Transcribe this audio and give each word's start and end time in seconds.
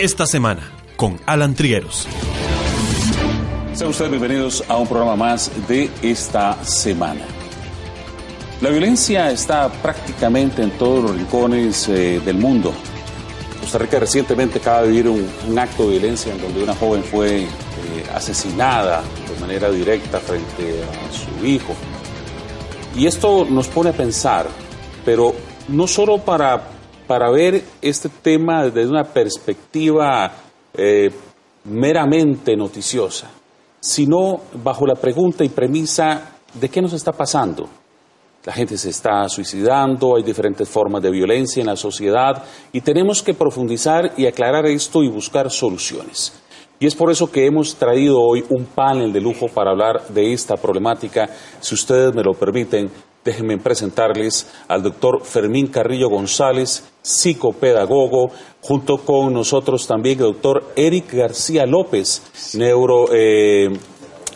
esta 0.00 0.24
semana 0.24 0.62
con 0.96 1.20
Alan 1.26 1.54
Trigueros. 1.54 2.08
Sean 3.74 3.90
ustedes 3.90 4.10
bienvenidos 4.10 4.64
a 4.66 4.78
un 4.78 4.86
programa 4.86 5.14
más 5.14 5.50
de 5.68 5.90
esta 6.00 6.64
semana. 6.64 7.20
La 8.62 8.70
violencia 8.70 9.30
está 9.30 9.68
prácticamente 9.68 10.62
en 10.62 10.70
todos 10.70 11.04
los 11.04 11.16
rincones 11.16 11.86
eh, 11.90 12.18
del 12.24 12.38
mundo. 12.38 12.72
Costa 13.60 13.76
Rica 13.76 14.00
recientemente 14.00 14.58
acaba 14.58 14.82
de 14.82 14.88
vivir 14.88 15.08
un, 15.08 15.58
acto 15.58 15.82
de 15.82 15.98
violencia 15.98 16.32
en 16.32 16.40
donde 16.40 16.62
una 16.62 16.74
joven 16.74 17.04
fue 17.04 17.42
eh, 17.42 17.46
asesinada 18.14 19.02
de 19.02 19.38
manera 19.38 19.70
directa 19.70 20.18
frente 20.18 20.82
a 20.82 21.12
su 21.12 21.46
hijo. 21.46 21.74
Y 22.96 23.06
esto 23.06 23.46
nos 23.48 23.68
pone 23.68 23.90
a 23.90 23.92
pensar, 23.92 24.46
pero 25.04 25.34
no 25.68 25.86
solo 25.86 26.16
para, 26.16 26.79
para 27.10 27.28
ver 27.28 27.60
este 27.82 28.08
tema 28.08 28.66
desde 28.66 28.88
una 28.88 29.02
perspectiva 29.02 30.30
eh, 30.72 31.10
meramente 31.64 32.54
noticiosa, 32.54 33.28
sino 33.80 34.42
bajo 34.62 34.86
la 34.86 34.94
pregunta 34.94 35.42
y 35.42 35.48
premisa 35.48 36.36
de 36.54 36.68
qué 36.68 36.80
nos 36.80 36.92
está 36.92 37.10
pasando. 37.10 37.68
La 38.44 38.52
gente 38.52 38.78
se 38.78 38.90
está 38.90 39.28
suicidando, 39.28 40.14
hay 40.14 40.22
diferentes 40.22 40.68
formas 40.68 41.02
de 41.02 41.10
violencia 41.10 41.60
en 41.60 41.66
la 41.66 41.74
sociedad 41.74 42.44
y 42.72 42.80
tenemos 42.80 43.24
que 43.24 43.34
profundizar 43.34 44.12
y 44.16 44.26
aclarar 44.26 44.66
esto 44.66 45.02
y 45.02 45.08
buscar 45.08 45.50
soluciones. 45.50 46.32
Y 46.78 46.86
es 46.86 46.94
por 46.94 47.10
eso 47.10 47.28
que 47.28 47.44
hemos 47.44 47.74
traído 47.74 48.20
hoy 48.20 48.44
un 48.50 48.66
panel 48.66 49.12
de 49.12 49.20
lujo 49.20 49.48
para 49.48 49.72
hablar 49.72 50.06
de 50.10 50.32
esta 50.32 50.56
problemática. 50.56 51.28
Si 51.58 51.74
ustedes 51.74 52.14
me 52.14 52.22
lo 52.22 52.34
permiten, 52.34 52.88
déjenme 53.24 53.58
presentarles 53.58 54.46
al 54.68 54.82
doctor 54.82 55.22
Fermín 55.24 55.68
Carrillo 55.68 56.08
González, 56.08 56.84
psicopedagogo, 57.02 58.30
junto 58.60 58.98
con 58.98 59.32
nosotros 59.32 59.86
también 59.86 60.18
el 60.18 60.26
doctor 60.26 60.72
Eric 60.76 61.12
García 61.12 61.66
López, 61.66 62.22
eh, 62.58 63.70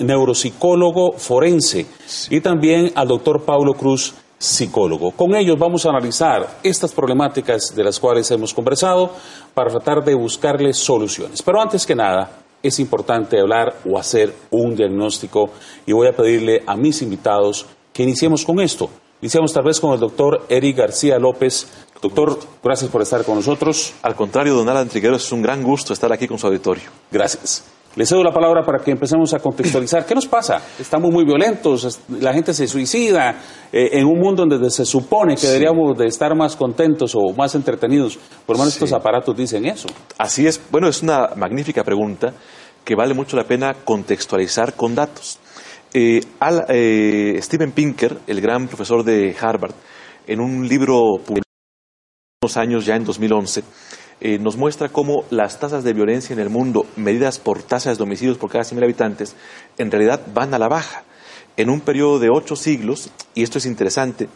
neuropsicólogo 0.01 1.13
forense, 1.13 1.87
y 2.31 2.41
también 2.41 2.93
al 2.95 3.09
doctor 3.09 3.43
Paulo 3.45 3.75
Cruz, 3.75 4.15
psicólogo. 4.39 5.13
Con 5.13 5.35
ellos 5.35 5.59
vamos 5.59 5.87
a 5.87 5.91
analizar 5.91 6.59
estas 6.63 6.93
problemáticas 6.93 7.75
de 7.75 7.85
las 7.85 7.99
cuales 7.99 8.31
hemos 8.31 8.53
conversado 8.53 9.11
para 9.55 9.71
tratar 9.71 10.05
de 10.05 10.15
buscarles 10.15 10.77
soluciones. 10.77 11.41
Pero 11.41 11.63
antes 11.63 11.87
que 11.87 11.95
nada, 11.95 12.31
es 12.63 12.79
importante 12.79 13.41
hablar 13.41 13.77
o 13.89 13.99
hacer 13.99 14.35
un 14.51 14.75
diagnóstico 14.75 15.51
y 15.87 15.93
voy 15.93 16.09
a 16.09 16.17
pedirle 16.17 16.63
a 16.67 16.77
mis 16.77 17.01
invitados 17.03 17.67
que 17.95 18.03
iniciemos 18.03 18.45
con 18.45 18.61
esto. 18.61 18.91
Iniciamos 19.23 19.53
tal 19.53 19.65
vez 19.65 19.81
con 19.81 19.95
el 19.95 20.01
doctor 20.01 20.45
Eric 20.51 20.77
García 20.77 21.19
López. 21.19 21.67
Doctor, 22.03 22.39
gracias 22.63 22.91
por 22.91 23.01
estar 23.01 23.25
con 23.25 23.37
nosotros. 23.37 23.95
Al 24.03 24.15
contrario, 24.15 24.55
don 24.55 24.69
Alan 24.69 24.89
Trigueros, 24.89 25.25
es 25.25 25.33
un 25.33 25.41
gran 25.41 25.63
gusto 25.63 25.95
estar 25.95 26.13
aquí 26.13 26.27
con 26.29 26.39
su 26.39 26.47
auditorio. 26.49 26.91
Gracias. 27.11 27.65
Le 27.97 28.05
cedo 28.05 28.25
la 28.25 28.33
palabra 28.33 28.63
para 28.63 28.83
que 28.83 28.91
empecemos 28.91 29.33
a 29.33 29.39
contextualizar. 29.39 30.05
¿Qué 30.05 30.17
nos 30.17 30.27
pasa? 30.27 30.61
Estamos 30.81 31.13
muy 31.13 31.25
violentos, 31.25 32.01
la 32.09 32.35
gente 32.35 32.53
se 32.53 32.67
suicida 32.67 33.37
eh, 33.73 33.91
en 33.93 34.05
un 34.05 34.19
mundo 34.19 34.45
donde 34.45 34.69
se 34.69 34.85
supone 34.85 35.37
que 35.37 35.47
deberíamos 35.47 35.97
de 35.97 36.07
estar 36.07 36.35
más 36.35 36.57
contentos 36.57 37.15
o 37.15 37.33
más 37.37 37.55
entretenidos. 37.55 38.19
Por 38.45 38.57
lo 38.57 38.59
menos 38.59 38.75
estos 38.75 38.93
aparatos 38.93 39.37
dicen 39.37 39.65
eso. 39.65 39.87
Así 40.19 40.45
es. 40.45 40.61
Bueno, 40.73 40.89
es 40.89 41.05
una 41.05 41.31
magnífica 41.37 41.85
pregunta 41.85 42.35
que 42.85 42.97
vale 42.97 43.15
mucho 43.15 43.37
la 43.37 43.45
pena 43.45 43.75
contextualizar 43.85 44.75
con 44.75 44.97
datos. 44.97 45.39
Eh, 45.97 46.23
eh, 46.71 47.39
Steven 47.41 47.71
Pinker, 47.71 48.19
el 48.27 48.41
gran 48.41 48.67
profesor 48.67 49.05
de 49.05 49.33
Harvard, 49.41 49.77
en 50.27 50.41
un 50.41 50.69
libro 50.69 51.19
publicado 51.25 51.45
unos 52.43 52.57
años 52.57 52.85
ya 52.85 52.97
en 52.97 53.05
2011, 53.05 53.63
eh, 54.21 54.39
nos 54.41 54.57
muestra 54.57 54.89
cómo 54.89 55.25
las 55.31 55.61
tasas 55.61 55.85
de 55.85 55.93
violencia 55.93 56.35
en 56.35 56.41
el 56.41 56.51
mundo, 56.51 56.85
medidas 56.97 57.39
por 57.39 57.63
tasas 57.63 57.97
de 57.97 58.03
homicidios 58.03 58.39
por 58.39 58.51
cada 58.51 58.65
100.000 58.65 58.83
habitantes, 58.83 59.37
en 59.79 59.93
realidad 59.93 60.21
van 60.35 60.53
a 60.53 60.59
la 60.59 60.67
baja. 60.67 61.05
En 61.57 61.71
un 61.71 61.81
periodo 61.81 62.19
de 62.19 62.29
ocho 62.29 62.57
siglos, 62.57 63.11
y 63.33 63.45
esto 63.45 63.59
es 63.59 63.67
interesante, 63.67 64.29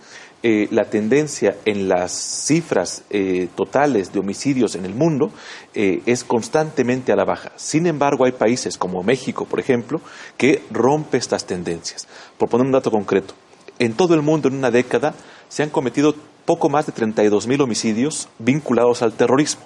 eh, 0.43 0.69
la 0.71 0.85
tendencia 0.85 1.57
en 1.65 1.89
las 1.89 2.13
cifras 2.13 3.03
eh, 3.11 3.49
totales 3.55 4.13
de 4.13 4.21
homicidios 4.21 4.75
en 4.75 4.85
el 4.85 4.95
mundo 4.95 5.31
es 5.75 6.25
constantemente 6.25 7.13
a 7.13 7.17
la 7.17 7.25
baja. 7.25 7.53
Sin 7.55 7.87
embargo, 7.87 8.25
hay 8.25 8.33
países 8.33 8.77
como 8.77 9.05
México, 9.05 9.45
por 9.45 9.61
ejemplo, 9.61 10.01
que 10.37 10.65
rompe 10.73 11.19
estas 11.19 11.47
tendencias. 11.47 12.09
Por 12.37 12.49
poner 12.49 12.67
un 12.67 12.73
dato 12.73 12.91
concreto, 12.91 13.35
en 13.79 13.93
todo 13.95 14.15
el 14.15 14.23
mundo 14.23 14.49
en 14.49 14.57
una 14.57 14.73
década 14.73 15.15
se 15.49 15.63
han 15.63 15.71
cometido 15.71 16.17
poco 16.45 16.69
más 16.69 16.87
de 16.87 16.95
32.000 16.95 17.61
homicidios 17.61 18.29
vinculados 18.39 19.03
al 19.03 19.13
terrorismo. 19.13 19.63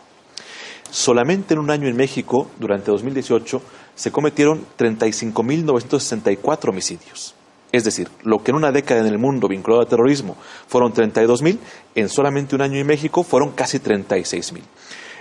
Solamente 0.90 1.54
en 1.54 1.60
un 1.60 1.70
año 1.70 1.88
en 1.88 1.96
México, 1.96 2.50
durante 2.58 2.90
2018, 2.90 3.62
se 3.94 4.12
cometieron 4.12 4.66
35.964 4.78 6.68
homicidios. 6.68 7.34
Es 7.72 7.84
decir, 7.84 8.08
lo 8.22 8.42
que 8.42 8.50
en 8.50 8.58
una 8.58 8.70
década 8.70 9.00
en 9.00 9.06
el 9.06 9.18
mundo 9.18 9.48
vinculado 9.48 9.80
al 9.80 9.88
terrorismo 9.88 10.36
fueron 10.68 10.92
32.000, 10.92 11.58
en 11.94 12.08
solamente 12.10 12.54
un 12.54 12.60
año 12.60 12.78
en 12.78 12.86
México 12.86 13.24
fueron 13.24 13.52
casi 13.52 13.78
36.000. 13.78 14.60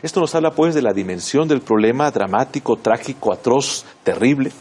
Esto 0.01 0.19
nos 0.19 0.35
habla 0.35 0.51
pues 0.51 0.75
de 0.75 0.81
la 0.81 0.93
dimensión 0.93 1.47
del 1.47 1.61
problema 1.61 2.11
dramático, 2.11 2.75
trágico, 2.75 3.31
atroz, 3.31 3.85
terrible, 4.03 4.51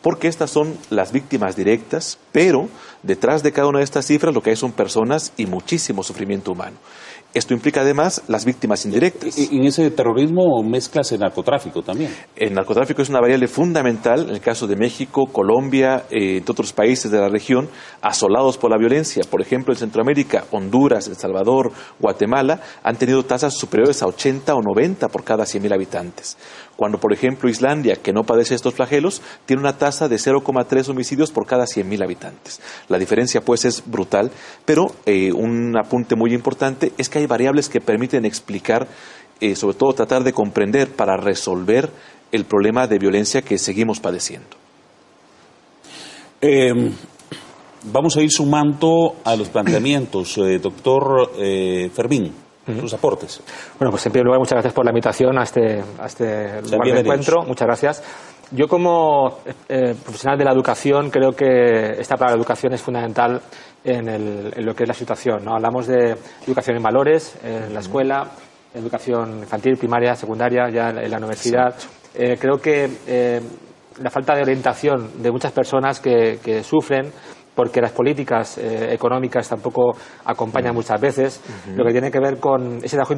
porque 0.00 0.28
estas 0.28 0.50
son 0.50 0.76
las 0.90 1.10
víctimas 1.10 1.56
directas, 1.56 2.18
pero 2.32 2.68
detrás 3.02 3.42
de 3.42 3.52
cada 3.52 3.68
una 3.68 3.78
de 3.78 3.84
estas 3.84 4.06
cifras 4.06 4.34
lo 4.34 4.42
que 4.42 4.50
hay 4.50 4.56
son 4.56 4.72
personas 4.72 5.32
y 5.36 5.46
muchísimo 5.46 6.02
sufrimiento 6.02 6.52
humano. 6.52 6.76
Esto 7.32 7.54
implica 7.54 7.82
además 7.82 8.22
las 8.26 8.44
víctimas 8.44 8.84
indirectas. 8.84 9.38
En 9.38 9.64
ese 9.64 9.88
terrorismo 9.92 10.62
mezclas 10.64 11.12
el 11.12 11.20
narcotráfico 11.20 11.80
también. 11.80 12.12
El 12.34 12.54
narcotráfico 12.54 13.02
es 13.02 13.08
una 13.08 13.20
variable 13.20 13.46
fundamental 13.46 14.22
en 14.22 14.30
el 14.30 14.40
caso 14.40 14.66
de 14.66 14.74
México, 14.74 15.26
Colombia, 15.26 16.06
eh, 16.10 16.38
entre 16.38 16.50
otros 16.50 16.72
países 16.72 17.08
de 17.08 17.20
la 17.20 17.28
región 17.28 17.68
asolados 18.02 18.58
por 18.58 18.72
la 18.72 18.78
violencia. 18.78 19.22
Por 19.30 19.40
ejemplo, 19.40 19.72
en 19.72 19.78
Centroamérica, 19.78 20.44
Honduras, 20.50 21.06
El 21.06 21.14
Salvador, 21.14 21.70
Guatemala 22.00 22.60
han 22.82 22.96
tenido 22.96 23.22
tasas 23.22 23.54
superiores 23.54 24.02
a 24.02 24.06
80 24.06 24.52
o 24.52 24.60
90 24.60 25.06
por 25.08 25.22
cada 25.22 25.44
100.000 25.44 25.72
habitantes. 25.72 26.36
Cuando, 26.74 26.98
por 26.98 27.12
ejemplo, 27.12 27.50
Islandia, 27.50 27.96
que 27.96 28.12
no 28.12 28.24
padece 28.24 28.54
estos 28.54 28.74
flagelos, 28.74 29.20
tiene 29.44 29.60
una 29.60 29.76
tasa 29.76 30.08
de 30.08 30.16
0,3 30.16 30.88
homicidios 30.88 31.30
por 31.30 31.46
cada 31.46 31.64
100.000 31.64 32.02
habitantes. 32.02 32.60
La 32.88 32.98
diferencia, 32.98 33.42
pues, 33.42 33.66
es 33.66 33.82
brutal, 33.84 34.30
pero 34.64 34.90
eh, 35.04 35.30
un 35.30 35.76
apunte 35.76 36.16
muy 36.16 36.32
importante 36.32 36.92
es 36.96 37.10
que 37.10 37.19
hay 37.20 37.26
variables 37.26 37.68
que 37.68 37.80
permiten 37.80 38.24
explicar, 38.24 38.86
eh, 39.40 39.54
sobre 39.54 39.76
todo 39.76 39.92
tratar 39.92 40.24
de 40.24 40.32
comprender 40.32 40.90
para 40.90 41.16
resolver 41.16 41.90
el 42.32 42.44
problema 42.44 42.86
de 42.86 42.98
violencia 42.98 43.42
que 43.42 43.58
seguimos 43.58 44.00
padeciendo. 44.00 44.48
Em, 46.40 46.92
vamos 47.84 48.16
a 48.16 48.22
ir 48.22 48.30
sumando 48.30 49.16
a 49.24 49.36
los 49.36 49.48
planteamientos, 49.48 50.38
eh, 50.38 50.58
doctor 50.58 51.32
eh, 51.36 51.90
Fermín, 51.94 52.32
sus 52.80 52.94
aportes. 52.94 53.42
Bueno, 53.78 53.90
pues 53.90 54.06
en 54.06 54.12
primer 54.12 54.26
lugar, 54.26 54.38
muchas 54.38 54.52
gracias 54.52 54.72
por 54.72 54.84
la 54.84 54.92
invitación 54.92 55.36
a 55.38 55.42
este, 55.42 55.82
a 55.98 56.06
este 56.06 56.62
lugar 56.62 56.94
de 56.94 57.00
encuentro. 57.00 57.42
Muchas 57.44 57.66
gracias. 57.66 58.02
Yo 58.52 58.68
como 58.68 59.38
profesional 59.68 60.38
de 60.38 60.44
la 60.44 60.52
educación 60.52 61.10
creo 61.10 61.32
que 61.32 62.00
esta 62.00 62.16
palabra 62.16 62.36
educación 62.36 62.72
es 62.74 62.80
fundamental 62.80 63.40
en, 63.84 64.64
lo 64.64 64.74
que 64.74 64.84
es 64.84 64.88
la 64.88 64.94
situación. 64.94 65.44
¿no? 65.44 65.54
Hablamos 65.54 65.86
de 65.86 66.16
educación 66.46 66.76
en 66.76 66.82
valores, 66.82 67.38
en 67.42 67.72
la 67.72 67.80
escuela, 67.80 68.30
educación 68.74 69.40
infantil, 69.40 69.76
primaria, 69.76 70.14
secundaria, 70.14 70.68
ya 70.70 70.90
en 70.90 71.10
la 71.10 71.18
universidad. 71.18 71.74
Eh, 72.14 72.36
creo 72.38 72.58
que 72.58 72.90
eh, 73.06 73.40
la 74.00 74.10
falta 74.10 74.34
de 74.34 74.42
orientación 74.42 75.22
de 75.22 75.30
muchas 75.30 75.52
personas 75.52 76.00
que, 76.00 76.62
sufren 76.64 77.12
porque 77.54 77.80
las 77.80 77.92
políticas 77.92 78.58
eh, 78.58 78.94
económicas 78.94 79.48
tampoco 79.48 79.92
acompañan 80.24 80.72
muchas 80.72 80.98
veces, 81.00 81.42
lo 81.74 81.84
que 81.84 81.92
tiene 81.92 82.10
que 82.10 82.20
ver 82.20 82.38
con 82.38 82.78
ese 82.82 82.96
trabajo 82.96 83.14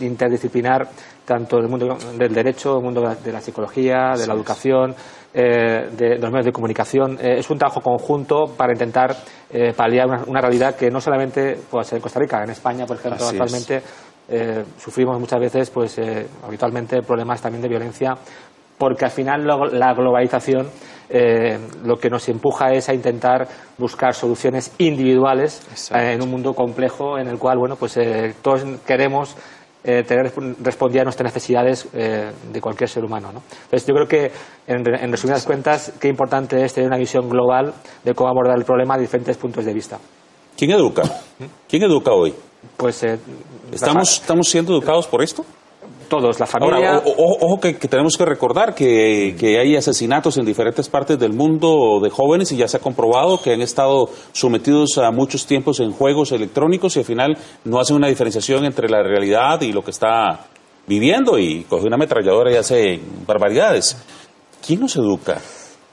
interdisciplinar, 0.00 0.88
tanto 1.24 1.58
en 1.58 1.64
el 1.64 1.70
mundo 1.70 1.96
del 2.18 2.34
derecho, 2.34 2.76
el 2.76 2.82
mundo 2.82 3.02
de 3.24 3.32
la 3.32 3.40
psicología, 3.40 4.12
de 4.18 4.26
la 4.26 4.34
educación, 4.34 4.94
eh, 5.34 5.88
de, 5.96 6.18
los 6.18 6.30
medios 6.30 6.44
de 6.44 6.52
comunicación. 6.52 7.18
Eh, 7.18 7.38
es 7.38 7.48
un 7.48 7.56
trabajo 7.56 7.80
conjunto 7.80 8.52
para 8.54 8.72
intentar 8.72 9.16
eh, 9.50 9.72
paliar 9.74 10.06
una, 10.26 10.42
realidad 10.42 10.76
que 10.76 10.90
no 10.90 11.00
solamente 11.00 11.58
puede 11.70 11.84
ser 11.86 11.96
en 11.96 12.02
Costa 12.02 12.20
Rica, 12.20 12.44
en 12.44 12.50
España, 12.50 12.84
por 12.84 12.98
ejemplo, 12.98 13.26
actualmente 13.26 13.82
sufrimos 14.78 15.18
muchas 15.20 15.40
veces, 15.40 15.68
pues 15.68 16.00
habitualmente, 16.42 17.02
problemas 17.02 17.42
también 17.42 17.60
de 17.60 17.68
violencia, 17.68 18.14
porque 18.78 19.04
al 19.04 19.10
final 19.10 19.46
la 19.46 19.92
globalización 19.92 20.68
lo 21.84 21.96
que 21.96 22.08
nos 22.08 22.26
empuja 22.30 22.72
es 22.72 22.88
a 22.88 22.94
intentar 22.94 23.46
buscar 23.76 24.14
soluciones 24.14 24.72
individuales 24.78 25.90
en 25.90 26.22
un 26.22 26.30
mundo 26.30 26.54
complejo 26.54 27.18
en 27.18 27.28
el 27.28 27.38
cual, 27.38 27.58
bueno, 27.58 27.76
pues 27.76 27.98
todos 28.40 28.64
queremos 28.86 29.36
eh, 29.84 30.04
tener, 30.04 30.32
respondía 30.62 31.02
a 31.02 31.04
nuestras 31.04 31.32
necesidades 31.32 31.88
eh, 31.92 32.30
de 32.52 32.60
cualquier 32.60 32.88
ser 32.88 33.04
humano. 33.04 33.32
¿no? 33.32 33.42
Entonces, 33.64 33.86
yo 33.86 33.94
creo 33.94 34.06
que, 34.06 34.30
en, 34.66 34.84
resumidas 35.10 35.44
cuentas, 35.44 35.92
qué 36.00 36.08
importante 36.08 36.64
es 36.64 36.72
tener 36.72 36.88
una 36.88 36.98
visión 36.98 37.28
global 37.28 37.74
de 38.04 38.14
cómo 38.14 38.30
abordar 38.30 38.56
el 38.56 38.64
problema 38.64 38.96
de 38.96 39.02
diferentes 39.02 39.36
puntos 39.36 39.64
de 39.64 39.74
vista. 39.74 39.98
¿Quién 40.56 40.70
educa? 40.70 41.02
¿Quién 41.68 41.82
educa 41.82 42.12
hoy? 42.12 42.34
Pues. 42.76 43.02
Eh, 43.02 43.18
¿Estamos, 43.72 44.20
¿Estamos 44.20 44.48
siendo 44.48 44.72
educados 44.72 45.06
por 45.06 45.22
esto? 45.22 45.44
Todos, 46.12 46.38
la 46.38 46.44
familia. 46.44 46.96
Ahora, 46.96 47.02
ojo 47.06 47.58
que, 47.58 47.72
tenemos 47.72 48.18
que 48.18 48.26
recordar 48.26 48.74
que, 48.74 49.34
que, 49.38 49.58
hay 49.58 49.76
asesinatos 49.76 50.36
en 50.36 50.44
diferentes 50.44 50.86
partes 50.90 51.18
del 51.18 51.32
mundo 51.32 52.00
de 52.02 52.10
jóvenes 52.10 52.52
y 52.52 52.56
ya 52.58 52.68
se 52.68 52.76
ha 52.76 52.80
comprobado 52.80 53.40
que 53.40 53.54
han 53.54 53.62
estado 53.62 54.10
sometidos 54.32 54.98
a 54.98 55.10
muchos 55.10 55.46
tiempos 55.46 55.80
en 55.80 55.90
juegos 55.90 56.32
electrónicos 56.32 56.96
y 56.96 56.98
al 56.98 57.06
final 57.06 57.38
no 57.64 57.80
hacen 57.80 57.96
una 57.96 58.08
diferenciación 58.08 58.66
entre 58.66 58.90
la 58.90 59.02
realidad 59.02 59.62
y 59.62 59.72
lo 59.72 59.82
que 59.82 59.90
está 59.90 60.40
viviendo 60.86 61.38
y 61.38 61.62
coge 61.62 61.86
una 61.86 61.96
ametralladora 61.96 62.52
y 62.52 62.56
hace 62.56 63.00
barbaridades. 63.26 63.96
¿Quién 64.66 64.80
nos 64.80 64.94
educa? 64.96 65.38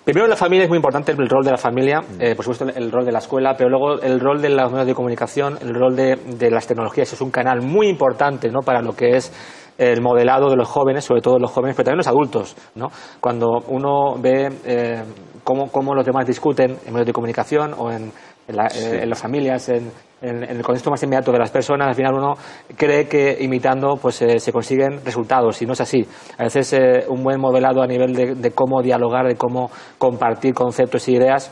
Primero, 0.03 0.27
la 0.27 0.35
familia 0.35 0.63
es 0.63 0.69
muy 0.69 0.77
importante, 0.77 1.13
el 1.13 1.29
rol 1.29 1.45
de 1.45 1.51
la 1.51 1.57
familia, 1.57 2.01
mm. 2.01 2.21
eh, 2.21 2.35
por 2.35 2.43
supuesto, 2.43 2.67
el 2.67 2.91
rol 2.91 3.05
de 3.05 3.11
la 3.13 3.19
escuela, 3.19 3.55
pero 3.55 3.69
luego 3.69 4.01
el 4.01 4.19
rol 4.19 4.41
de 4.41 4.49
los 4.49 4.69
medios 4.69 4.87
de 4.87 4.95
comunicación, 4.95 5.57
el 5.61 5.73
rol 5.73 5.95
de, 5.95 6.15
de 6.15 6.51
las 6.51 6.67
tecnologías 6.67 7.13
es 7.13 7.21
un 7.21 7.31
canal 7.31 7.61
muy 7.61 7.87
importante 7.87 8.49
¿no? 8.49 8.61
para 8.61 8.81
lo 8.81 8.93
que 8.93 9.15
es 9.15 9.31
el 9.79 10.01
modelado 10.01 10.49
de 10.49 10.57
los 10.57 10.67
jóvenes, 10.67 11.05
sobre 11.05 11.21
todo 11.21 11.39
los 11.39 11.51
jóvenes, 11.51 11.75
pero 11.75 11.85
también 11.85 11.99
los 11.99 12.07
adultos. 12.07 12.55
¿no? 12.75 12.89
Cuando 13.21 13.47
uno 13.69 14.15
ve 14.19 14.49
eh, 14.65 15.01
cómo, 15.43 15.71
cómo, 15.71 15.95
los 15.95 16.05
demás 16.05 16.27
discuten 16.27 16.77
en 16.85 16.93
medios 16.93 17.07
de 17.07 17.13
comunicación 17.13 17.73
o 17.77 17.89
en, 17.89 18.11
en, 18.47 19.09
las 19.09 19.19
familias, 19.19 19.69
en, 19.69 19.89
el 20.21 20.61
contexto 20.61 20.91
más 20.91 21.01
inmediato 21.01 21.31
de 21.31 21.39
las 21.39 21.49
personas, 21.49 21.87
al 21.87 21.95
final 21.95 22.13
uno 22.15 22.33
cree 22.75 23.07
que 23.07 23.37
imitando 23.39 23.95
pues 23.95 24.21
eh, 24.21 24.37
se 24.37 24.51
consiguen 24.51 24.99
resultados 25.05 25.61
y 25.61 25.65
no 25.65 25.71
es 25.71 25.79
así. 25.79 26.05
A 26.37 26.43
veces 26.43 26.73
eh, 26.73 27.05
un 27.07 27.23
buen 27.23 27.39
modelado 27.39 27.81
a 27.81 27.87
nivel 27.87 28.13
de, 28.13 28.35
de 28.35 28.51
cómo 28.51 28.81
dialogar, 28.81 29.27
de 29.27 29.35
cómo 29.35 29.71
compartir 29.97 30.53
conceptos 30.53 31.07
e 31.07 31.13
ideas 31.13 31.51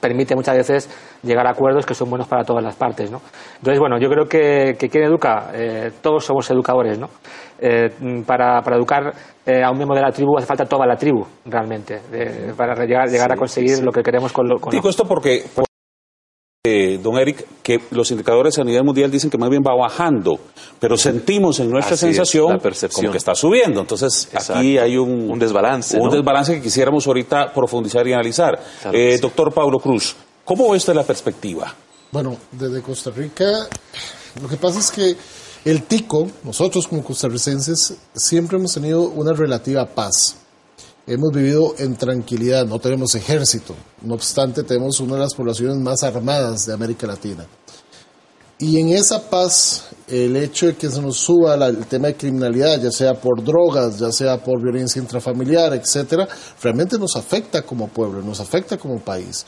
permite 0.00 0.34
muchas 0.34 0.56
veces 0.56 0.90
llegar 1.22 1.46
a 1.46 1.50
acuerdos 1.50 1.84
que 1.84 1.94
son 1.94 2.10
buenos 2.10 2.28
para 2.28 2.44
todas 2.44 2.62
las 2.62 2.76
partes. 2.76 3.10
¿no? 3.10 3.20
Entonces, 3.56 3.78
bueno, 3.78 3.98
yo 3.98 4.08
creo 4.08 4.26
que, 4.26 4.76
que 4.78 4.88
quien 4.88 5.04
educa, 5.04 5.50
eh, 5.54 5.92
todos 6.00 6.24
somos 6.24 6.50
educadores. 6.50 6.98
¿no? 6.98 7.08
Eh, 7.60 7.90
para, 8.24 8.62
para, 8.62 8.76
educar 8.76 9.12
eh, 9.44 9.62
a 9.64 9.70
un 9.70 9.76
miembro 9.76 9.96
de 9.96 10.02
la 10.02 10.12
tribu 10.12 10.38
hace 10.38 10.46
falta 10.46 10.64
toda 10.64 10.86
la 10.86 10.96
tribu, 10.96 11.26
realmente, 11.44 12.00
para 12.56 12.84
llegar, 12.84 13.08
llegar 13.08 13.32
a 13.32 13.36
conseguir 13.36 13.82
lo 13.82 13.90
que 13.90 14.02
queremos 14.02 14.32
con 14.32 14.48
lo. 14.48 14.58
Con 14.60 14.70
Digo 14.70 14.88
esto 14.88 15.04
porque 15.04 15.44
eh, 16.70 16.98
don 17.02 17.16
Eric, 17.16 17.46
que 17.62 17.80
los 17.92 18.10
indicadores 18.10 18.58
a 18.58 18.64
nivel 18.64 18.84
mundial 18.84 19.10
dicen 19.10 19.30
que 19.30 19.38
más 19.38 19.48
bien 19.48 19.62
va 19.66 19.74
bajando, 19.74 20.38
pero 20.78 20.98
sentimos 20.98 21.60
en 21.60 21.70
nuestra 21.70 21.96
sensación 21.96 22.58
como 22.92 23.10
que 23.10 23.16
está 23.16 23.34
subiendo. 23.34 23.80
Entonces, 23.80 24.28
aquí 24.34 24.76
hay 24.76 24.98
un, 24.98 25.38
desbalance. 25.38 25.98
Un 25.98 26.10
desbalance 26.10 26.54
que 26.56 26.60
quisiéramos 26.60 27.06
ahorita 27.06 27.52
profundizar 27.54 28.06
y 28.06 28.12
analizar. 28.12 28.58
Eh, 28.92 29.18
doctor 29.18 29.54
Pablo 29.54 29.78
Cruz, 29.78 30.14
¿cómo 30.48 30.70
ve 30.70 30.78
usted 30.78 30.94
la 30.94 31.04
perspectiva? 31.04 31.74
Bueno, 32.10 32.38
desde 32.50 32.80
Costa 32.80 33.10
Rica, 33.10 33.68
lo 34.40 34.48
que 34.48 34.56
pasa 34.56 34.78
es 34.78 34.90
que 34.90 35.14
el 35.66 35.82
tico, 35.82 36.26
nosotros 36.42 36.88
como 36.88 37.04
costarricenses, 37.04 37.92
siempre 38.16 38.56
hemos 38.56 38.72
tenido 38.72 39.02
una 39.02 39.34
relativa 39.34 39.84
paz 39.84 40.36
hemos 41.06 41.32
vivido 41.32 41.74
en 41.78 41.96
tranquilidad, 41.96 42.66
no 42.66 42.78
tenemos 42.78 43.14
ejército, 43.14 43.74
no 44.02 44.14
obstante 44.14 44.62
tenemos 44.62 45.00
una 45.00 45.14
de 45.14 45.20
las 45.20 45.34
poblaciones 45.34 45.78
más 45.78 46.02
armadas 46.02 46.66
de 46.66 46.74
América 46.74 47.06
Latina. 47.06 47.46
Y 48.60 48.78
en 48.78 48.88
esa 48.88 49.30
paz, 49.30 49.84
el 50.08 50.36
hecho 50.36 50.66
de 50.66 50.76
que 50.76 50.90
se 50.90 51.00
nos 51.00 51.16
suba 51.16 51.54
el 51.54 51.86
tema 51.86 52.08
de 52.08 52.16
criminalidad, 52.16 52.82
ya 52.82 52.90
sea 52.90 53.14
por 53.14 53.42
drogas, 53.42 53.98
ya 53.98 54.10
sea 54.10 54.42
por 54.42 54.60
violencia 54.60 55.00
intrafamiliar, 55.00 55.72
etcétera, 55.74 56.28
realmente 56.60 56.98
nos 56.98 57.14
afecta 57.16 57.62
como 57.62 57.88
pueblo, 57.88 58.20
nos 58.20 58.40
afecta 58.40 58.76
como 58.76 58.98
país. 58.98 59.46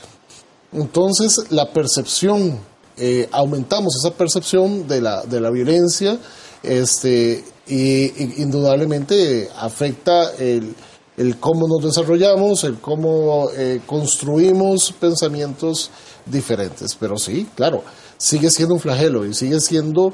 Entonces, 0.73 1.51
la 1.51 1.71
percepción, 1.71 2.59
eh, 2.97 3.27
aumentamos 3.31 3.95
esa 3.95 4.15
percepción 4.15 4.87
de 4.87 5.01
la, 5.01 5.23
de 5.23 5.41
la 5.41 5.49
violencia, 5.49 6.17
este, 6.63 7.43
y 7.67 8.41
indudablemente 8.41 9.49
afecta 9.57 10.31
el, 10.37 10.75
el 11.17 11.37
cómo 11.39 11.67
nos 11.67 11.83
desarrollamos, 11.83 12.63
el 12.63 12.79
cómo 12.79 13.49
eh, 13.55 13.81
construimos 13.85 14.91
pensamientos 14.93 15.91
diferentes. 16.25 16.95
Pero 16.99 17.17
sí, 17.17 17.47
claro, 17.55 17.83
sigue 18.17 18.49
siendo 18.49 18.75
un 18.75 18.79
flagelo 18.79 19.25
y 19.25 19.33
sigue 19.33 19.59
siendo 19.59 20.13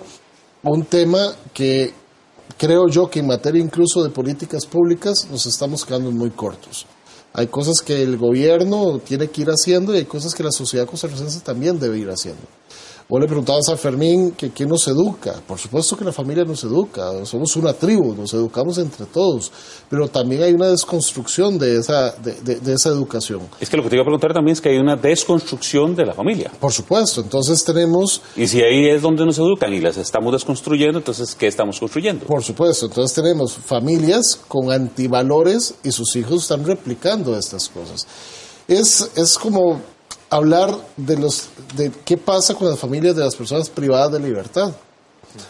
un 0.63 0.85
tema 0.85 1.33
que 1.53 1.93
creo 2.57 2.87
yo 2.89 3.09
que 3.09 3.19
en 3.19 3.27
materia 3.27 3.61
incluso 3.61 4.03
de 4.03 4.09
políticas 4.09 4.65
públicas 4.65 5.27
nos 5.31 5.45
estamos 5.45 5.85
quedando 5.85 6.11
muy 6.11 6.31
cortos. 6.31 6.85
Hay 7.37 7.47
cosas 7.47 7.81
que 7.85 8.01
el 8.01 8.17
gobierno 8.17 8.97
tiene 8.97 9.27
que 9.27 9.43
ir 9.43 9.49
haciendo 9.49 9.93
y 9.93 9.97
hay 9.97 10.05
cosas 10.05 10.33
que 10.33 10.41
la 10.41 10.51
sociedad 10.51 10.87
costarricense 10.87 11.39
también 11.41 11.79
debe 11.79 11.99
ir 11.99 12.09
haciendo. 12.09 12.41
Vos 13.09 13.21
le 13.21 13.27
preguntabas 13.27 13.69
a 13.69 13.77
Fermín 13.77 14.31
que 14.31 14.49
quién 14.49 14.67
nos 14.67 14.85
educa. 14.85 15.35
Por 15.47 15.57
supuesto 15.57 15.95
que 15.95 16.03
la 16.03 16.11
familia 16.11 16.43
nos 16.43 16.61
educa, 16.65 17.23
somos 17.23 17.55
una 17.55 17.71
tribu, 17.71 18.13
nos 18.13 18.33
educamos 18.33 18.77
entre 18.79 19.05
todos, 19.05 19.49
pero 19.89 20.09
también 20.09 20.43
hay 20.43 20.51
una 20.51 20.67
desconstrucción 20.67 21.57
de 21.57 21.77
esa, 21.77 22.11
de, 22.11 22.73
esa 22.73 22.89
educación. 22.89 23.47
Es 23.61 23.69
que 23.69 23.77
lo 23.77 23.83
que 23.83 23.89
te 23.89 23.95
iba 23.95 24.01
a 24.01 24.05
preguntar 24.05 24.33
también 24.33 24.51
es 24.51 24.59
que 24.59 24.67
hay 24.67 24.77
una 24.77 24.97
desconstrucción 24.97 25.95
de 25.95 26.05
la 26.05 26.13
familia. 26.13 26.51
Por 26.59 26.73
supuesto, 26.73 27.21
entonces 27.21 27.63
tenemos... 27.63 28.21
Y 28.35 28.45
si 28.45 28.61
ahí 28.61 28.89
es 28.89 29.01
donde 29.01 29.25
nos 29.25 29.37
educan 29.37 29.73
y 29.73 29.79
las 29.79 29.95
estamos 29.95 30.33
desconstruyendo, 30.33 30.97
entonces 30.97 31.33
¿qué 31.33 31.47
estamos 31.47 31.79
construyendo? 31.79 32.25
Por 32.25 32.43
supuesto, 32.43 32.87
entonces 32.87 33.15
tenemos 33.15 33.53
familias 33.53 34.37
con 34.49 34.69
antivalores 34.69 35.75
y 35.81 35.93
sus 35.93 36.13
hijos 36.17 36.41
están 36.41 36.65
replicando 36.65 37.37
estas 37.37 37.69
cosas. 37.69 38.05
Es, 38.67 39.11
es 39.15 39.37
como 39.37 39.79
hablar 40.29 40.75
de, 40.97 41.17
los, 41.17 41.49
de 41.75 41.91
qué 42.03 42.17
pasa 42.17 42.53
con 42.53 42.69
las 42.69 42.79
familias 42.79 43.15
de 43.15 43.23
las 43.23 43.35
personas 43.35 43.69
privadas 43.69 44.11
de 44.11 44.19
libertad. 44.19 44.73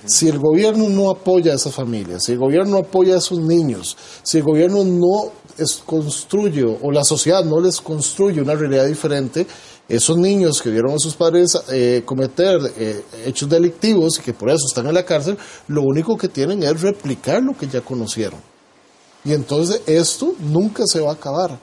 Si 0.05 0.27
el 0.27 0.37
gobierno 0.37 0.89
no 0.89 1.09
apoya 1.09 1.53
a 1.53 1.55
esas 1.55 1.73
familias, 1.73 2.23
si 2.25 2.33
el 2.33 2.39
gobierno 2.39 2.71
no 2.71 2.77
apoya 2.79 3.15
a 3.15 3.17
esos 3.19 3.39
niños, 3.39 3.95
si 4.23 4.39
el 4.39 4.43
gobierno 4.43 4.83
no 4.83 5.31
construye 5.85 6.63
o 6.63 6.91
la 6.91 7.03
sociedad 7.03 7.43
no 7.43 7.59
les 7.59 7.79
construye 7.79 8.41
una 8.41 8.55
realidad 8.55 8.85
diferente, 8.85 9.47
esos 9.87 10.17
niños 10.17 10.61
que 10.61 10.69
vieron 10.69 10.93
a 10.93 10.99
sus 10.99 11.15
padres 11.15 11.57
eh, 11.71 12.01
cometer 12.05 12.59
eh, 12.77 13.03
hechos 13.25 13.49
delictivos 13.49 14.19
y 14.19 14.21
que 14.21 14.33
por 14.33 14.49
eso 14.49 14.65
están 14.67 14.87
en 14.87 14.93
la 14.93 15.05
cárcel, 15.05 15.37
lo 15.67 15.81
único 15.83 16.17
que 16.17 16.27
tienen 16.27 16.63
es 16.63 16.81
replicar 16.81 17.41
lo 17.41 17.57
que 17.57 17.67
ya 17.67 17.81
conocieron. 17.81 18.39
Y 19.23 19.33
entonces 19.33 19.81
esto 19.85 20.33
nunca 20.39 20.83
se 20.85 20.99
va 20.99 21.11
a 21.11 21.13
acabar. 21.13 21.57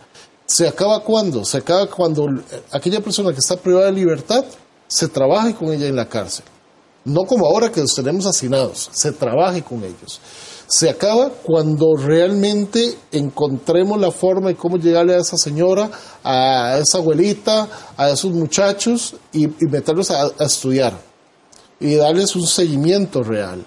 ¿Se 0.46 0.68
acaba 0.68 1.00
cuando? 1.00 1.44
Se 1.44 1.58
acaba 1.58 1.86
cuando 1.86 2.26
aquella 2.70 3.00
persona 3.00 3.32
que 3.32 3.38
está 3.38 3.56
privada 3.56 3.86
de 3.86 3.92
libertad 3.92 4.44
se 4.86 5.08
trabaje 5.08 5.54
con 5.54 5.72
ella 5.72 5.86
en 5.86 5.96
la 5.96 6.08
cárcel. 6.08 6.44
No 7.04 7.24
como 7.24 7.46
ahora 7.46 7.72
que 7.72 7.80
los 7.80 7.94
tenemos 7.94 8.26
hacinados, 8.26 8.90
se 8.92 9.12
trabaje 9.12 9.62
con 9.62 9.82
ellos. 9.82 10.20
Se 10.66 10.88
acaba 10.88 11.30
cuando 11.30 11.96
realmente 11.96 12.96
encontremos 13.12 14.00
la 14.00 14.10
forma 14.10 14.48
de 14.48 14.56
cómo 14.56 14.76
llegarle 14.76 15.14
a 15.14 15.18
esa 15.18 15.36
señora, 15.36 15.90
a 16.22 16.78
esa 16.78 16.98
abuelita, 16.98 17.68
a 17.96 18.10
esos 18.10 18.32
muchachos 18.32 19.14
y, 19.32 19.46
meterlos 19.46 20.10
a, 20.10 20.30
estudiar 20.40 20.94
y 21.80 21.94
darles 21.96 22.36
un 22.36 22.46
seguimiento 22.46 23.22
real. 23.22 23.64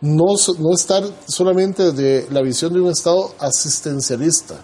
No, 0.00 0.24
no 0.58 0.74
estar 0.74 1.02
solamente 1.26 1.92
desde 1.92 2.30
la 2.30 2.42
visión 2.42 2.72
de 2.72 2.80
un 2.80 2.90
Estado 2.90 3.32
asistencialista 3.38 4.56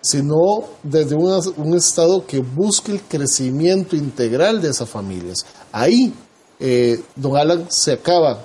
sino 0.00 0.64
desde 0.82 1.14
un 1.14 1.76
Estado 1.76 2.24
que 2.26 2.40
busque 2.40 2.92
el 2.92 3.02
crecimiento 3.02 3.96
integral 3.96 4.62
de 4.62 4.70
esas 4.70 4.88
familias. 4.88 5.44
Ahí, 5.72 6.12
eh, 6.58 7.02
don 7.16 7.36
Alan, 7.36 7.66
se 7.68 7.92
acaban 7.92 8.38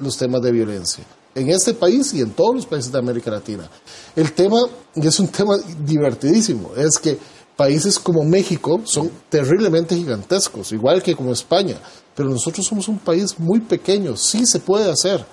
los 0.00 0.16
temas 0.16 0.42
de 0.42 0.52
violencia. 0.52 1.04
En 1.34 1.48
este 1.48 1.74
país 1.74 2.12
y 2.14 2.20
en 2.20 2.30
todos 2.30 2.54
los 2.54 2.66
países 2.66 2.92
de 2.92 2.98
América 2.98 3.30
Latina. 3.30 3.68
El 4.14 4.32
tema, 4.32 4.58
y 4.94 5.06
es 5.06 5.18
un 5.18 5.28
tema 5.28 5.56
divertidísimo, 5.84 6.72
es 6.76 6.98
que 6.98 7.18
países 7.56 7.98
como 7.98 8.22
México 8.22 8.80
son 8.84 9.10
terriblemente 9.28 9.96
gigantescos, 9.96 10.72
igual 10.72 11.02
que 11.02 11.14
como 11.14 11.32
España, 11.32 11.76
pero 12.14 12.28
nosotros 12.28 12.66
somos 12.66 12.88
un 12.88 12.98
país 12.98 13.38
muy 13.38 13.60
pequeño, 13.60 14.16
sí 14.16 14.46
se 14.46 14.60
puede 14.60 14.90
hacer. 14.90 15.24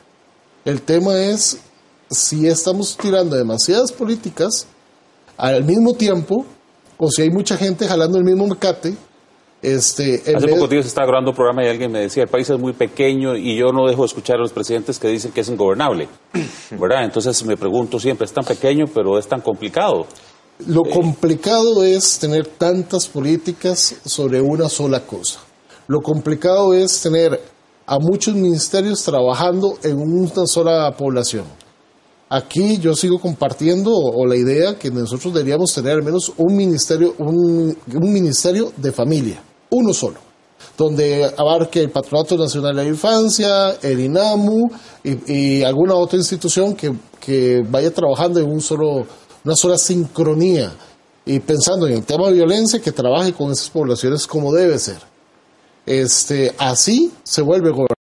El 0.63 0.81
tema 0.81 1.19
es 1.19 1.57
si 2.09 2.48
estamos 2.48 2.98
tirando 2.98 3.36
demasiadas 3.36 3.91
políticas 3.91 4.67
al 5.39 5.63
mismo 5.63 5.93
tiempo, 5.93 6.46
o 6.98 7.10
si 7.10 7.22
hay 7.22 7.29
mucha 7.29 7.55
gente 7.55 7.88
jalando 7.88 8.17
el 8.17 8.25
mismo 8.25 8.46
mecate, 8.46 8.93
este, 9.62 10.22
Hace 10.36 10.48
pocos 10.48 10.69
días 10.69 10.86
estaba 10.86 11.08
grabando 11.08 11.31
un 11.31 11.36
programa 11.36 11.65
y 11.65 11.67
alguien 11.67 11.91
me 11.91 12.00
decía, 12.00 12.24
el 12.24 12.29
país 12.29 12.50
es 12.50 12.58
muy 12.58 12.74
pequeño 12.74 13.36
y 13.36 13.58
yo 13.58 13.74
no 13.74 13.88
dejo 13.88 14.03
de 14.03 14.08
escuchar 14.08 14.38
a 14.38 14.39
los 14.39 14.53
presidentes 14.53 15.00
que 15.00 15.10
dicen 15.10 15.31
que 15.31 15.41
es 15.41 15.50
ingobernable, 15.50 16.08
¿verdad? 16.79 17.03
Entonces 17.03 17.43
me 17.46 17.58
pregunto 17.58 18.00
siempre, 18.00 18.25
es 18.25 18.34
tan 18.34 18.46
pequeño 18.46 18.86
pero 18.93 19.17
es 19.17 19.27
tan 19.27 19.41
complicado. 19.41 20.05
Lo 20.67 20.86
eh, 20.86 20.89
complicado 20.93 21.84
es 21.84 22.19
tener 22.19 22.48
tantas 22.48 23.08
políticas 23.08 23.96
sobre 24.05 24.41
una 24.41 24.69
sola 24.69 25.01
cosa. 25.01 25.39
Lo 25.88 26.00
complicado 26.00 26.74
es 26.74 27.01
tener 27.01 27.39
a 27.86 27.98
muchos 28.00 28.36
ministerios 28.36 29.03
trabajando 29.03 29.77
en 29.84 29.98
una 29.98 30.46
sola 30.46 30.91
población. 30.98 31.46
Aquí 32.31 32.77
yo 32.77 32.95
sigo 32.95 33.19
compartiendo 33.19 33.91
o, 33.91 34.25
la 34.27 34.36
idea 34.36 34.77
que 34.77 34.91
nosotros 34.91 35.33
deberíamos 35.33 35.74
tener 35.74 35.93
al 35.93 36.03
menos 36.03 36.31
un 36.38 36.55
ministerio, 36.55 37.15
un, 37.17 37.75
ministerio 37.88 38.71
de 38.77 38.91
familia, 38.91 39.41
uno 39.71 39.93
solo. 39.93 40.19
donde 40.77 41.25
abarque 41.36 41.81
el 41.81 41.89
Patronato 41.89 42.38
Nacional 42.38 42.75
de 42.75 42.83
la 42.83 42.88
Infancia, 42.88 43.71
el 43.81 44.00
INAMU 44.00 44.69
y, 45.03 45.63
alguna 45.63 45.95
otra 45.95 46.19
institución 46.19 46.75
que, 46.75 46.93
que, 47.19 47.63
vaya 47.67 47.91
trabajando 47.91 48.39
en 48.39 48.50
un 48.51 48.62
solo, 48.62 49.07
una 49.43 49.55
sola 49.55 49.77
sincronía 49.79 50.71
y 51.25 51.39
pensando 51.39 51.88
en 51.88 51.93
el 51.93 52.05
tema 52.05 52.27
de 52.27 52.33
violencia, 52.33 52.79
que 52.79 52.91
trabaje 52.91 53.33
con 53.33 53.51
esas 53.51 53.69
poblaciones 53.69 54.27
como 54.27 54.53
debe 54.53 54.77
ser. 54.77 54.98
Este, 55.86 56.53
así 56.59 57.12
se 57.24 57.41
vuelve 57.41 57.71
gobernante. 57.71 57.95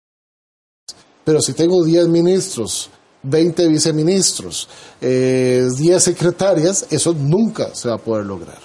Pero 1.24 1.40
si 1.42 1.52
tengo 1.52 1.84
10 1.84 2.08
ministros, 2.08 2.90
20 3.24 3.68
viceministros, 3.68 4.68
eh, 5.00 5.66
10 5.76 6.02
secretarias, 6.02 6.86
eso 6.90 7.12
nunca 7.12 7.74
se 7.74 7.88
va 7.88 7.94
a 7.94 7.98
poder 7.98 8.26
lograr. 8.26 8.58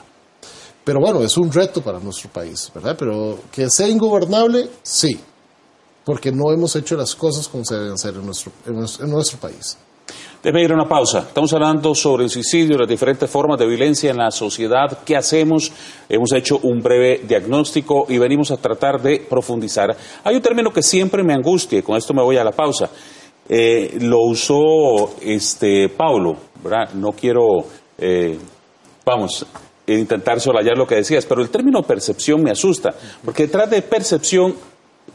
Pero 0.83 0.99
bueno, 0.99 1.23
es 1.23 1.37
un 1.37 1.51
reto 1.51 1.81
para 1.81 1.99
nuestro 1.99 2.29
país, 2.29 2.71
¿verdad? 2.73 2.95
Pero 2.97 3.39
que 3.51 3.69
sea 3.69 3.87
ingobernable, 3.87 4.69
sí, 4.81 5.19
porque 6.03 6.31
no 6.31 6.51
hemos 6.51 6.75
hecho 6.75 6.95
las 6.95 7.15
cosas 7.15 7.47
como 7.47 7.63
se 7.63 7.75
deben 7.75 7.93
hacer 7.93 8.15
en 8.15 8.25
nuestro, 8.25 8.51
en 8.65 9.09
nuestro, 9.09 9.37
país. 9.39 9.77
Debe 10.41 10.63
ir 10.63 10.71
a 10.71 10.73
una 10.73 10.87
pausa. 10.87 11.19
Estamos 11.19 11.53
hablando 11.53 11.93
sobre 11.93 12.23
el 12.23 12.29
suicidio, 12.29 12.77
las 12.77 12.89
diferentes 12.89 13.29
formas 13.29 13.59
de 13.59 13.67
violencia 13.67 14.09
en 14.09 14.17
la 14.17 14.31
sociedad. 14.31 14.99
¿Qué 15.05 15.15
hacemos? 15.15 15.71
Hemos 16.07 16.31
hecho 16.33 16.59
un 16.63 16.79
breve 16.79 17.21
diagnóstico 17.27 18.05
y 18.09 18.17
venimos 18.17 18.49
a 18.49 18.57
tratar 18.57 19.01
de 19.01 19.19
profundizar. 19.29 19.95
Hay 20.23 20.35
un 20.35 20.41
término 20.41 20.71
que 20.71 20.81
siempre 20.81 21.23
me 21.23 21.33
angustia, 21.33 21.77
y 21.77 21.83
con 21.83 21.97
esto 21.97 22.13
me 22.13 22.23
voy 22.23 22.37
a 22.37 22.43
la 22.43 22.51
pausa. 22.51 22.89
Eh, 23.51 23.97
lo 24.01 24.19
usó 24.21 25.15
este 25.21 25.89
Paulo, 25.89 26.35
¿verdad? 26.63 26.93
No 26.93 27.13
quiero, 27.13 27.65
eh, 27.97 28.37
vamos, 29.03 29.43
intentar 29.87 30.39
solayar 30.39 30.77
lo 30.77 30.85
que 30.85 30.95
decías, 30.95 31.25
pero 31.25 31.41
el 31.41 31.49
término 31.49 31.81
percepción 31.81 32.43
me 32.43 32.51
asusta, 32.51 32.93
porque 33.25 33.47
detrás 33.47 33.71
de 33.71 33.81
percepción, 33.81 34.55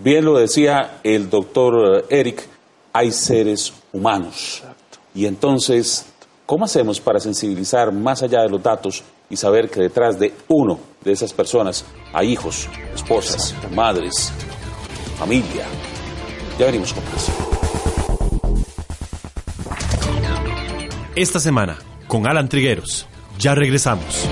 bien 0.00 0.24
lo 0.24 0.36
decía 0.36 0.98
el 1.04 1.30
doctor 1.30 2.06
Eric, 2.08 2.42
hay 2.92 3.12
seres 3.12 3.72
humanos. 3.92 4.64
Y 5.14 5.26
entonces, 5.26 6.06
¿cómo 6.44 6.64
hacemos 6.64 7.00
para 7.00 7.20
sensibilizar 7.20 7.92
más 7.92 8.24
allá 8.24 8.42
de 8.42 8.48
los 8.48 8.62
datos 8.62 9.04
y 9.30 9.36
saber 9.36 9.70
que 9.70 9.80
detrás 9.80 10.18
de 10.18 10.32
uno 10.48 10.80
de 11.04 11.12
esas 11.12 11.32
personas 11.32 11.84
hay 12.12 12.32
hijos, 12.32 12.68
esposas, 12.92 13.54
madres, 13.72 14.32
familia? 15.18 15.66
Ya 16.58 16.66
venimos 16.66 16.92
con 16.92 17.02
eso. 17.16 17.53
Esta 21.16 21.38
semana 21.38 21.78
con 22.08 22.26
Alan 22.26 22.48
Trigueros. 22.48 23.06
Ya 23.38 23.54
regresamos. 23.54 24.28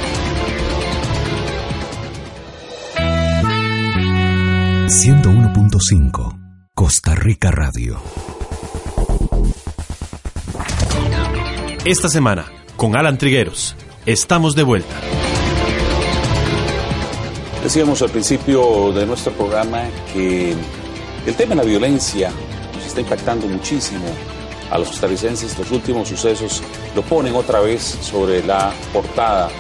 ...101.5... 4.89 6.39
Costa 6.75 7.15
Rica 7.15 7.51
Radio. 7.51 8.01
Esta 11.85 12.09
semana, 12.09 12.47
con 12.77 12.97
Alan 12.97 13.19
Trigueros, 13.19 13.77
estamos 14.07 14.55
de 14.55 14.63
vuelta. 14.63 14.95
Decíamos 17.63 18.03
al 18.03 18.11
principio 18.11 18.93
de 18.93 19.07
nuestro 19.07 19.33
programa 19.33 19.83
que 20.13 20.55
el 21.27 21.35
tema 21.37 21.51
de 21.51 21.57
la 21.57 21.63
violencia 21.63 22.31
nos 22.75 22.85
está 22.85 23.01
impactando 23.01 23.47
muchísimo 23.47 24.07
a 24.73 24.79
los 24.79 24.89
costarricenses 24.89 25.59
los 25.59 25.71
últimos 25.71 26.09
sucesos 26.09 26.63
lo 26.97 27.03
ponen 27.03 27.35
otra 27.35 27.61
vez 27.61 27.83
sobre 27.83 28.43
la 28.43 28.73
portada 28.93 29.51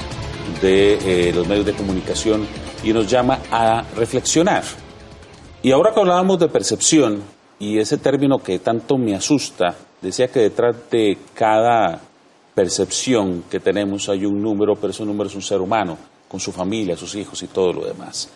de 0.62 1.28
eh, 1.28 1.32
los 1.32 1.46
medios 1.46 1.66
de 1.66 1.74
comunicación 1.74 2.46
y 2.82 2.92
nos 2.92 3.06
llama 3.06 3.38
a 3.50 3.82
reflexionar. 3.94 4.64
Y 5.62 5.70
ahora 5.70 5.92
que 5.92 6.00
hablábamos 6.00 6.38
de 6.38 6.48
percepción 6.48 7.22
y 7.58 7.78
ese 7.78 7.98
término 7.98 8.38
que 8.38 8.58
tanto 8.58 8.96
me 8.96 9.14
asusta, 9.14 9.76
decía 10.00 10.28
que 10.28 10.40
detrás 10.40 10.76
de 10.90 11.18
cada 11.34 12.00
percepción 12.54 13.44
que 13.50 13.60
tenemos 13.60 14.08
hay 14.08 14.24
un 14.24 14.42
número, 14.42 14.74
pero 14.74 14.90
ese 14.90 15.04
número 15.04 15.28
es 15.28 15.36
un 15.36 15.42
ser 15.42 15.60
humano, 15.60 15.96
con 16.26 16.40
su 16.40 16.50
familia, 16.50 16.96
sus 16.96 17.14
hijos 17.14 17.42
y 17.42 17.46
todo 17.46 17.72
lo 17.72 17.84
demás. 17.84 18.28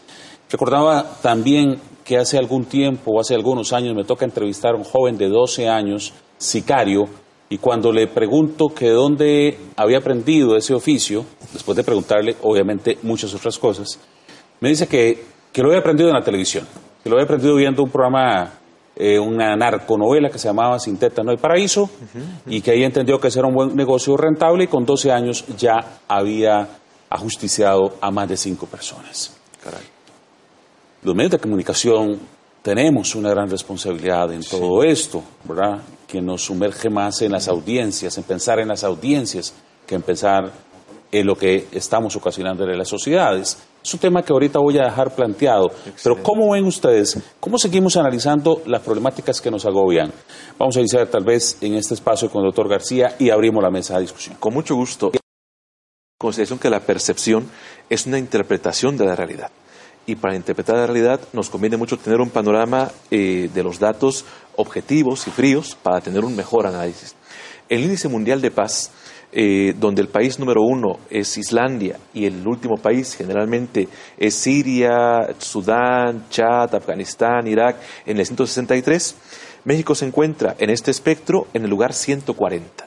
Recordaba 0.50 1.19
también 1.23 1.81
que 2.05 2.17
hace 2.19 2.38
algún 2.38 2.67
tiempo, 2.67 3.21
hace 3.21 3.35
algunos 3.35 3.73
años, 3.73 3.95
me 3.95 4.05
toca 4.05 4.25
entrevistar 4.25 4.75
a 4.75 4.76
un 4.76 4.85
joven 4.85 5.19
de 5.19 5.29
12 5.29 5.69
años 5.69 6.12
sicario 6.38 7.09
y 7.49 7.59
cuando 7.59 7.93
le 7.93 8.09
pregunto 8.09 8.69
que 8.69 8.91
dónde 8.91 9.59
había 9.76 9.99
aprendido 9.99 10.57
ese 10.57 10.75
oficio, 10.75 11.25
después 11.53 11.76
de 11.76 11.85
preguntarle 11.85 12.37
obviamente 12.43 12.99
muchas 13.03 13.35
otras 13.35 13.59
cosas, 13.59 14.00
me 14.61 14.69
dice 14.69 14.88
que, 14.88 15.25
que 15.53 15.62
lo 15.62 15.69
había 15.69 15.81
aprendido 15.81 16.09
en 16.09 16.15
la 16.15 16.25
televisión, 16.25 16.67
que 17.03 17.09
lo 17.09 17.17
había 17.17 17.25
aprendido 17.25 17.55
viendo 17.55 17.83
un 17.85 17.91
programa, 17.91 18.55
eh, 18.97 19.19
una 19.19 19.55
narconovela 19.55 20.29
que 20.29 20.38
se 20.38 20.49
llamaba 20.49 20.79
Sin 20.81 20.97
Teta 20.97 21.23
No 21.23 21.31
hay 21.31 21.37
Paraíso, 21.37 21.88
y 22.47 22.61
que 22.61 22.73
ahí 22.73 22.83
entendió 22.83 23.21
que 23.21 23.29
ese 23.29 23.38
era 23.38 23.47
un 23.47 23.55
buen 23.55 23.76
negocio 23.76 24.17
rentable 24.17 24.65
y 24.65 24.69
con 24.69 24.85
12 24.85 25.12
años 25.12 25.45
ya 25.57 26.00
había 26.09 26.69
ajusticiado 27.09 27.95
a 28.00 28.11
más 28.11 28.29
de 28.29 28.37
cinco 28.37 28.67
personas. 28.67 29.37
Los 31.03 31.15
medios 31.15 31.33
de 31.33 31.38
comunicación 31.38 32.19
tenemos 32.62 33.15
una 33.15 33.31
gran 33.31 33.49
responsabilidad 33.49 34.33
en 34.33 34.43
todo 34.43 34.83
esto, 34.83 35.23
¿verdad? 35.45 35.83
Que 36.09 36.21
nos 36.21 36.43
sumerge 36.43 36.91
más 36.91 37.23
en 37.23 37.33
las 37.33 37.47
audiencias, 37.49 38.17
en 38.19 38.25
pensar 38.25 38.59
en 38.59 38.69
las 38.69 38.83
audiencias, 38.83 39.55
que 39.87 39.95
en 39.95 40.03
pensar 40.03 40.50
en 41.12 41.26
lo 41.26 41.37
que 41.37 41.69
estamos 41.71 42.17
ocasionando 42.17 42.65
en 42.65 42.76
las 42.76 42.88
sociedades. 42.88 43.57
Es 43.85 43.95
un 43.95 44.00
tema 44.00 44.23
que 44.23 44.33
ahorita 44.33 44.59
voy 44.59 44.79
a 44.79 44.85
dejar 44.87 45.15
planteado, 45.15 45.71
pero 46.03 46.21
¿cómo 46.23 46.50
ven 46.50 46.65
ustedes? 46.65 47.23
¿Cómo 47.38 47.57
seguimos 47.57 47.97
analizando 47.97 48.62
las 48.67 48.83
problemáticas 48.83 49.41
que 49.41 49.50
nos 49.50 49.65
agobian? 49.65 50.12
Vamos 50.59 50.76
a 50.76 50.81
iniciar 50.81 51.07
tal 51.07 51.25
vez 51.25 51.59
en 51.61 51.75
este 51.75 51.95
espacio 51.95 52.29
con 52.29 52.41
el 52.41 52.49
doctor 52.49 52.69
García 52.69 53.15
y 53.19 53.31
abrimos 53.31 53.62
la 53.62 53.71
mesa 53.71 53.95
de 53.95 54.00
discusión. 54.00 54.37
Con 54.41 54.55
mucho 54.55 54.75
gusto. 54.75 55.12
Consideración 56.19 56.59
que 56.59 56.71
la 56.71 56.81
percepción 56.81 57.49
es 57.88 58.07
una 58.07 58.19
interpretación 58.19 58.97
de 58.97 59.05
la 59.07 59.15
realidad 59.15 59.50
y 60.06 60.14
para 60.14 60.36
interpretar 60.36 60.76
la 60.76 60.86
realidad 60.86 61.20
nos 61.32 61.50
conviene 61.50 61.76
mucho 61.76 61.98
tener 61.98 62.20
un 62.20 62.30
panorama 62.30 62.90
eh, 63.10 63.50
de 63.52 63.62
los 63.62 63.78
datos 63.78 64.25
objetivos 64.54 65.26
y 65.26 65.30
fríos 65.30 65.76
para 65.82 66.00
tener 66.00 66.25
un 66.25 66.34
mejor 66.34 66.66
análisis. 66.66 67.14
El 67.68 67.82
índice 67.82 68.08
mundial 68.08 68.40
de 68.40 68.52
paz, 68.52 68.92
eh, 69.32 69.75
donde 69.78 70.00
el 70.00 70.08
país 70.08 70.38
número 70.38 70.62
uno 70.62 71.00
es 71.10 71.36
Islandia 71.36 71.98
y 72.14 72.25
el 72.25 72.46
último 72.46 72.76
país 72.76 73.14
generalmente 73.14 73.88
es 74.16 74.34
Siria, 74.34 75.34
Sudán, 75.38 76.26
Chad, 76.30 76.75
Afganistán, 76.75 77.48
Irak, 77.48 77.76
en 78.06 78.18
el 78.18 78.25
163, 78.25 79.16
México 79.64 79.96
se 79.96 80.06
encuentra 80.06 80.54
en 80.58 80.70
este 80.70 80.92
espectro 80.92 81.48
en 81.52 81.64
el 81.64 81.70
lugar 81.70 81.92
140. 81.92 82.86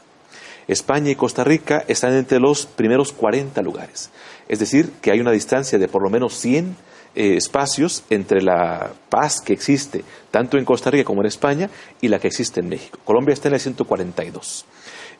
España 0.70 1.12
y 1.12 1.16
Costa 1.16 1.44
Rica 1.44 1.84
están 1.88 2.14
entre 2.14 2.40
los 2.40 2.66
primeros 2.66 3.12
40 3.12 3.62
lugares. 3.62 4.12
Es 4.48 4.60
decir, 4.60 4.92
que 5.02 5.12
hay 5.12 5.20
una 5.20 5.32
distancia 5.32 5.78
de 5.78 5.88
por 5.88 6.04
lo 6.04 6.10
menos 6.10 6.36
100 6.36 6.76
eh, 7.16 7.36
espacios 7.36 8.04
entre 8.10 8.42
la 8.42 8.92
paz 9.10 9.42
que 9.42 9.54
existe 9.54 10.04
tanto 10.30 10.58
en 10.58 10.66
Costa 10.66 10.92
Rica 10.92 11.04
como 11.04 11.22
en 11.22 11.28
España 11.28 11.70
y 12.02 12.08
la 12.08 12.20
que 12.20 12.28
existe 12.28 12.60
en 12.60 12.70
México. 12.70 13.00
Colombia 13.04 13.34
está 13.34 13.48
en 13.48 13.56
el 13.56 13.60
142. 13.60 14.66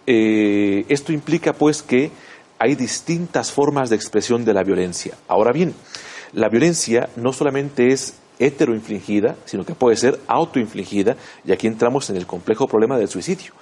Eh, 0.06 0.86
esto 0.88 1.12
implica 1.12 1.54
pues 1.54 1.82
que 1.82 2.12
hay 2.60 2.76
distintas 2.76 3.52
formas 3.52 3.90
de 3.90 3.96
expresión 3.96 4.46
de 4.46 4.54
la 4.54 4.64
violencia. 4.64 5.16
Ahora 5.28 5.52
bien, 5.52 5.74
la 6.34 6.50
violencia 6.50 7.10
no 7.16 7.34
solamente 7.34 7.88
es 7.88 8.14
heteroinfligida, 8.38 9.36
sino 9.46 9.66
que 9.66 9.76
puede 9.76 9.98
ser 9.98 10.20
autoinfligida, 10.28 11.18
y 11.44 11.52
aquí 11.52 11.68
entramos 11.68 12.10
en 12.10 12.18
el 12.18 12.26
complejo 12.26 12.68
problema 12.68 12.98
del 12.98 13.10
suicidio. 13.10 13.54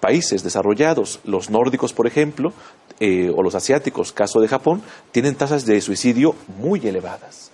Países 0.00 0.42
desarrollados, 0.42 1.20
los 1.24 1.50
nórdicos, 1.50 1.92
por 1.92 2.06
ejemplo, 2.06 2.52
eh, 3.00 3.30
o 3.34 3.42
los 3.42 3.54
asiáticos, 3.54 4.12
caso 4.12 4.40
de 4.40 4.48
Japón, 4.48 4.82
tienen 5.12 5.36
tasas 5.36 5.64
de 5.64 5.80
suicidio 5.80 6.34
muy 6.58 6.86
elevadas 6.86 7.52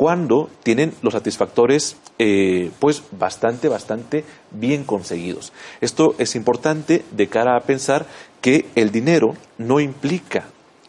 cuando 0.00 0.48
tienen 0.62 0.94
los 1.02 1.12
satisfactores 1.12 1.98
eh, 2.18 2.70
pues 2.78 3.02
bastante, 3.12 3.68
bastante 3.68 4.24
bien 4.50 4.84
conseguidos. 4.84 5.52
Esto 5.82 6.14
es 6.16 6.36
importante 6.36 7.04
de 7.10 7.26
cara 7.26 7.54
a 7.54 7.66
pensar 7.66 8.06
que 8.40 8.64
el 8.76 8.92
dinero 8.92 9.34
no 9.58 9.78
implica 9.78 10.46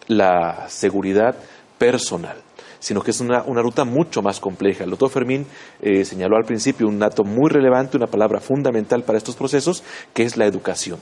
la 0.08 0.70
seguridad 0.70 1.36
personal 1.78 2.38
sino 2.80 3.04
que 3.04 3.12
es 3.12 3.20
una, 3.20 3.42
ruta 3.44 3.84
mucho 3.84 4.24
más 4.24 4.40
compleja. 4.40 4.86
El 4.86 4.90
doctor 4.90 5.12
Fermín 5.12 5.46
eh, 5.82 6.04
señaló 6.04 6.36
al 6.36 6.46
principio 6.46 6.88
un 6.88 6.98
dato 6.98 7.24
muy 7.24 7.48
relevante, 7.48 7.96
una 7.96 8.08
palabra 8.08 8.40
fundamental 8.40 9.04
para 9.04 9.20
estos 9.20 9.36
procesos, 9.36 9.84
que 10.16 10.24
es 10.24 10.36
la 10.36 10.48
educación. 10.48 10.98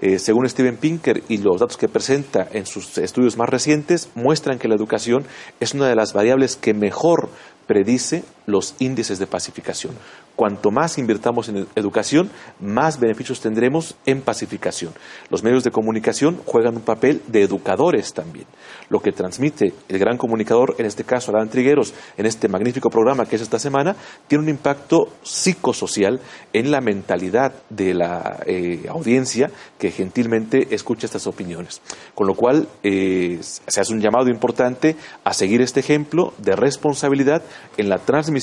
Eh, 0.00 0.18
según 0.18 0.48
Steven 0.48 0.76
Pinker 0.76 1.22
y 1.28 1.38
los 1.38 1.60
datos 1.60 1.76
que 1.76 1.88
presenta 1.88 2.46
en 2.52 2.66
sus 2.66 2.98
estudios 2.98 3.36
más 3.36 3.48
recientes, 3.48 4.10
muestran 4.14 4.58
que 4.58 4.68
la 4.68 4.76
educación 4.76 5.24
es 5.58 5.74
una 5.74 5.88
de 5.88 5.96
las 5.96 6.12
variables 6.12 6.56
que 6.56 6.72
mejor 6.72 7.28
predice 7.66 8.22
los 8.48 8.74
índices 8.78 9.18
de 9.18 9.26
pacificación. 9.26 9.94
Cuanto 10.34 10.70
más 10.70 10.98
invirtamos 10.98 11.48
en 11.48 11.66
educación, 11.76 12.30
más 12.60 12.98
beneficios 12.98 13.40
tendremos 13.40 13.96
en 14.06 14.22
pacificación. 14.22 14.92
Los 15.28 15.42
medios 15.42 15.64
de 15.64 15.70
comunicación 15.70 16.40
juegan 16.46 16.76
un 16.76 16.82
papel 16.82 17.20
de 17.26 17.42
educadores 17.42 18.14
también. 18.14 18.46
Lo 18.88 19.00
que 19.00 19.12
transmite 19.12 19.74
el 19.88 19.98
gran 19.98 20.16
comunicador, 20.16 20.76
en 20.78 20.86
este 20.86 21.04
caso 21.04 21.30
Alan 21.30 21.50
Trigueros, 21.50 21.92
en 22.16 22.24
este 22.24 22.48
magnífico 22.48 22.88
programa 22.88 23.26
que 23.26 23.36
es 23.36 23.42
esta 23.42 23.58
semana, 23.58 23.94
tiene 24.28 24.44
un 24.44 24.50
impacto 24.50 25.08
psicosocial 25.22 26.20
en 26.54 26.70
la 26.70 26.80
mentalidad 26.80 27.52
de 27.68 27.92
la 27.92 28.40
eh, 28.46 28.86
audiencia 28.88 29.50
que 29.78 29.90
gentilmente 29.90 30.74
escucha 30.74 31.04
estas 31.04 31.26
opiniones. 31.26 31.82
Con 32.14 32.26
lo 32.26 32.34
cual, 32.34 32.66
eh, 32.82 33.40
se 33.42 33.80
hace 33.80 33.92
un 33.92 34.00
llamado 34.00 34.30
importante 34.30 34.96
a 35.24 35.34
seguir 35.34 35.60
este 35.60 35.80
ejemplo 35.80 36.32
de 36.38 36.56
responsabilidad 36.56 37.42
en 37.76 37.90
la 37.90 37.98
transmisión 37.98 38.37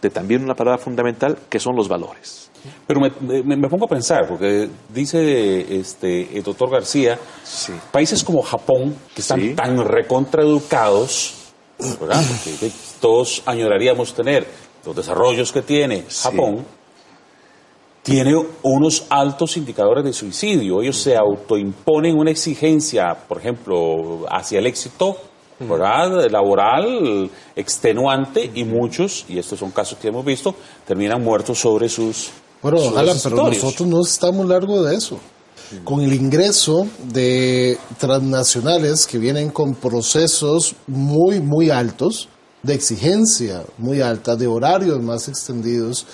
de 0.00 0.10
también 0.10 0.42
una 0.42 0.54
palabra 0.54 0.78
fundamental 0.78 1.38
que 1.48 1.60
son 1.60 1.76
los 1.76 1.88
valores. 1.88 2.50
Pero 2.86 3.00
me, 3.00 3.68
pongo 3.68 3.86
a 3.86 3.88
pensar, 3.88 4.28
porque 4.28 4.68
dice 4.88 5.78
este, 5.78 6.36
el 6.36 6.42
doctor 6.42 6.70
García, 6.70 7.18
países 7.90 8.22
como 8.22 8.42
Japón, 8.42 8.96
que 9.14 9.20
están 9.20 9.56
tan 9.56 9.84
recontraeducados, 9.84 11.34
¿verdad? 12.00 12.22
Porque 12.44 12.70
todos 13.00 13.42
añoraríamos 13.46 14.14
tener 14.14 14.46
los 14.84 14.94
desarrollos 14.94 15.50
que 15.50 15.62
tiene 15.62 16.04
Japón, 16.22 16.64
tiene 18.02 18.34
unos 18.62 19.06
altos 19.10 19.56
indicadores 19.56 20.04
de 20.04 20.12
suicidio. 20.12 20.82
Ellos 20.82 20.98
se 20.98 21.16
autoimponen 21.16 22.16
una 22.16 22.30
exigencia, 22.30 23.14
por 23.28 23.38
ejemplo, 23.38 24.24
hacia 24.28 24.58
el 24.60 24.66
éxito 24.66 25.16
¿verdad? 25.68 26.30
laboral 26.30 27.30
extenuante 27.56 28.50
y 28.54 28.64
muchos, 28.64 29.24
y 29.28 29.38
estos 29.38 29.58
son 29.58 29.70
casos 29.70 29.98
que 29.98 30.08
hemos 30.08 30.24
visto, 30.24 30.54
terminan 30.86 31.22
muertos 31.22 31.58
sobre 31.58 31.88
sus... 31.88 32.30
Bueno, 32.62 32.78
Alan, 32.96 33.16
pero 33.22 33.48
nosotros 33.48 33.88
no 33.88 34.02
estamos 34.02 34.46
largo 34.46 34.82
de 34.82 34.96
eso. 34.96 35.18
Con 35.84 36.02
el 36.02 36.12
ingreso 36.12 36.86
de 37.04 37.78
transnacionales 37.98 39.06
que 39.06 39.18
vienen 39.18 39.50
con 39.50 39.74
procesos 39.74 40.74
muy, 40.86 41.40
muy 41.40 41.70
altos, 41.70 42.28
de 42.62 42.74
exigencia 42.74 43.62
muy 43.78 44.00
alta, 44.00 44.36
de 44.36 44.46
horarios 44.46 45.02
más 45.02 45.28
extendidos, 45.28 46.06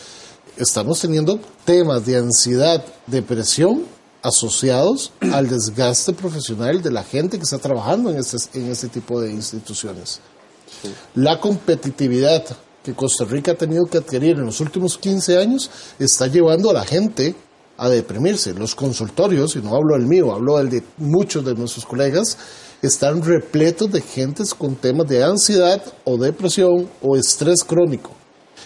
estamos 0.56 1.00
teniendo 1.00 1.38
temas 1.64 2.06
de 2.06 2.16
ansiedad, 2.16 2.84
depresión 3.06 3.82
asociados 4.22 5.12
al 5.32 5.48
desgaste 5.48 6.12
profesional 6.12 6.82
de 6.82 6.90
la 6.90 7.04
gente 7.04 7.36
que 7.36 7.44
está 7.44 7.58
trabajando 7.58 8.10
en 8.10 8.18
este, 8.18 8.36
en 8.58 8.70
este 8.70 8.88
tipo 8.88 9.20
de 9.20 9.32
instituciones. 9.32 10.20
La 11.14 11.40
competitividad 11.40 12.44
que 12.82 12.94
Costa 12.94 13.24
Rica 13.24 13.52
ha 13.52 13.54
tenido 13.54 13.86
que 13.86 13.98
adquirir 13.98 14.36
en 14.36 14.46
los 14.46 14.60
últimos 14.60 14.98
15 14.98 15.38
años 15.38 15.70
está 15.98 16.26
llevando 16.26 16.70
a 16.70 16.74
la 16.74 16.84
gente 16.84 17.34
a 17.76 17.88
deprimirse. 17.88 18.54
Los 18.54 18.74
consultorios, 18.74 19.56
y 19.56 19.60
no 19.60 19.74
hablo 19.74 19.94
del 19.96 20.06
mío, 20.06 20.32
hablo 20.32 20.58
del 20.58 20.70
de 20.70 20.82
muchos 20.98 21.44
de 21.44 21.54
nuestros 21.54 21.86
colegas, 21.86 22.36
están 22.82 23.22
repletos 23.22 23.90
de 23.90 24.00
gentes 24.00 24.54
con 24.54 24.76
temas 24.76 25.08
de 25.08 25.22
ansiedad 25.22 25.82
o 26.04 26.16
depresión 26.16 26.88
o 27.02 27.16
estrés 27.16 27.64
crónico, 27.64 28.10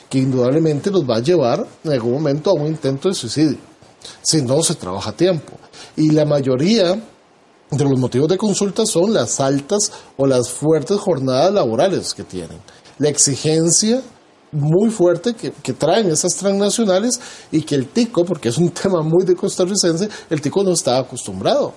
que 0.08 0.18
indudablemente 0.18 0.90
los 0.90 1.08
va 1.08 1.16
a 1.16 1.22
llevar 1.22 1.66
en 1.84 1.92
algún 1.92 2.12
momento 2.12 2.50
a 2.50 2.54
un 2.54 2.66
intento 2.66 3.08
de 3.08 3.14
suicidio 3.14 3.71
si 4.22 4.42
no 4.42 4.62
se 4.62 4.74
trabaja 4.74 5.10
a 5.10 5.16
tiempo. 5.16 5.52
Y 5.96 6.10
la 6.10 6.24
mayoría 6.24 7.00
de 7.72 7.84
los 7.84 7.98
motivos 7.98 8.28
de 8.28 8.36
consulta 8.36 8.84
son 8.84 9.14
las 9.14 9.40
altas 9.40 9.92
o 10.16 10.26
las 10.26 10.50
fuertes 10.50 10.98
jornadas 10.98 11.52
laborales 11.52 12.12
que 12.12 12.22
tienen. 12.22 12.58
La 12.98 13.08
exigencia 13.08 14.02
muy 14.52 14.90
fuerte 14.90 15.34
que, 15.34 15.72
traen 15.72 16.10
esas 16.10 16.34
transnacionales 16.34 17.18
y 17.50 17.62
que 17.62 17.74
el 17.74 17.86
tico, 17.86 18.24
porque 18.24 18.50
es 18.50 18.58
un 18.58 18.70
tema 18.82 19.02
muy 19.02 19.24
de 19.24 19.34
costarricense, 19.34 20.08
el 20.28 20.40
tico 20.40 20.62
no 20.62 20.72
está 20.72 20.98
acostumbrado. 20.98 21.72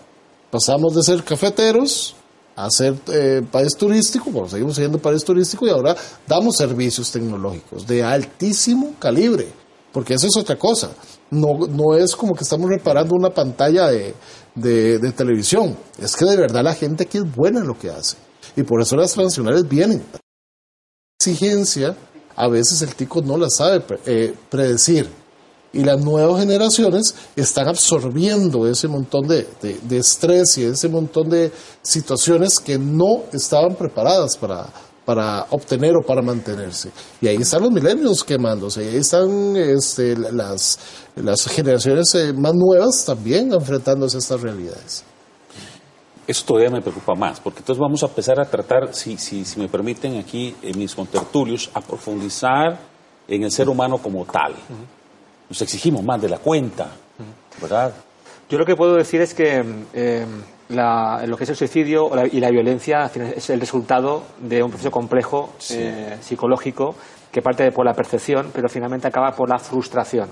Pasamos 0.52 0.94
de 0.94 1.04
ser 1.04 1.24
cafeteros 1.24 2.16
a 2.58 2.70
ser 2.70 2.96
eh, 3.12 3.42
país 3.52 3.76
turístico, 3.76 4.32
bueno, 4.32 4.48
seguimos 4.48 4.76
siendo 4.76 4.98
país 4.98 5.24
turístico 5.26 5.68
y 5.68 5.70
ahora 5.70 5.96
damos 6.26 6.56
servicios 6.56 7.12
tecnológicos 7.12 7.86
de 7.86 8.02
altísimo 8.02 8.94
calibre, 8.98 9.50
porque 9.92 10.14
eso 10.14 10.28
es 10.28 10.38
otra 10.38 10.58
cosa 10.58 10.92
no, 11.32 11.68
no 11.68 11.96
es 11.96 12.16
como 12.16 12.34
que 12.34 12.44
estamos 12.44 12.70
reparando 12.70 13.16
una 13.16 13.30
pantalla 13.30 13.88
de, 13.88 14.14
de, 14.56 15.12
televisión. 15.12 15.78
Es 15.98 16.16
que 16.16 16.26
de 16.26 16.38
verdad 16.38 16.64
la 16.64 16.74
gente 16.74 17.04
aquí 17.04 17.18
es 17.18 17.36
buena 17.36 17.60
en 17.60 17.68
lo 17.68 17.78
que 17.78 17.90
hace. 17.90 18.18
Y 18.56 18.64
por 18.64 18.82
eso 18.82 18.96
las 18.96 19.14
transnacionales 19.14 19.68
vienen. 19.68 20.04
Exigencia, 21.20 21.96
a 22.36 22.48
veces 22.48 22.82
el 22.82 22.96
tico 22.96 23.22
no 23.22 23.38
la 23.38 23.50
sabe 23.50 23.84
eh, 24.06 24.34
predecir. 24.50 25.10
Y 25.74 25.84
las 25.84 26.00
nuevas 26.00 26.40
generaciones 26.40 27.16
están 27.36 27.68
absorbiendo 27.68 28.66
ese 28.66 28.88
montón 28.88 29.28
de, 29.28 29.46
de 29.62 29.98
estrés 29.98 30.58
y 30.58 30.64
ese 30.64 30.88
montón 30.88 31.30
de 31.30 31.52
situaciones 31.82 32.60
que 32.60 32.78
no 32.78 33.24
estaban 33.34 33.76
preparadas 33.76 34.38
para, 34.38 34.70
para 35.06 35.46
obtener 35.52 35.96
o 35.96 36.02
para 36.02 36.22
mantenerse. 36.22 36.92
Y 37.22 37.28
ahí 37.28 37.38
están 37.38 37.62
los 37.62 37.72
milenios 37.72 38.24
quemándose, 38.24 38.84
y 38.84 38.88
ahí 38.88 38.98
están 38.98 39.56
este, 39.56 40.18
las, 40.18 40.80
las 41.16 41.48
generaciones 41.48 42.14
eh, 42.16 42.34
más 42.34 42.54
nuevas 42.56 43.06
también 43.06 43.54
enfrentándose 43.54 44.18
a 44.18 44.20
estas 44.20 44.42
realidades. 44.42 45.04
Eso 46.28 46.44
todavía 46.44 46.72
me 46.72 46.82
preocupa 46.82 47.14
más, 47.14 47.40
porque 47.40 47.60
entonces 47.60 47.80
vamos 47.80 48.02
a 48.02 48.08
empezar 48.08 48.40
a 48.40 48.46
tratar, 48.46 48.94
si, 48.94 49.16
si, 49.18 49.46
si 49.46 49.60
me 49.60 49.70
permiten 49.70 50.18
aquí 50.18 50.56
en 50.64 50.78
mis 50.80 50.96
contertulios, 50.96 51.70
a 51.74 51.82
profundizar 51.82 52.80
en 53.28 53.44
el 53.44 53.52
ser 53.52 53.70
humano 53.70 54.00
como 54.00 54.26
tal. 54.26 54.56
Nos 55.48 55.62
exigimos 55.62 56.04
más 56.04 56.20
de 56.20 56.30
la 56.30 56.40
cuenta, 56.40 56.90
¿verdad? 57.62 57.94
Yo 58.50 58.58
lo 58.58 58.66
que 58.66 58.76
puedo 58.76 58.96
decir 58.96 59.22
es 59.22 59.36
que 59.36 59.64
eh, 59.94 60.26
lo 60.70 61.38
que 61.38 61.44
es 61.44 61.50
el 61.50 61.56
suicidio 61.56 62.10
y 62.32 62.40
la 62.40 62.50
violencia 62.50 63.10
es 63.36 63.50
el 63.50 63.60
resultado 63.60 64.24
de 64.40 64.64
un 64.64 64.70
proceso 64.70 64.90
complejo 64.90 65.54
eh, 65.72 66.18
psicológico 66.22 66.96
que 67.32 67.42
parte 67.42 67.72
por 67.72 67.86
la 67.86 67.94
percepción, 67.94 68.50
pero 68.54 68.70
finalmente 68.70 69.08
acaba 69.08 69.32
por 69.32 69.50
la 69.50 69.60
frustración. 69.60 70.30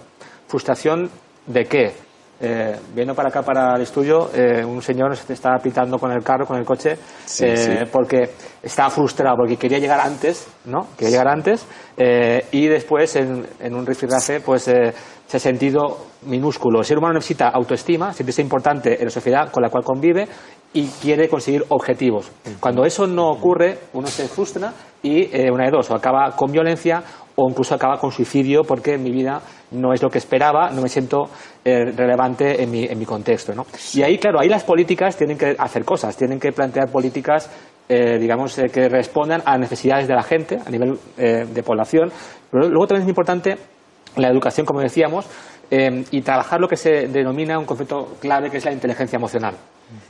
¿Frustración 0.47 1.09
de 1.45 1.65
qué? 1.65 1.93
Eh, 2.39 2.77
viendo 2.93 3.13
para 3.13 3.29
acá 3.29 3.41
para 3.41 3.75
el 3.75 3.81
estudio, 3.83 4.29
eh, 4.33 4.65
un 4.65 4.81
señor 4.81 5.15
se 5.15 5.33
estaba 5.33 5.57
pitando 5.59 5.99
con 5.99 6.11
el 6.11 6.23
carro, 6.23 6.45
con 6.45 6.57
el 6.57 6.65
coche, 6.65 6.97
porque 7.91 8.29
estaba 8.61 8.89
frustrado, 8.89 9.37
porque 9.37 9.55
quería 9.55 9.79
llegar 9.79 9.99
antes, 9.99 10.47
¿no? 10.65 10.87
Quería 10.97 11.11
llegar 11.11 11.27
antes, 11.27 11.65
y 12.51 12.67
después 12.67 13.15
en, 13.15 13.45
en 13.59 13.75
un 13.75 13.85
rifirrafe, 13.85 14.39
pues 14.39 14.69
se 15.27 15.37
ha 15.37 15.39
sentido 15.39 15.97
minúsculo. 16.23 16.79
El 16.79 16.85
ser 16.85 16.97
humano 16.97 17.15
necesita 17.15 17.49
autoestima, 17.49 18.13
sentirse 18.13 18.41
importante 18.41 18.97
en 18.99 19.05
la 19.05 19.09
sociedad 19.09 19.51
con 19.51 19.63
la 19.63 19.69
cual 19.69 19.83
convive 19.83 20.27
y 20.73 20.87
quiere 20.87 21.29
conseguir 21.29 21.63
objetivos. 21.69 22.31
Cuando 22.59 22.83
eso 22.83 23.07
no 23.07 23.29
ocurre, 23.29 23.77
uno 23.93 24.07
se 24.07 24.27
frustra 24.27 24.73
y 25.01 25.35
eh, 25.35 25.51
una 25.51 25.65
de 25.65 25.71
dos, 25.71 25.89
o 25.91 25.95
acaba 25.95 26.35
con 26.35 26.51
violencia 26.51 27.03
o 27.35 27.49
incluso 27.49 27.75
acaba 27.75 27.97
con 27.97 28.11
suicidio 28.11 28.63
porque 28.63 28.97
mi 28.97 29.11
vida 29.11 29.41
no 29.71 29.93
es 29.93 30.01
lo 30.01 30.09
que 30.09 30.19
esperaba, 30.19 30.69
no 30.69 30.81
me 30.81 30.89
siento 30.89 31.29
eh, 31.65 31.85
relevante 31.85 32.61
en 32.61 32.69
mi, 32.69 32.85
en 32.85 32.97
mi 32.97 33.05
contexto. 33.05 33.53
¿no? 33.55 33.65
Y 33.93 34.01
ahí, 34.03 34.17
claro, 34.17 34.39
ahí 34.39 34.49
las 34.49 34.63
políticas 34.63 35.15
tienen 35.15 35.37
que 35.37 35.55
hacer 35.57 35.83
cosas, 35.83 36.15
tienen 36.15 36.39
que 36.39 36.51
plantear 36.51 36.89
políticas 36.91 37.49
eh, 37.89 38.17
digamos, 38.17 38.55
que 38.71 38.87
respondan 38.87 39.43
a 39.45 39.57
necesidades 39.57 40.07
de 40.07 40.15
la 40.15 40.23
gente 40.23 40.57
a 40.65 40.69
nivel 40.69 40.97
de 41.17 41.63
población. 41.63 42.13
Pero 42.49 42.69
luego 42.69 42.87
también 42.87 43.03
es 43.03 43.09
importante 43.09 43.57
la 44.15 44.29
educación, 44.29 44.65
como 44.65 44.81
decíamos, 44.81 45.27
eh, 45.71 46.03
y 46.11 46.21
trabajar 46.21 46.59
lo 46.59 46.67
que 46.67 46.75
se 46.75 47.07
denomina 47.07 47.57
un 47.57 47.65
concepto 47.65 48.15
clave 48.19 48.49
que 48.49 48.57
es 48.57 48.65
la 48.65 48.71
inteligencia 48.71 49.17
emocional. 49.17 49.55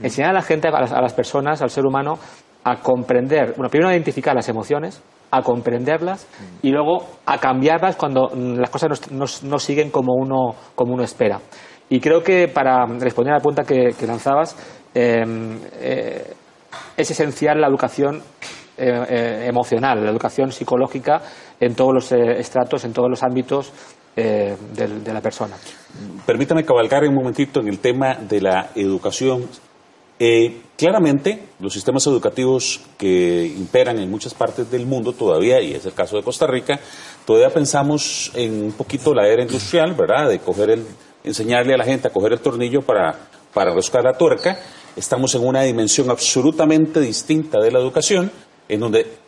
Enseñar 0.01 0.31
a 0.31 0.33
la 0.33 0.41
gente, 0.41 0.67
a 0.67 1.01
las, 1.01 1.13
personas, 1.13 1.61
al 1.61 1.69
ser 1.69 1.85
humano, 1.85 2.17
a 2.63 2.77
comprender, 2.77 3.53
bueno, 3.55 3.69
primero 3.69 3.89
a 3.89 3.93
identificar 3.93 4.35
las 4.35 4.47
emociones, 4.47 5.01
a 5.31 5.41
comprenderlas 5.41 6.27
y 6.61 6.69
luego 6.69 7.05
a 7.25 7.37
cambiarlas 7.37 7.95
cuando 7.95 8.29
mm, 8.33 8.59
las 8.59 8.69
cosas 8.69 9.11
no, 9.11 9.59
siguen 9.59 9.89
como 9.89 10.13
uno, 10.13 10.55
como 10.75 10.93
uno 10.93 11.03
espera. 11.03 11.39
Y 11.89 11.99
creo 11.99 12.23
que 12.23 12.47
para 12.47 12.85
responder 12.85 13.33
a 13.33 13.37
la 13.37 13.41
pregunta 13.41 13.63
que, 13.63 14.07
lanzabas, 14.07 14.55
em, 14.93 15.59
eh, 15.79 16.33
es 16.95 17.11
esencial 17.11 17.59
la 17.59 17.67
educación 17.67 18.21
eh, 18.77 19.45
emocional, 19.47 20.03
la 20.03 20.11
educación 20.11 20.51
psicológica 20.51 21.21
en 21.65 21.75
todos 21.75 21.93
los 21.93 22.11
eh, 22.11 22.39
estratos, 22.39 22.83
en 22.83 22.93
todos 22.93 23.09
los 23.09 23.23
ámbitos 23.23 23.71
eh, 24.15 24.55
de, 24.75 25.13
la 25.13 25.21
persona. 25.21 25.55
Permítame 26.25 26.63
cabalgar 26.63 27.03
un 27.03 27.15
momentito 27.15 27.61
en 27.61 27.67
el 27.67 27.79
tema 27.79 28.15
de 28.15 28.41
la 28.41 28.69
educación. 28.75 29.47
Eh, 30.19 30.61
claramente, 30.77 31.47
los 31.59 31.73
sistemas 31.73 32.05
educativos 32.05 32.81
que 32.97 33.45
imperan 33.45 33.97
en 33.99 34.11
muchas 34.11 34.33
partes 34.33 34.69
del 34.69 34.85
mundo 34.85 35.13
todavía, 35.13 35.61
y 35.61 35.73
es 35.73 35.85
el 35.85 35.93
caso 35.93 36.17
de 36.17 36.23
Costa 36.23 36.45
Rica, 36.45 36.79
todavía 37.25 37.49
pensamos 37.49 38.31
en 38.35 38.65
un 38.65 38.71
poquito 38.73 39.13
la 39.13 39.27
era 39.27 39.41
industrial, 39.41 39.93
¿verdad? 39.95 40.29
De 40.29 40.39
coger 40.39 40.69
el, 40.69 40.85
enseñarle 41.23 41.73
a 41.73 41.77
la 41.77 41.85
gente 41.85 42.07
a 42.07 42.11
coger 42.11 42.33
el 42.33 42.39
tornillo 42.39 42.81
para, 42.81 43.17
para 43.53 43.73
buscar 43.73 44.03
la 44.03 44.13
tuerca. 44.13 44.59
Estamos 44.95 45.33
en 45.33 45.45
una 45.45 45.63
dimensión 45.63 46.11
absolutamente 46.11 46.99
distinta 46.99 47.59
de 47.59 47.71
la 47.71 47.79
educación, 47.79 48.31
en 48.69 48.79
donde 48.79 49.22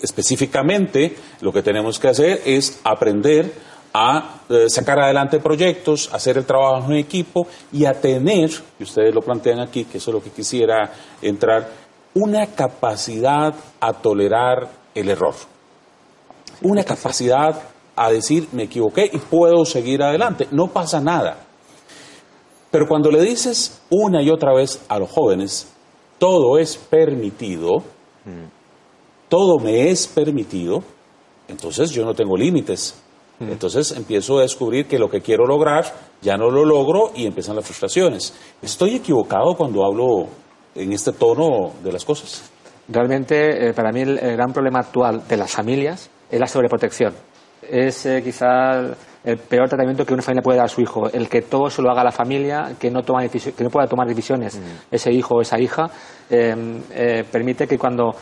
específicamente 0.00 1.16
lo 1.40 1.52
que 1.52 1.62
tenemos 1.62 1.98
que 1.98 2.08
hacer 2.08 2.42
es 2.44 2.80
aprender 2.84 3.52
a 3.92 4.40
eh, 4.48 4.68
sacar 4.68 4.98
adelante 4.98 5.38
proyectos, 5.38 6.12
hacer 6.12 6.36
el 6.36 6.44
trabajo 6.44 6.90
en 6.90 6.98
equipo 6.98 7.46
y 7.72 7.84
a 7.84 7.92
tener, 7.92 8.50
y 8.78 8.82
ustedes 8.82 9.14
lo 9.14 9.22
plantean 9.22 9.60
aquí, 9.60 9.84
que 9.84 9.98
eso 9.98 10.10
es 10.10 10.14
lo 10.14 10.22
que 10.22 10.30
quisiera 10.30 10.90
entrar, 11.22 11.68
una 12.14 12.46
capacidad 12.48 13.54
a 13.80 13.92
tolerar 13.92 14.68
el 14.94 15.08
error. 15.08 15.34
Una 16.62 16.82
capacidad 16.84 17.60
a 17.96 18.10
decir, 18.10 18.48
me 18.52 18.64
equivoqué 18.64 19.08
y 19.12 19.18
puedo 19.18 19.64
seguir 19.64 20.02
adelante. 20.02 20.48
No 20.50 20.68
pasa 20.68 21.00
nada. 21.00 21.38
Pero 22.70 22.88
cuando 22.88 23.10
le 23.10 23.20
dices 23.20 23.80
una 23.90 24.22
y 24.22 24.30
otra 24.30 24.52
vez 24.52 24.82
a 24.88 24.98
los 24.98 25.10
jóvenes, 25.10 25.68
todo 26.18 26.58
es 26.58 26.76
permitido, 26.76 27.84
todo 29.34 29.58
me 29.58 29.90
es 29.90 30.06
permitido, 30.06 30.84
entonces 31.48 31.90
yo 31.90 32.04
no 32.04 32.14
tengo 32.14 32.36
límites. 32.36 33.02
Entonces 33.40 33.90
empiezo 33.90 34.38
a 34.38 34.42
descubrir 34.42 34.86
que 34.86 34.96
lo 34.96 35.08
que 35.08 35.22
quiero 35.22 35.44
lograr 35.44 35.92
ya 36.22 36.36
no 36.36 36.52
lo 36.52 36.64
logro 36.64 37.10
y 37.16 37.26
empiezan 37.26 37.56
las 37.56 37.64
frustraciones. 37.64 38.32
¿Estoy 38.62 38.94
equivocado 38.94 39.56
cuando 39.56 39.84
hablo 39.84 40.28
en 40.76 40.92
este 40.92 41.10
tono 41.10 41.72
de 41.82 41.90
las 41.90 42.04
cosas? 42.04 42.48
Realmente, 42.86 43.70
eh, 43.70 43.72
para 43.72 43.90
mí, 43.90 44.02
el, 44.02 44.18
gran 44.36 44.52
problema 44.52 44.78
actual 44.78 45.26
de 45.26 45.36
las 45.36 45.50
familias 45.50 46.08
es 46.30 46.38
la 46.38 46.46
sobreprotección. 46.46 47.12
Es 47.60 48.06
eh, 48.06 48.22
quizá 48.22 48.94
el 49.24 49.38
peor 49.38 49.68
tratamiento 49.68 50.04
que 50.04 50.12
una 50.12 50.22
familia 50.22 50.42
puede 50.42 50.58
dar 50.58 50.66
a 50.66 50.68
su 50.68 50.82
hijo, 50.82 51.10
el 51.10 51.28
que 51.28 51.42
todo 51.42 51.70
se 51.70 51.80
lo 51.80 51.90
haga 51.90 52.04
la 52.04 52.12
familia, 52.12 52.76
que 52.78 52.90
no, 52.90 53.02
toma 53.02 53.26
que 53.26 53.64
no 53.64 53.70
pueda 53.70 53.86
tomar 53.86 54.06
decisiones 54.06 54.60
ese 54.90 55.10
hijo 55.10 55.36
o 55.36 55.40
esa 55.40 55.58
hija, 55.58 55.90
em, 56.28 56.82
eh, 56.90 57.24
permite 57.32 57.66
que 57.66 57.78
cuando 57.78 58.14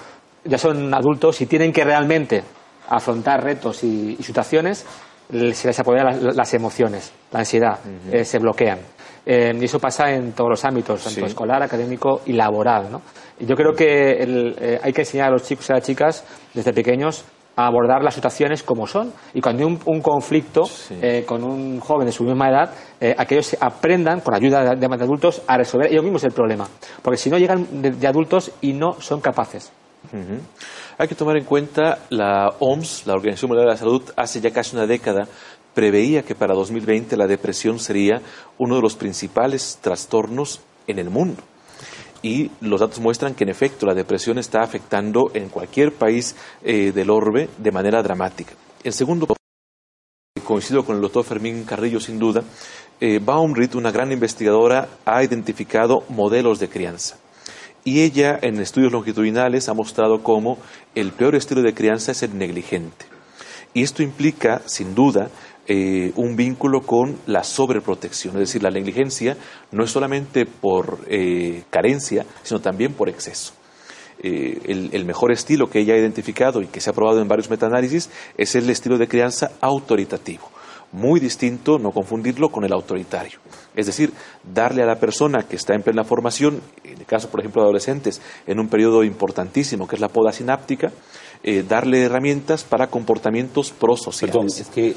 ya 0.45 0.59
son 0.59 0.93
adultos 0.93 1.41
y 1.41 1.47
tienen 1.47 1.73
que 1.73 1.85
realmente 1.85 2.43
afrontar 2.89 3.43
retos 3.43 3.85
y, 3.85 4.17
situaciones, 4.17 4.85
se 5.31 5.67
les 5.67 5.79
apoyan 5.79 6.37
las, 6.37 6.55
emociones, 6.55 7.13
la 7.31 7.41
ansiedad, 7.41 7.79
eh, 8.11 8.25
se 8.25 8.39
bloquean. 8.39 8.79
Em, 9.25 9.63
y 9.63 9.67
eso 9.67 9.79
pasa 9.79 10.11
en 10.13 10.33
todos 10.33 10.51
los 10.51 10.65
ámbitos, 10.65 11.05
tanto 11.05 11.25
escolar, 11.25 11.63
académico 11.63 12.23
y 12.27 12.33
laboral. 12.33 12.91
¿no? 12.91 13.03
Y 13.39 13.47
yo 13.47 13.55
creo 13.55 13.73
que 13.73 14.17
eh, 14.21 14.81
hay 14.83 14.93
que 14.93 15.03
enseñar 15.03 15.29
a 15.29 15.31
los 15.31 15.45
chicos 15.45 15.69
y 15.69 15.73
a 15.73 15.77
las 15.77 15.87
chicas 15.87 16.25
desde 16.53 16.73
pequeños 16.73 17.25
a 17.55 17.67
abordar 17.67 18.03
las 18.03 18.15
situaciones 18.15 18.63
como 18.63 18.87
son. 18.87 19.13
Y 19.35 19.41
cuando 19.41 19.65
hay 19.65 19.79
un, 19.85 20.01
conflicto 20.01 20.65
eh, 20.91 21.25
con 21.27 21.45
un 21.45 21.81
joven 21.81 22.07
de 22.07 22.13
su 22.13 22.25
misma 22.25 22.49
edad, 22.49 22.75
eh, 23.01 23.15
aquellos 23.17 23.57
aprendan, 23.61 24.21
con 24.21 24.35
ayuda 24.35 24.75
de, 24.75 24.87
adultos, 24.87 25.43
a 25.47 25.57
resolver 25.57 25.91
ellos 25.91 26.03
mismos 26.03 26.25
el 26.25 26.33
problema. 26.33 26.67
Porque 27.03 27.19
si 27.19 27.31
no, 27.31 27.39
llegan 27.39 27.83
de, 27.83 28.07
adultos 28.07 28.53
y 28.61 28.73
no 28.73 28.95
son 29.01 29.21
capaces. 29.21 29.71
Hay 30.99 31.09
que 31.09 31.15
tomar 31.15 31.37
en 31.37 31.45
cuenta 31.45 32.01
la 32.11 32.55
OMS, 32.59 33.07
la 33.07 33.15
Organización 33.15 33.51
Mundial 33.51 33.67
de 33.67 33.73
la 33.73 33.79
Salud, 33.79 34.03
hace 34.17 34.41
ya 34.41 34.51
casi 34.51 34.77
una 34.77 34.87
década 34.87 35.29
preveía 35.75 36.23
que 36.23 36.35
para 36.35 36.55
2020 36.55 37.17
la 37.17 37.27
depresión 37.27 37.79
sería 37.79 38.21
uno 38.59 38.77
de 38.77 38.83
los 38.83 38.95
principales 38.95 39.79
trastornos 39.81 40.61
en 40.87 40.99
el 40.99 41.09
mundo 41.09 41.43
y 42.23 42.51
los 42.61 42.81
datos 42.81 43.01
muestran 43.01 43.35
que 43.35 43.45
en 43.45 43.51
efecto 43.51 43.85
la 43.87 43.95
depresión 43.95 44.39
está 44.39 44.63
afectando 44.63 45.31
en 45.35 45.49
cualquier 45.49 45.93
país 45.93 46.37
eh, 46.63 46.93
del 46.93 47.11
orbe 47.11 47.49
de 47.59 47.73
manera 47.73 48.03
dramática. 48.03 48.55
El 48.85 48.93
segundo 48.93 49.27
coincido 50.45 50.85
con 50.85 50.97
el 50.97 51.03
doctor 51.03 51.25
Fermín 51.25 51.65
Carrillo 51.65 52.01
sin 52.01 52.19
duda, 52.19 52.43
eh, 53.01 53.21
Baumrit, 53.23 53.75
una 53.75 53.91
gran 53.91 54.13
investigadora, 54.13 54.89
ha 55.05 55.23
identificado 55.23 56.05
modelos 56.09 56.59
de 56.59 56.69
crianza. 56.69 57.19
Y 57.85 58.03
ella, 58.03 58.39
en 58.41 58.61
estudios 58.61 58.93
longitudinales, 58.93 59.69
ha 59.69 59.75
mostrado 59.75 60.23
cómo 60.23 60.59
el 60.95 61.11
peor 61.13 61.35
estilo 61.35 61.63
de 61.63 61.75
crianza 61.75 62.13
es 62.13 62.23
el 62.23 62.39
negligente. 62.39 63.07
Y 63.75 63.83
esto 63.83 64.03
implica, 64.03 64.63
sin 64.67 64.95
duda, 64.95 65.31
eh, 65.67 66.13
un 66.17 66.37
vínculo 66.37 66.83
con 66.83 67.19
la 67.27 67.45
sobreprotección, 67.45 68.35
es 68.35 68.41
decir, 68.41 68.63
la 68.63 68.71
negligencia 68.71 69.37
no 69.71 69.85
es 69.85 69.91
solamente 69.91 70.45
por 70.45 70.99
eh, 71.09 71.63
carencia, 71.71 72.27
sino 72.43 72.61
también 72.61 72.95
por 72.95 73.09
exceso. 73.09 73.53
Eh, 74.19 74.61
el, 74.67 74.91
el, 74.93 75.05
mejor 75.05 75.33
estilo 75.33 75.71
que 75.71 75.81
ella 75.81 75.95
ha 75.95 75.99
identificado 75.99 76.63
y 76.63 76.67
que 76.67 76.81
se 76.81 76.91
ha 76.91 76.93
probado 76.93 77.21
en 77.21 77.29
varios 77.29 77.49
metaanálisis 77.49 78.11
es 78.37 78.55
el 78.55 78.69
estilo 78.71 78.99
de 78.99 79.09
crianza 79.09 79.53
autoritativo. 79.61 80.51
Muy 80.93 81.21
distinto, 81.21 81.79
no 81.79 81.91
confundirlo 81.91 82.51
con 82.51 82.65
el 82.65 82.73
autoritario. 82.73 83.39
Es 83.75 83.87
decir, 83.87 84.13
darle 84.45 84.83
a 84.83 84.87
la 84.87 84.97
persona 84.97 85.43
que 85.43 85.57
está 85.57 85.75
en 85.75 85.83
plena 85.83 86.05
formación, 86.05 86.61
en 86.85 86.99
el 86.99 87.07
caso, 87.07 87.29
por 87.29 87.41
ejemplo, 87.41 87.63
de 87.63 87.67
adolescentes, 87.67 88.21
en 88.47 88.61
un 88.61 88.69
periodo 88.69 89.03
importantísimo 89.05 89.89
que 89.89 89.97
es 89.97 90.01
la 90.01 90.09
poda 90.09 90.33
sináptica, 90.33 90.93
eh, 91.45 91.65
darle 91.69 92.05
herramientas 92.05 92.63
para 92.63 92.87
comportamientos 92.87 93.73
prosociales. 93.73 94.33
Perdón, 94.33 94.47
es 94.47 94.69
que 94.69 94.95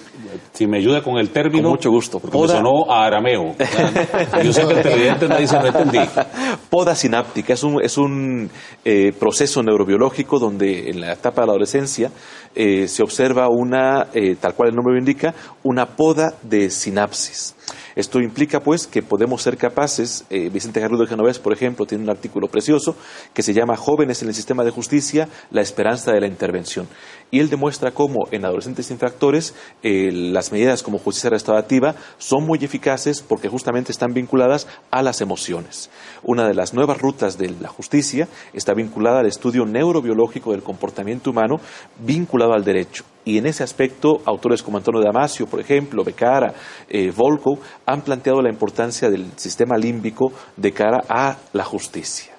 si 0.54 0.68
me 0.68 0.78
ayuda 0.78 1.02
con 1.02 1.18
el 1.18 1.32
término. 1.32 1.64
Con 1.64 1.72
mucho 1.72 1.90
gusto. 1.90 2.20
Porque 2.20 2.38
me 2.38 2.48
sonó 2.48 2.92
a 2.92 3.04
arameo. 3.04 3.56
Yo 4.44 4.54
sé 4.54 4.68
que 4.68 4.74
el 4.74 4.84
televidente 4.84 5.28
no 5.28 5.38
dice, 5.38 5.58
no 5.58 5.66
entendí. 5.66 5.98
Poda 6.70 6.94
sináptica 6.94 7.54
es 7.54 7.64
un, 7.64 7.82
es 7.82 7.98
un 7.98 8.52
eh, 8.84 9.12
proceso 9.18 9.64
neurobiológico 9.64 10.38
donde 10.38 10.92
en 10.92 11.02
la 11.02 11.14
etapa 11.14 11.42
de 11.42 11.48
la 11.48 11.54
adolescencia 11.54 12.12
eh, 12.54 12.88
se 12.88 13.02
observa 13.02 13.48
una, 13.50 14.06
tal 14.40 14.54
cual 14.54 14.70
el 14.70 14.76
nombre 14.76 14.94
lo 14.94 15.00
indica, 15.00 15.34
una 15.64 15.88
poda 15.96 16.36
de 16.44 16.70
sinapsis. 16.70 17.56
Esto 17.96 18.20
implica, 18.20 18.60
pues, 18.60 18.88
que 18.88 19.02
podemos 19.02 19.42
ser 19.42 19.58
capaces, 19.58 20.26
eh, 20.30 20.50
Vicente 20.50 20.82
Garrido 20.82 21.02
de 21.04 21.08
Genovés, 21.08 21.40
por 21.40 21.54
ejemplo, 21.54 21.86
tiene 21.86 22.04
un 22.04 22.10
artículo 22.10 22.48
precioso 22.48 22.96
que 23.34 23.42
se 23.42 23.54
llama 23.54 23.78
Jóvenes 23.78 24.22
en 24.22 24.28
el 24.28 24.36
sistema 24.36 24.66
de 24.66 24.72
justicia, 24.72 25.30
la 25.50 25.62
esperanza 25.62 26.12
de 26.12 26.20
la 26.20 26.28
intervención. 26.28 26.88
Y 27.32 27.40
él 27.40 27.50
demuestra 27.50 27.92
cómo 27.92 28.28
en 28.32 28.44
adolescentes 28.44 28.92
infractores 28.92 29.56
eh, 29.82 30.12
las 30.12 30.52
medidas 30.52 30.84
como 30.84 31.00
justicia 31.00 31.30
restaurativa 31.30 31.96
son 32.18 32.46
muy 32.46 32.60
eficaces 32.62 33.22
porque 33.22 33.48
justamente 33.48 33.94
están 33.94 34.14
vinculadas 34.14 34.68
a 34.92 35.02
las 35.02 35.22
emociones. 35.22 35.90
Una 36.22 36.48
de 36.48 36.54
las 36.54 36.74
nuevas 36.74 37.00
rutas 37.00 37.38
de 37.38 37.50
la 37.62 37.70
justicia 37.70 38.28
está 38.54 38.74
vinculada 38.74 39.20
al 39.20 39.28
estudio 39.28 39.66
neurobiológico 39.66 40.52
del 40.52 40.64
comportamiento 40.64 41.32
humano 41.32 41.62
vinculado 42.00 42.54
al 42.54 42.66
derecho. 42.66 43.06
Y 43.26 43.40
en 43.40 43.48
ese 43.48 43.64
aspecto, 43.64 44.22
autores 44.26 44.62
como 44.62 44.78
Antonio 44.78 45.02
Damasio, 45.02 45.48
por 45.48 45.60
ejemplo, 45.60 46.04
Becara, 46.04 46.54
eh, 46.88 47.12
Volko, 47.14 47.58
han 47.86 48.02
planteado 48.02 48.42
la 48.42 48.50
importancia 48.50 49.10
del 49.10 49.32
sistema 49.36 49.78
límbico 49.78 50.32
de 50.56 50.72
cara 50.72 51.04
a 51.10 51.36
la 51.54 51.64
justicia. 51.64 52.36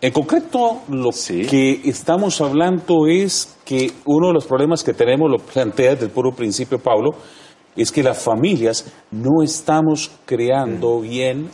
En 0.00 0.12
concreto, 0.12 0.82
lo 0.88 1.10
que 1.10 1.80
estamos 1.84 2.40
hablando 2.40 3.06
es 3.06 3.56
que 3.64 3.92
uno 4.06 4.28
de 4.28 4.34
los 4.34 4.46
problemas 4.46 4.82
que 4.82 4.94
tenemos, 4.94 5.30
lo 5.30 5.38
plantea 5.38 5.92
desde 5.92 6.06
el 6.06 6.10
puro 6.10 6.32
principio 6.32 6.78
Pablo, 6.78 7.10
es 7.74 7.92
que 7.92 8.02
las 8.02 8.18
familias 8.18 8.86
no 9.10 9.42
estamos 9.42 10.10
creando 10.24 10.98
mm. 10.98 11.02
bien 11.02 11.50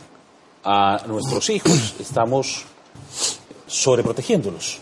a 0.63 1.03
nuestros 1.07 1.49
hijos, 1.49 1.95
estamos 1.99 2.65
sobreprotegiéndolos. 3.67 4.79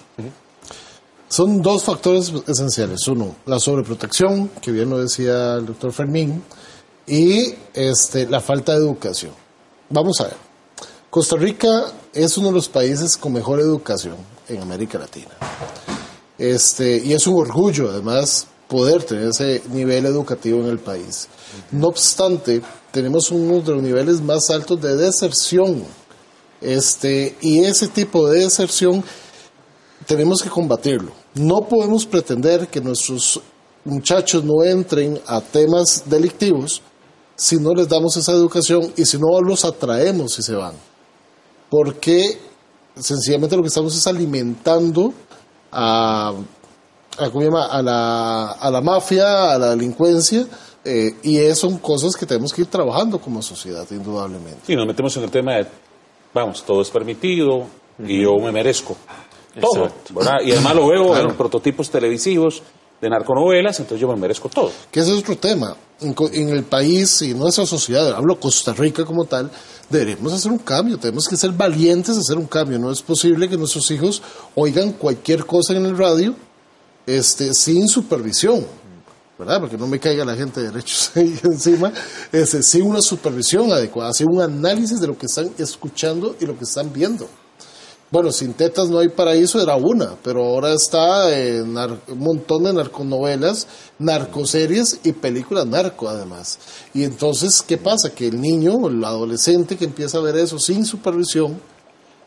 Son 1.31 1.61
dos 1.61 1.83
factores 1.83 2.33
esenciales. 2.45 3.07
Uno, 3.07 3.37
la 3.45 3.57
sobreprotección, 3.57 4.49
que 4.61 4.69
bien 4.69 4.89
lo 4.89 4.97
decía 4.97 5.53
el 5.53 5.65
doctor 5.65 5.93
Fermín, 5.93 6.43
y 7.07 7.53
este, 7.73 8.27
la 8.27 8.41
falta 8.41 8.73
de 8.73 8.79
educación. 8.79 9.31
Vamos 9.89 10.19
a 10.19 10.25
ver. 10.25 10.35
Costa 11.09 11.37
Rica 11.37 11.85
es 12.13 12.37
uno 12.37 12.49
de 12.49 12.55
los 12.55 12.67
países 12.67 13.15
con 13.15 13.31
mejor 13.31 13.61
educación 13.61 14.17
en 14.49 14.61
América 14.61 14.99
Latina. 14.99 15.31
Este, 16.37 16.97
y 16.97 17.13
es 17.13 17.25
un 17.27 17.39
orgullo, 17.39 17.89
además, 17.89 18.47
poder 18.67 19.03
tener 19.03 19.29
ese 19.29 19.63
nivel 19.71 20.05
educativo 20.07 20.59
en 20.59 20.67
el 20.67 20.79
país. 20.79 21.29
No 21.71 21.87
obstante, 21.87 22.61
tenemos 22.91 23.31
uno 23.31 23.61
de 23.61 23.71
los 23.71 23.81
niveles 23.81 24.19
más 24.19 24.49
altos 24.49 24.81
de 24.81 24.97
deserción. 24.97 25.85
Este, 26.59 27.37
y 27.39 27.63
ese 27.63 27.87
tipo 27.87 28.27
de 28.27 28.41
deserción 28.41 29.01
tenemos 30.05 30.41
que 30.41 30.49
combatirlo. 30.49 31.20
No 31.33 31.61
podemos 31.61 32.05
pretender 32.05 32.67
que 32.67 32.81
nuestros 32.81 33.41
muchachos 33.85 34.43
no 34.43 34.63
entren 34.63 35.19
a 35.25 35.41
temas 35.41 36.03
delictivos 36.05 36.81
si 37.35 37.57
no 37.57 37.73
les 37.73 37.87
damos 37.87 38.17
esa 38.17 38.33
educación 38.33 38.93
y 38.97 39.05
si 39.05 39.17
no 39.17 39.41
los 39.41 39.65
atraemos 39.65 40.37
y 40.37 40.43
se 40.43 40.55
van. 40.55 40.73
Porque 41.69 42.37
sencillamente 42.95 43.55
lo 43.55 43.61
que 43.61 43.69
estamos 43.69 43.95
es 43.95 44.05
alimentando 44.05 45.13
a, 45.71 46.33
a, 47.17 47.81
la, 47.81 48.51
a 48.51 48.71
la 48.71 48.81
mafia, 48.81 49.53
a 49.53 49.57
la 49.57 49.69
delincuencia, 49.69 50.45
eh, 50.83 51.15
y 51.23 51.37
eso 51.37 51.69
son 51.69 51.77
cosas 51.77 52.15
que 52.15 52.25
tenemos 52.25 52.51
que 52.51 52.61
ir 52.61 52.67
trabajando 52.67 53.19
como 53.19 53.41
sociedad, 53.41 53.87
indudablemente. 53.89 54.59
Sí, 54.65 54.75
nos 54.75 54.85
metemos 54.85 55.15
en 55.17 55.23
el 55.23 55.31
tema 55.31 55.55
de, 55.55 55.67
vamos, 56.33 56.63
todo 56.63 56.81
es 56.81 56.89
permitido 56.89 57.67
y 57.99 58.23
yo 58.23 58.35
me 58.37 58.51
merezco 58.51 58.97
todo. 59.59 59.91
Y 60.43 60.51
además 60.51 60.75
lo 60.75 60.87
veo 60.87 61.17
en 61.17 61.35
prototipos 61.35 61.89
televisivos 61.89 62.63
de 63.01 63.09
narconovelas, 63.09 63.79
entonces 63.79 63.99
yo 63.99 64.07
me 64.07 64.15
merezco 64.15 64.47
todo. 64.47 64.71
Que 64.91 64.99
ese 64.99 65.11
es 65.11 65.19
otro 65.19 65.35
tema. 65.35 65.75
En, 65.99 66.49
el 66.49 66.63
país 66.63 67.21
y 67.23 67.33
nuestra 67.33 67.65
sociedad, 67.65 68.13
hablo 68.13 68.39
Costa 68.39 68.73
Rica 68.73 69.05
como 69.05 69.25
tal, 69.25 69.51
deberemos 69.89 70.33
hacer 70.33 70.51
un 70.51 70.59
cambio, 70.59 70.97
tenemos 70.97 71.27
que 71.27 71.35
ser 71.35 71.51
valientes 71.51 72.15
a 72.15 72.19
hacer 72.19 72.37
un 72.37 72.47
cambio. 72.47 72.79
No 72.79 72.91
es 72.91 73.01
posible 73.01 73.49
que 73.49 73.57
nuestros 73.57 73.89
hijos 73.91 74.21
oigan 74.55 74.93
cualquier 74.93 75.45
cosa 75.45 75.73
en 75.73 75.85
el 75.85 75.97
radio 75.97 76.35
este, 77.05 77.53
sin 77.53 77.87
supervisión, 77.87 78.65
¿verdad? 79.37 79.59
Porque 79.59 79.77
no 79.77 79.87
me 79.87 79.99
caiga 79.99 80.23
la 80.23 80.35
gente 80.35 80.61
de 80.61 80.67
derechos 80.67 81.11
ahí 81.15 81.39
encima, 81.43 81.91
este, 82.31 82.61
sin 82.61 82.83
una 82.83 83.01
supervisión 83.01 83.71
adecuada, 83.71 84.13
sin 84.13 84.27
un 84.29 84.41
análisis 84.41 84.99
de 84.99 85.07
lo 85.07 85.17
que 85.17 85.25
están 85.25 85.51
escuchando 85.57 86.35
y 86.39 86.45
lo 86.45 86.57
que 86.57 86.63
están 86.63 86.91
viendo. 86.93 87.27
Bueno, 88.11 88.33
sin 88.33 88.53
tetas 88.53 88.89
no 88.89 88.99
hay 88.99 89.07
paraíso 89.07 89.61
era 89.61 89.77
una, 89.77 90.17
pero 90.21 90.43
ahora 90.43 90.73
está 90.73 91.33
en 91.33 91.77
un 91.77 92.19
montón 92.19 92.63
de 92.63 92.73
narconovelas, 92.73 93.67
narcoseries 93.99 94.99
y 95.05 95.13
películas 95.13 95.65
narco 95.65 96.09
además. 96.09 96.59
Y 96.93 97.05
entonces, 97.05 97.63
¿qué 97.65 97.77
pasa? 97.77 98.09
Que 98.13 98.27
el 98.27 98.41
niño, 98.41 98.89
el 98.89 99.01
adolescente 99.05 99.77
que 99.77 99.85
empieza 99.85 100.17
a 100.17 100.21
ver 100.21 100.35
eso 100.35 100.59
sin 100.59 100.85
supervisión, 100.85 101.57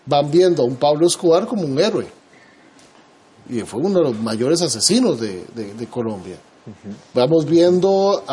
van 0.06 0.30
viendo 0.30 0.62
a 0.62 0.66
un 0.66 0.76
Pablo 0.76 1.06
Escobar 1.06 1.46
como 1.46 1.64
un 1.64 1.78
héroe. 1.78 2.06
Y 3.50 3.60
fue 3.60 3.80
uno 3.80 3.98
de 3.98 4.04
los 4.04 4.18
mayores 4.18 4.62
asesinos 4.62 5.20
de, 5.20 5.44
Colombia. 5.90 6.38
Vamos 7.12 7.44
viendo 7.44 8.24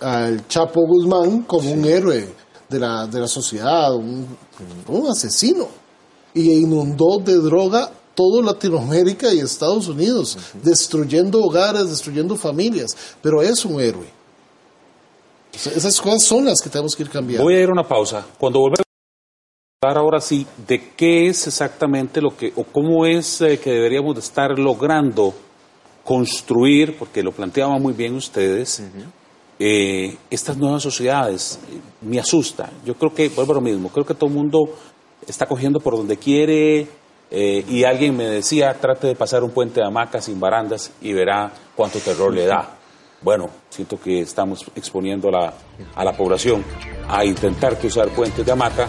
al 0.00 0.46
Chapo 0.48 0.86
Guzmán 0.86 1.42
como 1.42 1.70
un 1.70 1.84
héroe 1.84 2.34
de 2.66 2.78
la, 2.78 3.06
de 3.06 3.20
la 3.20 3.28
sociedad, 3.28 3.94
un, 3.94 4.26
asesino. 5.10 5.68
Y 6.32 6.52
inundó 6.52 7.18
de 7.18 7.34
droga 7.36 7.90
toda 8.14 8.42
Latinoamérica 8.42 9.32
y 9.32 9.40
Estados 9.40 9.88
Unidos, 9.88 10.38
destruyendo 10.62 11.42
hogares, 11.42 11.88
destruyendo 11.88 12.36
familias. 12.36 12.96
Pero 13.22 13.42
es 13.42 13.64
un 13.64 13.80
héroe. 13.80 14.06
Esas 15.52 16.00
cosas 16.00 16.22
son 16.22 16.44
las 16.44 16.60
que 16.60 16.70
tenemos 16.70 16.94
que 16.94 17.02
ir 17.02 17.10
cambiando. 17.10 17.44
Voy 17.44 17.54
a 17.54 17.62
ir 17.62 17.68
a 17.68 17.72
una 17.72 17.86
pausa. 17.86 18.24
Cuando 18.38 18.60
volvemos 18.60 18.80
a 18.80 19.86
hablar 19.88 20.02
ahora 20.02 20.20
sí 20.20 20.46
de 20.66 20.92
qué 20.96 21.28
es 21.28 21.46
exactamente 21.46 22.20
lo 22.20 22.36
que, 22.36 22.52
o 22.54 22.64
cómo 22.64 23.06
es 23.06 23.40
eh, 23.40 23.58
que 23.58 23.70
deberíamos 23.70 24.14
de 24.14 24.20
estar 24.20 24.58
logrando 24.58 25.34
construir, 26.04 26.96
porque 26.98 27.22
lo 27.22 27.32
planteaban 27.32 27.80
muy 27.80 27.92
bien 27.92 28.14
ustedes, 28.14 28.82
eh, 29.62 30.16
estas 30.30 30.56
nuevas 30.56 30.82
sociedades. 30.82 31.60
Me 32.00 32.18
asusta. 32.18 32.70
Yo 32.84 32.94
creo 32.94 33.14
que, 33.14 33.28
vuelvo 33.28 33.52
a 33.52 33.56
lo 33.56 33.60
mismo, 33.60 33.90
creo 33.90 34.06
que 34.06 34.14
todo 34.14 34.30
el 34.30 34.34
mundo 34.34 34.74
está 35.28 35.46
cogiendo 35.46 35.80
por 35.80 35.96
donde 35.96 36.16
quiere 36.16 36.88
eh, 37.30 37.64
y 37.68 37.84
alguien 37.84 38.16
me 38.16 38.24
decía, 38.24 38.72
trate 38.80 39.06
de 39.06 39.14
pasar 39.14 39.44
un 39.44 39.50
puente 39.50 39.80
de 39.80 39.86
hamaca 39.86 40.22
sin 40.22 40.40
barandas 40.40 40.90
y 41.02 41.12
verá 41.12 41.52
cuánto 41.76 41.98
terror 41.98 42.32
le 42.34 42.46
da. 42.46 42.78
Bueno, 43.20 43.50
siento 43.68 44.00
que 44.00 44.20
estamos 44.22 44.64
exponiendo 44.74 45.28
a 45.28 45.32
la, 45.32 45.54
a 45.94 46.04
la 46.04 46.16
población 46.16 46.64
a 47.06 47.22
intentar 47.26 47.78
cruzar 47.78 48.08
puentes 48.08 48.46
de 48.46 48.50
hamaca, 48.50 48.88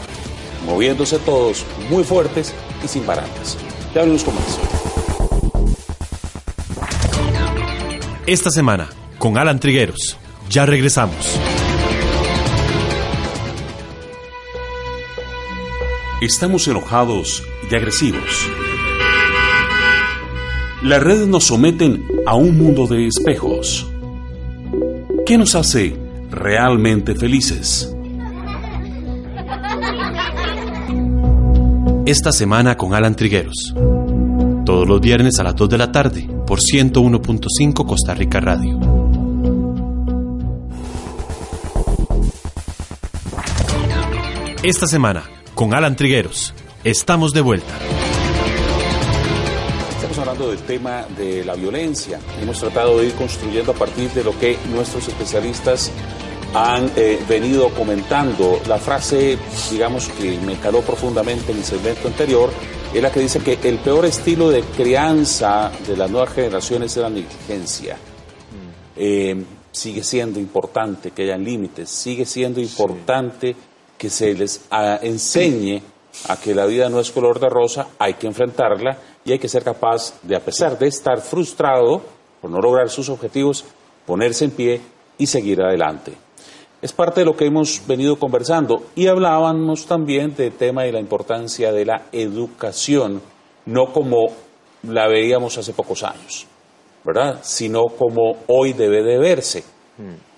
moviéndose 0.65 1.19
todos 1.19 1.65
muy 1.89 2.05
fuertes 2.05 2.53
y 2.81 2.87
sin 2.87 3.05
barandas. 3.05 3.57
Ya 3.93 4.01
venimos 4.01 4.23
con 4.23 4.35
más. 4.35 4.59
Esta 8.25 8.49
semana, 8.49 8.87
con 9.17 9.37
Alan 9.37 9.59
Trigueros. 9.59 10.20
Ya 10.51 10.65
regresamos. 10.65 11.39
Estamos 16.19 16.67
enojados 16.67 17.41
y 17.71 17.73
agresivos. 17.73 18.49
Las 20.83 21.01
redes 21.01 21.29
nos 21.29 21.45
someten 21.45 22.05
a 22.25 22.35
un 22.35 22.57
mundo 22.57 22.85
de 22.85 23.07
espejos. 23.07 23.89
¿Qué 25.25 25.37
nos 25.37 25.55
hace 25.55 25.95
realmente 26.29 27.15
felices? 27.15 27.95
Esta 32.05 32.33
semana 32.33 32.75
con 32.75 32.93
Alan 32.93 33.15
Trigueros. 33.15 33.73
Todos 34.65 34.85
los 34.85 34.99
viernes 34.99 35.39
a 35.39 35.43
las 35.43 35.55
2 35.55 35.69
de 35.69 35.77
la 35.77 35.93
tarde 35.93 36.29
por 36.45 36.59
101.5 36.59 37.85
Costa 37.85 38.13
Rica 38.13 38.41
Radio. 38.41 39.00
Esta 44.63 44.85
semana, 44.85 45.27
con 45.55 45.73
Alan 45.73 45.95
Trigueros, 45.95 46.53
estamos 46.83 47.33
de 47.33 47.41
vuelta. 47.41 47.73
Estamos 49.95 50.19
hablando 50.19 50.49
del 50.51 50.59
tema 50.59 51.03
de 51.17 51.43
la 51.43 51.55
violencia. 51.55 52.19
Hemos 52.39 52.59
tratado 52.59 52.99
de 52.99 53.07
ir 53.07 53.13
construyendo 53.13 53.71
a 53.71 53.75
partir 53.75 54.11
de 54.11 54.23
lo 54.23 54.37
que 54.37 54.59
nuestros 54.71 55.07
especialistas 55.07 55.91
han 56.53 56.91
eh, 56.95 57.19
venido 57.27 57.69
comentando. 57.69 58.61
La 58.67 58.77
frase, 58.77 59.39
digamos, 59.71 60.09
que 60.09 60.37
me 60.37 60.57
caló 60.57 60.81
profundamente 60.81 61.53
en 61.53 61.57
el 61.57 61.63
segmento 61.63 62.07
anterior, 62.07 62.51
es 62.93 63.01
la 63.01 63.11
que 63.11 63.21
dice 63.21 63.39
que 63.39 63.57
el 63.67 63.79
peor 63.79 64.05
estilo 64.05 64.51
de 64.51 64.61
crianza 64.61 65.71
de 65.87 65.97
las 65.97 66.11
nuevas 66.11 66.35
generaciones 66.35 66.95
es 66.95 67.01
la 67.01 67.09
negligencia. 67.09 67.97
Eh, 68.95 69.43
sigue 69.71 70.03
siendo 70.03 70.39
importante 70.39 71.09
que 71.09 71.23
hayan 71.23 71.43
límites, 71.43 71.89
sigue 71.89 72.27
siendo 72.27 72.61
importante 72.61 73.55
que 74.01 74.09
se 74.09 74.33
les 74.33 74.65
ah, 74.71 74.97
enseñe 75.03 75.79
a 76.27 76.35
que 76.35 76.55
la 76.55 76.65
vida 76.65 76.89
no 76.89 76.99
es 76.99 77.11
color 77.11 77.39
de 77.39 77.47
rosa, 77.49 77.89
hay 77.99 78.15
que 78.15 78.25
enfrentarla 78.25 78.97
y 79.23 79.31
hay 79.31 79.37
que 79.37 79.47
ser 79.47 79.63
capaz 79.63 80.19
de, 80.23 80.35
a 80.35 80.39
pesar 80.39 80.75
de 80.79 80.87
estar 80.87 81.21
frustrado 81.21 82.01
por 82.41 82.49
no 82.49 82.59
lograr 82.59 82.89
sus 82.89 83.09
objetivos, 83.09 83.63
ponerse 84.07 84.45
en 84.45 84.51
pie 84.51 84.81
y 85.19 85.27
seguir 85.27 85.61
adelante. 85.61 86.13
Es 86.81 86.91
parte 86.93 87.19
de 87.19 87.27
lo 87.27 87.37
que 87.37 87.45
hemos 87.45 87.85
venido 87.85 88.17
conversando 88.17 88.87
y 88.95 89.05
hablábamos 89.05 89.85
también 89.85 90.35
del 90.35 90.53
tema 90.53 90.81
de 90.81 90.93
la 90.93 90.99
importancia 90.99 91.71
de 91.71 91.85
la 91.85 92.05
educación, 92.11 93.21
no 93.67 93.93
como 93.93 94.29
la 94.81 95.07
veíamos 95.09 95.59
hace 95.59 95.73
pocos 95.73 96.01
años, 96.01 96.47
¿verdad? 97.03 97.41
Sino 97.43 97.83
como 97.85 98.37
hoy 98.47 98.73
debe 98.73 99.03
de 99.03 99.19
verse. 99.19 99.63
Mm 99.99 100.30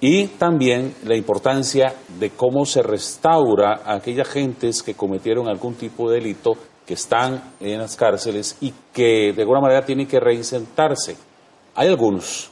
y 0.00 0.28
también 0.28 0.94
la 1.04 1.16
importancia 1.16 1.94
de 2.18 2.30
cómo 2.30 2.64
se 2.64 2.82
restaura 2.82 3.80
a 3.84 3.94
aquellas 3.94 4.28
gentes 4.28 4.82
que 4.82 4.94
cometieron 4.94 5.48
algún 5.48 5.74
tipo 5.74 6.08
de 6.08 6.20
delito, 6.20 6.52
que 6.86 6.94
están 6.94 7.54
en 7.60 7.78
las 7.78 7.96
cárceles 7.96 8.56
y 8.60 8.72
que 8.92 9.32
de 9.34 9.42
alguna 9.42 9.60
manera 9.60 9.84
tienen 9.84 10.06
que 10.06 10.20
reinsentarse. 10.20 11.16
Hay 11.74 11.88
algunos, 11.88 12.50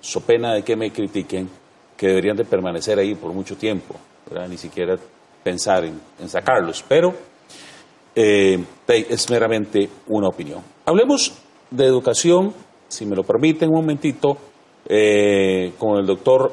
so 0.00 0.20
pena 0.20 0.54
de 0.54 0.62
que 0.62 0.76
me 0.76 0.90
critiquen, 0.90 1.48
que 1.96 2.08
deberían 2.08 2.36
de 2.36 2.44
permanecer 2.44 2.98
ahí 2.98 3.14
por 3.14 3.32
mucho 3.32 3.56
tiempo, 3.56 3.94
ni 4.48 4.56
siquiera 4.56 4.96
pensar 5.42 5.84
en, 5.84 6.28
sacarlos, 6.28 6.84
pero 6.88 7.14
eh, 8.14 8.64
es 8.88 9.30
meramente 9.30 9.88
una 10.08 10.28
opinión. 10.28 10.62
Hablemos 10.84 11.32
de 11.70 11.84
educación, 11.84 12.52
si 12.88 13.06
me 13.06 13.14
lo 13.14 13.22
permiten 13.22 13.68
un 13.68 13.76
momentito, 13.76 14.38
eh, 14.88 15.72
con 15.78 15.98
el 15.98 16.06
doctor 16.06 16.52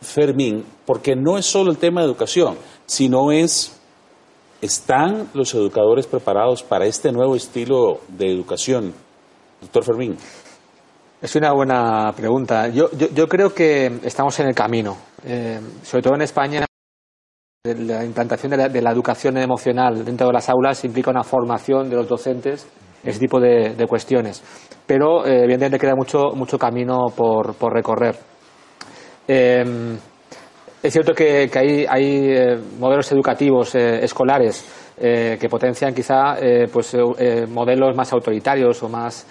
Fermín, 0.00 0.64
porque 0.84 1.14
no 1.16 1.38
es 1.38 1.46
solo 1.46 1.70
el 1.70 1.78
tema 1.78 2.00
de 2.00 2.06
educación, 2.06 2.56
sino 2.86 3.32
es, 3.32 3.78
¿están 4.60 5.28
los 5.34 5.54
educadores 5.54 6.06
preparados 6.06 6.62
para 6.62 6.86
este 6.86 7.12
nuevo 7.12 7.36
estilo 7.36 8.00
de 8.08 8.30
educación? 8.30 8.92
Doctor 9.60 9.84
Fermín. 9.84 10.16
Es 11.20 11.36
una 11.36 11.52
buena 11.52 12.12
pregunta. 12.16 12.66
Yo, 12.68 12.90
yo, 12.90 13.28
creo 13.28 13.54
que 13.54 14.00
estamos 14.02 14.38
en 14.40 14.48
el 14.48 14.54
camino, 14.54 14.96
eh, 15.24 15.60
sobre 15.84 16.02
todo 16.02 16.14
en 16.16 16.22
España. 16.22 16.64
La 17.64 18.04
implantación 18.04 18.50
de 18.50 18.56
la, 18.56 18.68
de 18.68 18.82
la, 18.82 18.90
educación 18.90 19.38
emocional 19.38 20.04
dentro 20.04 20.26
de 20.26 20.32
las 20.32 20.48
aulas 20.48 20.84
implica 20.84 21.12
una 21.12 21.22
formación 21.22 21.88
de 21.88 21.94
los 21.94 22.08
docentes 22.08 22.66
ese 23.04 23.18
tipo 23.18 23.40
de, 23.40 23.86
cuestiones. 23.88 24.42
Pero 24.86 25.26
eh, 25.26 25.44
evidentemente 25.44 25.78
queda 25.78 25.94
mucho, 25.94 26.32
mucho 26.34 26.58
camino 26.58 27.06
por, 27.14 27.54
por 27.54 27.72
recorrer. 27.72 28.16
Em, 29.26 29.96
es 30.82 30.92
cierto 30.92 31.12
que, 31.12 31.48
que 31.50 31.58
hay, 31.58 31.86
hay 31.88 32.04
eh, 32.30 32.58
modelos 32.78 33.10
educativos 33.12 33.74
eh, 33.74 34.04
escolares 34.04 34.78
que 34.94 35.48
potencian 35.48 35.92
quizá 35.92 36.36
pues, 36.72 36.96
modelos 37.48 37.96
más 37.96 38.12
autoritarios 38.12 38.80
o 38.84 38.88
más 38.88 39.26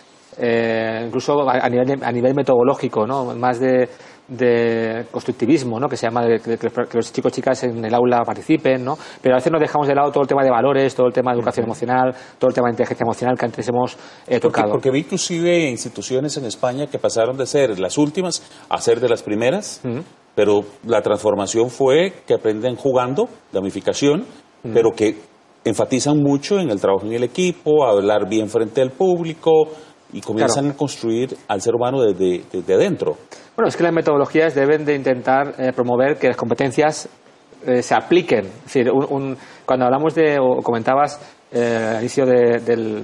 incluso 1.06 1.50
a 1.50 1.70
nivel, 1.70 2.04
a 2.04 2.12
nivel 2.12 2.34
metodológico, 2.34 3.08
¿no? 3.08 3.34
más 3.36 3.60
de, 3.62 3.88
de 4.28 5.06
constructivismo, 5.12 5.80
¿no? 5.80 5.90
que 5.90 5.98
se 5.98 6.08
llama 6.08 6.26
de, 6.26 6.40
que 6.40 6.58
los 6.94 7.12
chicos 7.12 7.32
y 7.34 7.36
chicas 7.36 7.64
en 7.64 7.84
el 7.84 7.94
aula 7.94 8.24
participen, 8.24 8.84
¿no? 8.84 8.98
pero 9.22 9.36
a 9.36 9.38
veces 9.38 9.52
nos 9.52 9.62
dejamos 9.62 9.88
de 9.88 9.96
lado 9.96 10.12
todo 10.12 10.22
el 10.24 10.28
tema 10.28 10.44
de 10.44 10.50
valores, 10.50 10.96
todo 10.96 11.08
el 11.08 11.14
tema 11.14 11.32
de 11.32 11.38
educación 11.38 11.66
emocional, 11.66 12.16
todo 12.40 12.50
el 12.50 12.54
tema 12.54 12.68
de 12.68 12.74
inteligencia 12.74 13.04
emocional 13.04 13.38
que 13.38 13.46
antes 13.46 13.68
hemos 13.68 13.98
eh, 14.28 14.40
tocado. 14.40 14.72
Porque, 14.72 14.92
vi 14.92 15.00
inclusive 15.00 15.70
instituciones 15.70 16.38
en 16.38 16.46
España 16.46 16.88
que 16.88 16.98
pasaron 16.98 17.38
de 17.38 17.46
ser 17.46 17.80
las 17.80 17.98
últimas 17.98 18.42
a 18.70 18.80
ser 18.80 19.00
de 19.00 19.10
las 19.10 19.24
primeras, 19.24 19.82
pero 20.36 20.62
la 20.86 21.02
transformación 21.02 21.70
fue 21.70 22.14
que 22.26 22.34
aprenden 22.34 22.76
jugando, 22.76 23.28
gamificación, 23.52 24.26
pero 24.64 24.92
que 24.92 25.18
enfatizan 25.64 26.18
mucho 26.18 26.60
en 26.60 26.70
el 26.70 26.80
trabajo 26.80 27.06
en 27.06 27.14
el 27.14 27.24
equipo, 27.24 27.86
hablar 27.86 28.28
bien 28.28 28.50
frente 28.50 28.82
al 28.82 28.92
público, 28.92 29.68
y 30.13 30.21
comienzan 30.21 30.71
a 30.71 30.74
construir 30.74 31.36
al 31.47 31.62
ser 31.62 31.76
humano 31.76 32.02
desde, 32.02 32.43
desde, 32.52 32.74
adentro. 32.74 33.17
Bueno, 33.56 33.67
es 33.67 33.78
que 33.78 33.84
las 33.84 33.93
metodologías 33.93 34.56
deben 34.56 34.86
de 34.86 34.95
intentar 34.95 35.54
eh, 35.58 35.71
promover 35.74 36.17
que 36.17 36.28
las 36.28 36.38
competencias 36.38 37.08
eh, 37.65 37.82
se 37.82 37.95
apliquen. 37.95 38.45
Es 38.45 38.74
decir, 38.74 38.91
cuando 39.65 39.86
hablamos 39.86 40.15
de, 40.15 40.38
o 40.39 40.62
comentabas 40.62 41.19
eh, 41.52 41.93
al 41.95 42.00
inicio 42.00 42.26
del, 42.26 43.04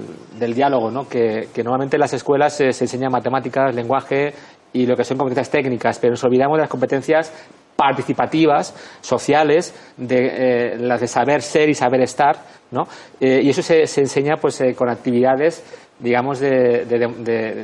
diálogo, 0.54 0.90
¿no? 0.90 1.08
que, 1.08 1.48
normalmente 1.62 1.96
en 1.96 2.00
las 2.00 2.12
escuelas 2.14 2.54
se, 2.54 2.72
se 2.72 2.84
enseña 2.84 3.08
matemáticas, 3.08 3.74
lenguaje 3.74 4.34
y 4.72 4.86
lo 4.86 4.96
que 4.96 5.04
son 5.04 5.16
competencias 5.16 5.50
técnicas, 5.50 5.98
pero 5.98 6.12
nos 6.12 6.24
olvidamos 6.24 6.56
de 6.56 6.62
las 6.62 6.70
competencias 6.70 7.32
participativas, 7.78 8.74
sociales, 9.00 9.72
de 9.96 10.72
eh, 10.72 10.76
las 10.78 11.00
de 11.00 11.06
saber 11.06 11.42
ser 11.42 11.68
y 11.68 11.74
saber 11.74 12.00
estar, 12.00 12.36
¿no? 12.72 12.88
Eh, 13.20 13.40
y 13.40 13.50
eso 13.50 13.62
se, 13.62 13.82
enseña 13.82 14.34
pues 14.36 14.60
eh, 14.60 14.74
con 14.74 14.90
actividades 14.90 15.62
digamos, 15.98 16.40
de, 16.40 16.82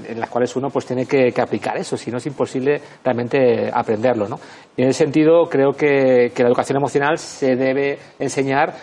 en 0.09 0.21
las 0.21 0.29
cuales 0.29 0.55
uno 0.57 0.71
pues 0.71 0.87
tiene 0.87 1.07
que, 1.07 1.33
aplicar 1.41 1.77
eso, 1.77 1.97
si 1.97 2.11
no 2.11 2.19
es 2.19 2.27
imposible 2.27 2.81
realmente 3.03 3.71
aprenderlo. 3.73 4.29
¿no? 4.29 4.39
Y 4.77 4.83
en 4.83 4.89
ese 4.89 5.05
sentido 5.05 5.45
creo 5.45 5.73
que, 5.73 6.33
la 6.37 6.47
educación 6.47 6.79
emocional 6.79 7.19
se 7.19 7.57
debe 7.57 7.99
enseñar 8.19 8.75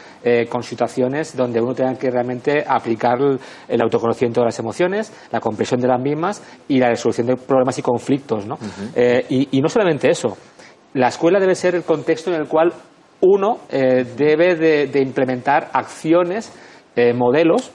con 0.49 0.61
situaciones 0.61 1.35
donde 1.35 1.59
uno 1.59 1.73
tenga 1.73 1.95
que 1.95 2.11
realmente 2.11 2.63
aplicar 2.67 3.17
el, 3.67 3.81
autoconocimiento 3.81 4.41
de 4.41 4.45
las 4.45 4.59
emociones, 4.59 5.11
la 5.31 5.39
comprensión 5.39 5.81
de 5.81 5.87
las 5.87 5.99
mismas 5.99 6.43
y 6.67 6.77
la 6.77 6.89
resolución 6.89 7.27
de 7.27 7.35
problemas 7.35 7.77
y 7.79 7.81
conflictos. 7.81 8.45
¿no? 8.45 8.57
y 9.29 9.59
no 9.61 9.69
solamente 9.69 10.09
eso, 10.09 10.37
la 10.93 11.07
escuela 11.07 11.39
debe 11.39 11.55
ser 11.55 11.75
el 11.75 11.83
contexto 11.83 12.33
en 12.33 12.41
el 12.41 12.47
cual 12.47 12.73
uno 13.21 13.59
eh, 13.69 14.05
debe 14.17 14.55
de, 14.55 14.99
implementar 15.01 15.69
acciones, 15.73 16.51
eh, 16.95 17.13
modelos, 17.13 17.71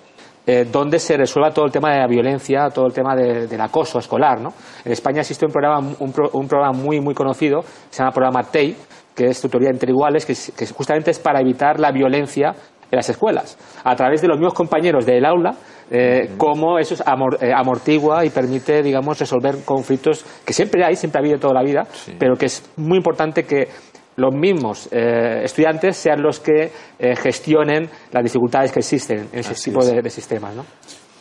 eh, 0.46 0.66
donde 0.70 0.98
se 0.98 1.16
resuelva 1.16 1.50
todo 1.52 1.64
el 1.64 1.72
tema 1.72 1.92
de 1.92 1.98
la 1.98 2.06
violencia, 2.06 2.70
todo 2.70 2.86
el 2.86 2.92
tema 2.92 3.16
del 3.16 3.60
acoso 3.60 3.98
escolar. 3.98 4.40
¿no? 4.40 4.52
En 4.84 4.92
España 4.92 5.20
existe 5.20 5.44
un 5.44 5.52
programa, 5.52 5.94
un, 5.98 6.12
programa 6.12 6.72
muy, 6.72 7.00
muy 7.00 7.14
conocido, 7.14 7.62
se 7.90 7.98
llama 7.98 8.12
programa 8.12 8.44
TEI, 8.44 8.76
que 9.14 9.26
es 9.26 9.40
tutoría 9.40 9.70
entre 9.70 9.90
iguales, 9.90 10.24
que, 10.24 10.34
que 10.56 10.66
justamente 10.66 11.10
es 11.10 11.18
para 11.18 11.40
evitar 11.40 11.80
la 11.80 11.90
violencia 11.90 12.54
en 12.90 12.96
las 12.96 13.08
escuelas, 13.08 13.58
a 13.82 13.96
través 13.96 14.22
de 14.22 14.28
los 14.28 14.38
mismos 14.38 14.54
compañeros 14.54 15.04
del 15.04 15.24
aula, 15.24 15.56
eh, 15.90 16.34
cómo 16.36 16.78
eso 16.78 16.94
eh, 17.40 17.52
amortigua 17.54 18.24
y 18.24 18.30
permite, 18.30 18.82
digamos, 18.82 19.18
resolver 19.18 19.64
conflictos 19.64 20.24
que 20.44 20.52
siempre 20.52 20.84
hay, 20.84 20.96
siempre 20.96 21.18
ha 21.18 21.22
habido 21.22 21.38
toda 21.38 21.54
la 21.54 21.62
vida, 21.62 21.86
pero 22.18 22.36
que 22.36 22.46
es 22.46 22.70
muy 22.76 22.98
importante 22.98 23.44
que 23.44 23.68
los 24.16 24.34
mismos 24.34 24.88
eh, 24.90 25.42
estudiantes 25.44 25.96
sean 25.96 26.22
los 26.22 26.40
que 26.40 26.72
gestionen 26.98 27.88
las 28.12 28.22
dificultades 28.22 28.72
que 28.72 28.80
existen 28.80 29.28
en 29.32 29.38
ese 29.38 29.54
tipo 29.54 29.84
de, 29.84 30.08
sistemas. 30.10 30.54
¿no? 30.54 30.64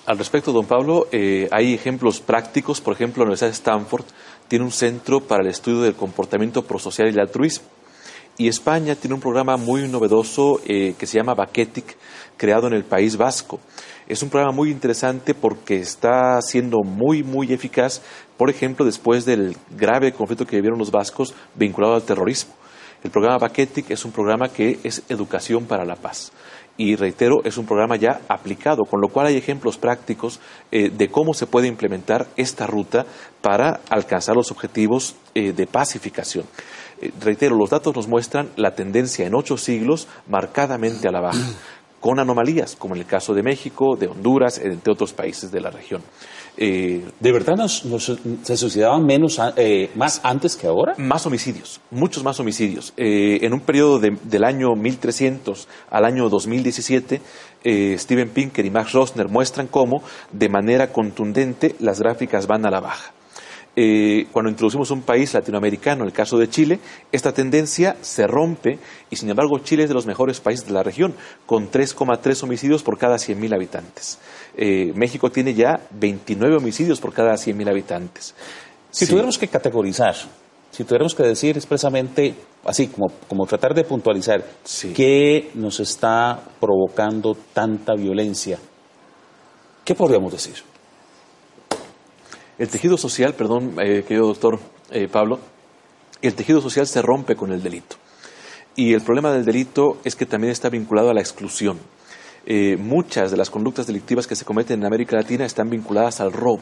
Al 0.05 0.17
respecto, 0.17 0.51
don 0.51 0.65
Pablo, 0.65 1.07
hay 1.51 1.73
ejemplos 1.73 2.21
prácticos. 2.21 2.79
Por 2.79 2.93
ejemplo, 2.93 3.21
la 3.23 3.25
Universidad 3.25 3.49
de 3.49 3.55
Stanford 3.55 4.05
tiene 4.47 4.63
un 4.63 4.71
centro 4.71 5.19
para 5.19 5.43
el 5.43 5.49
estudio 5.49 5.81
del 5.81 5.95
comportamiento 5.95 6.61
prosocial 6.63 7.09
y 7.09 7.11
el 7.11 7.19
altruismo. 7.19 7.67
Y 8.37 8.47
España 8.47 8.95
tiene 8.95 9.15
un 9.15 9.21
programa 9.21 9.57
muy 9.57 9.87
novedoso 9.87 10.61
que 10.65 10.95
se 10.99 11.17
llama 11.17 11.33
Baquetic, 11.33 11.97
creado 12.37 12.67
en 12.67 12.73
el 12.73 12.83
País 12.83 13.17
Vasco. 13.17 13.59
Es 14.07 14.21
un 14.21 14.29
programa 14.29 14.55
muy 14.55 14.69
interesante 14.69 15.33
porque 15.33 15.79
está 15.79 16.39
siendo 16.41 16.83
muy, 16.83 17.23
muy 17.23 17.51
eficaz, 17.51 18.03
por 18.37 18.51
ejemplo, 18.51 18.85
después 18.85 19.25
del 19.25 19.57
grave 19.71 20.11
conflicto 20.11 20.45
que 20.45 20.57
vivieron 20.57 20.77
los 20.77 20.91
vascos 20.91 21.33
vinculado 21.55 21.95
al 21.95 22.03
terrorismo. 22.03 22.53
El 23.05 23.11
programa 23.11 23.37
Baquetic 23.37 23.91
es 23.91 24.03
un 24.03 24.11
programa 24.11 24.49
que 24.49 24.79
es 24.83 25.03
educación 25.09 25.65
para 25.65 25.85
la 25.85 25.95
paz. 25.95 26.31
Y 26.75 26.95
reitero, 26.95 27.43
es 27.43 27.55
un 27.55 27.67
programa 27.67 27.97
ya 27.97 28.21
aplicado, 28.27 28.83
con 28.83 28.99
lo 28.99 29.09
cual 29.09 29.27
hay 29.27 29.37
ejemplos 29.37 29.77
prácticos 29.77 30.39
eh, 30.71 30.89
de 30.89 31.07
cómo 31.09 31.35
se 31.35 31.45
puede 31.45 31.67
implementar 31.67 32.25
esta 32.35 32.65
ruta 32.65 33.05
para 33.43 33.81
alcanzar 33.89 34.35
los 34.35 34.49
objetivos 34.49 35.15
eh, 35.35 35.53
de 35.53 35.67
pacificación. 35.67 36.45
Eh, 36.99 37.11
reitero, 37.21 37.55
los 37.55 37.69
datos 37.69 37.95
nos 37.95 38.07
muestran 38.07 38.49
la 38.55 38.73
tendencia 38.73 39.27
en 39.27 39.35
ocho 39.35 39.55
siglos 39.55 40.07
marcadamente 40.27 41.07
a 41.07 41.11
la 41.11 41.21
baja 41.21 41.45
con 42.05 42.19
anomalías, 42.19 42.75
como 42.75 42.93
en 42.93 43.01
el 43.01 43.07
caso 43.07 43.33
de 43.33 43.41
México, 43.41 43.95
de 43.95 44.05
Honduras, 44.05 44.59
entre 44.59 44.93
otros 44.93 45.11
países 45.11 45.51
de 45.51 45.59
la 45.59 45.71
región. 45.71 46.03
Eh, 46.55 47.03
¿De 47.19 47.31
verdad 47.31 47.55
nos, 47.55 47.81
se 48.43 48.57
suicidaban 48.57 49.03
menos, 49.07 49.41
eh, 49.57 49.89
más 49.95 50.21
antes 50.23 50.55
que 50.55 50.67
ahora? 50.67 50.93
Más 50.99 51.25
homicidios, 51.25 51.81
muchos 51.89 52.23
más 52.23 52.39
homicidios. 52.39 52.93
Eh, 52.95 53.39
en 53.41 53.53
un 53.53 53.61
periodo 53.61 53.97
del 53.99 54.43
año 54.43 54.75
1300 54.75 55.67
al 55.89 56.05
año 56.05 56.29
2017, 56.29 57.21
Steven 57.97 58.29
Pinker 58.29 58.63
y 58.63 58.69
Max 58.69 58.91
Rosner 58.91 59.27
muestran 59.27 59.65
cómo, 59.65 60.03
de 60.31 60.47
manera 60.47 60.93
contundente, 60.93 61.73
las 61.79 61.99
gráficas 61.99 62.45
van 62.45 62.67
a 62.67 62.69
la 62.69 62.81
baja. 62.81 63.13
Eh, 63.77 64.27
cuando 64.31 64.49
introducimos 64.49 64.89
un 64.91 65.01
país 65.01 65.33
latinoamericano, 65.33 66.05
el 66.05 66.13
caso 66.13 66.37
de 66.37 66.49
Chile, 66.49 66.79
esta 67.11 67.33
tendencia 67.33 67.97
se 68.01 68.25
rompe 68.25 68.79
y 69.09 69.17
sin 69.17 69.29
embargo 69.29 69.59
Chile 69.59 69.83
es 69.83 69.89
de 69.89 69.95
los 69.95 70.05
mejores 70.05 70.39
países 70.39 70.65
de 70.65 70.73
la 70.73 70.81
región, 70.81 71.13
con 71.45 71.69
3,3 71.69 72.43
homicidios 72.43 72.83
por 72.83 72.97
cada 72.97 73.17
100.000 73.17 73.53
habitantes. 73.53 74.19
Eh, 74.55 74.93
México 74.95 75.29
tiene 75.29 75.53
ya 75.53 75.73
29 75.91 76.55
homicidios 76.55 77.01
por 77.01 77.13
cada 77.13 77.33
100.000 77.33 77.69
habitantes. 77.69 78.33
Si 78.91 79.07
tuviéramos 79.07 79.37
que 79.37 79.49
categorizar, 79.49 80.15
si 80.71 80.85
tuviéramos 80.85 81.13
que 81.13 81.23
decir 81.23 81.57
expresamente, 81.57 82.33
así 82.63 82.87
como, 82.87 83.07
como 83.27 83.45
tratar 83.45 83.73
de 83.73 83.83
puntualizar, 83.83 84.41
¿qué 84.95 85.51
nos 85.55 85.81
está 85.81 86.39
provocando 86.61 87.35
tanta 87.53 87.93
violencia? 87.93 88.57
¿Qué 89.83 89.95
podríamos 89.95 90.31
decir? 90.31 90.74
El 92.57 92.69
tejido 92.69 92.97
social, 92.97 93.33
perdón, 93.33 93.75
eh, 93.81 94.05
querido 94.07 94.27
doctor 94.27 94.59
eh, 94.89 95.09
Pablo, 95.09 95.39
el 96.21 96.35
tejido 96.35 96.61
social 96.61 96.87
se 96.87 97.01
rompe 97.01 97.35
con 97.35 97.51
el 97.51 97.61
delito. 97.61 97.97
Y 98.77 98.93
el 98.93 99.01
problema 99.01 99.31
del 99.33 99.43
delito 99.43 99.97
es 100.05 100.15
que 100.15 100.25
también 100.25 100.51
está 100.51 100.69
vinculado 100.69 101.09
a 101.09 101.13
la 101.13 101.19
exclusión. 101.19 101.77
Eh, 102.45 102.77
muchas 102.77 103.31
de 103.31 103.37
las 103.37 103.49
conductas 103.49 103.87
delictivas 103.87 104.25
que 104.25 104.37
se 104.37 104.45
cometen 104.45 104.79
en 104.79 104.85
América 104.85 105.17
Latina 105.17 105.45
están 105.45 105.69
vinculadas 105.69 106.21
al 106.21 106.31
robo. 106.31 106.61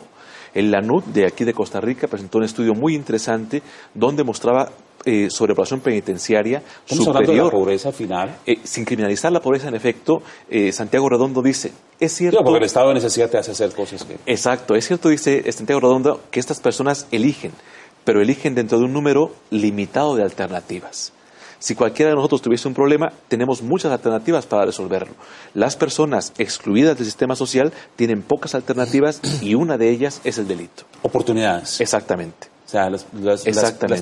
El 0.54 0.72
LANUD 0.72 1.04
de 1.06 1.26
aquí 1.26 1.44
de 1.44 1.54
Costa 1.54 1.82
Rica 1.82 2.08
presentó 2.08 2.38
un 2.38 2.44
estudio 2.44 2.74
muy 2.74 2.96
interesante 2.96 3.62
donde 3.94 4.24
mostraba 4.24 4.70
eh, 5.06 5.30
sobrepoblación 5.30 5.82
penitenciaria 5.82 6.64
superior. 6.86 7.28
de 7.28 7.44
la 7.44 7.50
pobreza 7.50 7.92
final? 7.92 8.38
Eh, 8.46 8.60
sin 8.64 8.86
criminalizar 8.86 9.32
la 9.32 9.42
pobreza, 9.42 9.68
en 9.68 9.76
efecto, 9.76 10.22
eh, 10.50 10.72
Santiago 10.72 11.10
Redondo 11.10 11.42
dice, 11.42 11.74
es 12.00 12.14
cierto... 12.14 12.42
porque 12.42 12.60
el 12.60 12.64
estado 12.64 12.88
de 12.88 12.94
necesidad 12.96 13.30
te 13.30 13.38
hace 13.38 13.52
hacer 13.52 13.74
cosas 13.74 14.06
que... 14.06 14.18
Exacto, 14.26 14.76
es 14.76 14.88
cierto, 14.88 15.10
dice 15.10 15.52
Santiago 15.52 15.82
Redondo, 15.82 16.22
que 16.32 16.40
estas 16.40 16.62
personas 16.62 17.08
eligen, 17.12 17.52
pero 18.06 18.22
eligen 18.22 18.56
dentro 18.56 18.80
de 18.80 18.86
un 18.86 18.94
número 18.94 19.32
limitado 19.50 20.16
de 20.16 20.24
alternativas. 20.24 21.12
Si 21.64 21.76
cualquiera 21.76 22.10
de 22.10 22.18
nosotros 22.18 22.42
tuviese 22.42 22.68
un 22.68 22.74
problema, 22.74 23.14
tenemos 23.30 23.62
muchas 23.62 23.90
alternativas 23.90 24.46
para 24.46 24.66
resolverlo. 24.66 25.14
Las 25.54 25.78
personas 25.78 26.34
excluidas 26.38 26.98
del 26.98 27.06
sistema 27.06 27.38
social 27.38 27.72
tienen 27.96 28.22
pocas 28.22 28.54
alternativas 28.54 29.22
y 29.42 29.56
una 29.56 29.78
de 29.78 29.90
ellas 29.90 30.20
es 30.26 30.38
el 30.40 30.46
delito. 30.46 30.84
Oportunidades. 31.04 31.80
Exactamente. 31.80 32.50
O 32.66 32.70
sea, 32.70 32.90
las, 32.90 33.06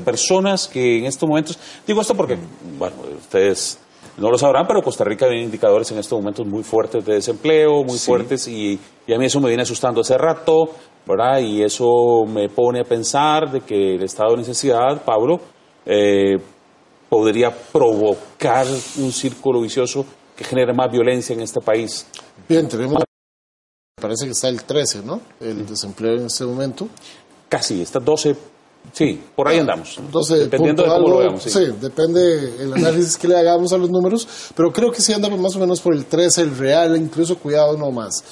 personas 0.04 0.68
que 0.68 0.98
en 0.98 1.06
estos 1.06 1.30
momentos, 1.30 1.60
digo 1.86 2.02
esto 2.02 2.16
porque, 2.16 2.36
bueno, 2.80 2.96
ustedes 3.16 3.78
no 4.18 4.32
lo 4.32 4.40
sabrán, 4.40 4.66
pero 4.66 4.82
Costa 4.82 5.04
Rica 5.04 5.28
tiene 5.28 5.44
indicadores 5.44 5.92
en 5.92 6.00
estos 6.00 6.20
momentos 6.20 6.48
muy 6.48 6.64
fuertes 6.64 7.06
de 7.06 7.14
desempleo, 7.14 7.84
muy 7.84 8.00
fuertes, 8.00 8.48
y, 8.48 8.80
a 9.08 9.20
mí 9.20 9.26
eso 9.28 9.40
me 9.40 9.50
viene 9.50 9.62
asustando 9.62 10.02
hace 10.02 10.18
rato, 10.18 10.72
¿verdad? 11.06 11.38
Y 11.38 11.62
eso 11.62 12.26
me 12.28 12.50
pone 12.50 12.80
a 12.80 12.86
pensar 12.86 13.52
de 13.52 13.62
que 13.62 13.98
el 13.98 14.04
estado 14.04 14.32
de 14.32 14.38
necesidad, 14.38 15.04
Pablo, 15.06 15.40
eh, 15.86 16.40
podría 17.12 17.54
provocar 17.54 18.66
un 18.98 19.12
círculo 19.12 19.60
vicioso 19.60 20.06
que 20.34 20.46
genere 20.46 20.74
más 20.74 20.90
violencia 20.90 21.34
en 21.34 21.42
este 21.42 21.60
país. 21.60 22.06
Bien, 22.48 22.70
tenemos, 22.70 23.04
parece 24.02 24.28
que 24.28 24.32
está 24.32 24.48
el 24.48 24.64
13, 24.64 25.02
¿no? 25.04 25.20
El 25.42 25.68
desempleo 25.68 26.16
en 26.16 26.28
este 26.28 26.46
momento. 26.46 26.88
Casi, 27.50 27.82
está 27.82 28.00
12, 28.00 28.34
sí, 28.94 29.22
por 29.36 29.50
ahí 29.50 29.60
andamos. 29.60 30.00
12 30.10 30.38
Dependiendo 30.38 30.84
de 30.84 30.90
cómo 30.90 31.10
lo 31.10 31.18
veamos. 31.18 31.44
Sí. 31.44 31.66
depende 31.82 32.64
el 32.64 32.74
análisis 32.78 33.18
que 33.18 33.28
le 33.28 33.38
hagamos 33.38 33.74
a 33.74 33.78
los 33.78 33.90
números, 33.90 34.26
pero 34.56 34.72
creo 34.72 34.90
que 34.90 35.02
sí 35.02 35.12
andamos 35.12 35.38
más 35.38 35.54
o 35.58 35.60
menos 35.60 35.82
por 35.82 35.94
el 35.94 36.06
13, 36.06 36.44
el 36.44 36.58
real, 36.58 36.96
incluso 36.96 37.38
cuidado 37.38 37.76
no 37.76 37.92
más. 37.92 38.24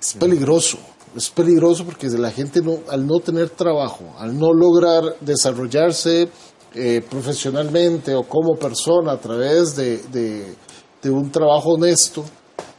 Es 0.00 0.14
peligroso 0.14 0.78
es 1.16 1.30
peligroso 1.30 1.84
porque 1.84 2.08
la 2.08 2.30
gente 2.30 2.60
no, 2.60 2.80
al 2.88 3.06
no 3.06 3.20
tener 3.20 3.50
trabajo, 3.50 4.14
al 4.18 4.38
no 4.38 4.52
lograr 4.52 5.16
desarrollarse 5.20 6.28
eh, 6.74 7.02
profesionalmente 7.08 8.14
o 8.14 8.24
como 8.24 8.56
persona 8.56 9.12
a 9.12 9.18
través 9.18 9.76
de, 9.76 10.56
de, 11.00 11.10
un 11.10 11.30
trabajo 11.30 11.74
honesto, 11.74 12.24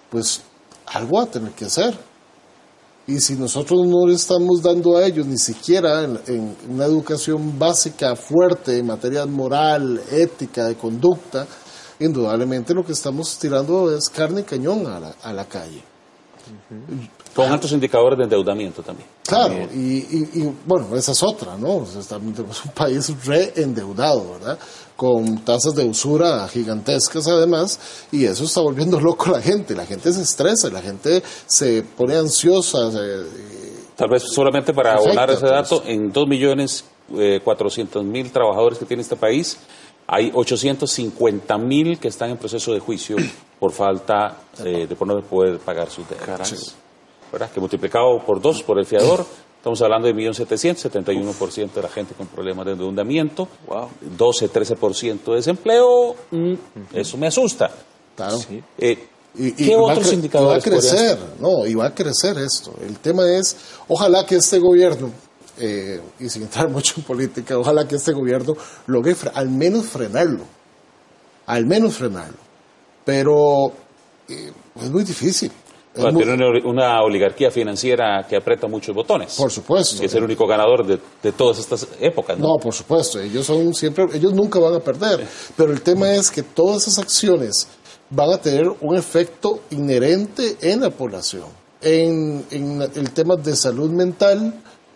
pues 0.09 0.41
algo 0.87 1.17
va 1.17 1.23
a 1.23 1.27
tener 1.27 1.51
que 1.51 1.65
hacer. 1.65 1.95
Y 3.07 3.19
si 3.19 3.35
nosotros 3.35 3.85
no 3.85 4.07
le 4.07 4.15
estamos 4.15 4.63
dando 4.63 4.97
a 4.97 5.05
ellos 5.05 5.27
ni 5.27 5.37
siquiera 5.37 6.03
en, 6.03 6.55
una 6.67 6.85
educación 6.85 7.57
básica 7.57 8.15
fuerte 8.15 8.79
en 8.79 8.87
materia 8.87 9.25
moral, 9.27 10.01
ética, 10.11 10.65
de 10.65 10.75
conducta, 10.75 11.47
indudablemente 11.99 12.73
lo 12.73 12.83
que 12.83 12.93
estamos 12.93 13.37
tirando 13.37 13.95
es 13.95 14.09
carne 14.09 14.41
y 14.41 14.43
cañón 14.43 14.87
a 14.87 14.99
la, 14.99 15.15
a 15.21 15.31
la 15.31 15.45
calle. 15.45 15.94
Con 17.35 17.51
altos 17.51 17.71
indicadores 17.71 18.17
de 18.17 18.23
endeudamiento 18.23 18.81
también. 18.81 19.07
Claro, 19.27 19.53
y, 19.73 20.49
bueno, 20.65 20.95
esa 20.95 21.11
es 21.11 21.23
otra, 21.23 21.57
¿no? 21.57 21.83
es 21.83 22.65
un 22.65 22.71
país 22.73 23.25
reendeudado, 23.25 24.33
¿verdad? 24.33 24.57
Con 24.95 25.43
tasas 25.43 25.75
de 25.75 25.83
usura 25.83 26.47
gigantescas 26.47 27.27
además, 27.27 27.79
y 28.11 28.25
eso 28.25 28.45
está 28.45 28.61
volviendo 28.61 28.99
loco 28.99 29.25
a 29.29 29.37
la 29.37 29.41
gente. 29.41 29.75
La 29.75 29.85
gente 29.85 30.13
se 30.13 30.21
estresa, 30.21 30.69
la 30.69 30.81
gente 30.81 31.21
se 31.45 31.83
pone 31.83 32.15
ansiosa. 32.15 32.89
Tal 33.95 34.09
vez 34.09 34.23
solamente 34.23 34.73
para 34.73 34.93
abonar 34.93 35.29
ese 35.29 35.45
dato, 35.45 35.83
en 35.85 36.11
2 36.11 36.27
millones 36.27 36.85
eh, 37.13 37.41
mil 38.03 38.31
trabajadores 38.31 38.79
que 38.79 38.85
tiene 38.85 39.03
este 39.03 39.15
país, 39.15 39.57
hay 40.07 40.31
850 40.33 41.57
mil 41.57 41.99
que 41.99 42.09
están 42.09 42.31
en 42.31 42.37
proceso 42.37 42.73
de 42.73 42.79
juicio 42.79 43.15
por 43.59 43.71
falta 43.71 44.37
eh, 44.63 44.87
de 44.87 44.97
no 45.05 45.21
poder 45.21 45.59
pagar 45.59 45.89
sus 45.89 46.07
deudas. 46.07 46.75
¿verdad? 47.31 47.51
Que 47.51 47.59
multiplicado 47.59 48.19
por 48.25 48.39
dos 48.41 48.63
por 48.63 48.79
el 48.79 48.85
fiador, 48.85 49.25
estamos 49.57 49.81
hablando 49.81 50.07
de 50.07 50.13
1.700.000, 50.13 50.89
71% 50.89 51.73
de 51.73 51.81
la 51.81 51.89
gente 51.89 52.13
con 52.13 52.27
problemas 52.27 52.65
de 52.65 52.73
endeudamiento, 52.73 53.47
12-13% 53.67 55.23
de 55.25 55.35
desempleo, 55.35 56.15
mm, 56.31 56.53
eso 56.93 57.17
me 57.17 57.27
asusta. 57.27 57.71
Claro. 58.15 58.37
Eh, 58.77 59.07
y, 59.37 59.51
¿Qué 59.51 59.75
otros 59.75 60.13
indicadores? 60.13 60.65
Y 60.65 60.69
va 60.69 60.75
a 60.75 60.79
crecer, 60.79 61.17
no, 61.39 61.65
y 61.65 61.75
va 61.75 61.87
a 61.87 61.93
crecer 61.93 62.37
esto. 62.37 62.73
El 62.81 62.99
tema 62.99 63.29
es, 63.29 63.57
ojalá 63.87 64.25
que 64.25 64.35
este 64.35 64.59
gobierno, 64.59 65.11
eh, 65.59 66.01
y 66.19 66.29
sin 66.29 66.43
entrar 66.43 66.69
mucho 66.71 66.95
en 66.97 67.03
política, 67.03 67.57
ojalá 67.57 67.87
que 67.87 67.95
este 67.95 68.11
gobierno 68.11 68.55
logre 68.87 69.15
al 69.33 69.49
menos 69.49 69.85
frenarlo, 69.85 70.43
al 71.45 71.65
menos 71.65 71.95
frenarlo. 71.95 72.37
Pero 73.03 73.71
eh, 74.27 74.51
es 74.81 74.91
muy 74.91 75.03
difícil. 75.03 75.51
tiene 75.93 76.61
una 76.65 77.01
oligarquía 77.01 77.51
financiera 77.51 78.25
que 78.27 78.35
aprieta 78.35 78.67
muchos 78.67 78.95
botones. 78.95 79.35
Por 79.35 79.51
supuesto. 79.51 79.99
Que 79.99 80.07
es 80.07 80.15
el 80.15 80.23
único 80.23 80.47
ganador 80.47 80.85
de, 80.85 80.99
de 81.21 81.31
todas 81.31 81.59
estas 81.59 81.87
épocas. 81.99 82.37
¿no? 82.39 82.47
¿no? 82.47 82.55
por 82.55 82.73
supuesto. 82.73 83.19
Ellos 83.19 83.45
son 83.45 83.73
siempre, 83.73 84.05
ellos 84.13 84.33
nunca 84.33 84.59
van 84.59 84.73
a 84.73 84.79
perder. 84.79 85.25
Pero 85.55 85.71
el 85.71 85.81
tema 85.81 86.11
es 86.13 86.31
que 86.31 86.41
todas 86.41 86.87
esas 86.87 86.99
acciones 86.99 87.67
van 88.09 88.31
a 88.31 88.37
tener 88.37 88.67
un 88.81 88.95
efecto 88.95 89.61
inherente 89.69 90.57
en 90.61 90.81
la 90.81 90.89
población. 90.89 91.45
En, 91.81 92.43
en 92.49 92.81
el 92.81 93.11
tema 93.11 93.35
de 93.35 93.55
salud 93.55 93.91
mental, 93.91 94.53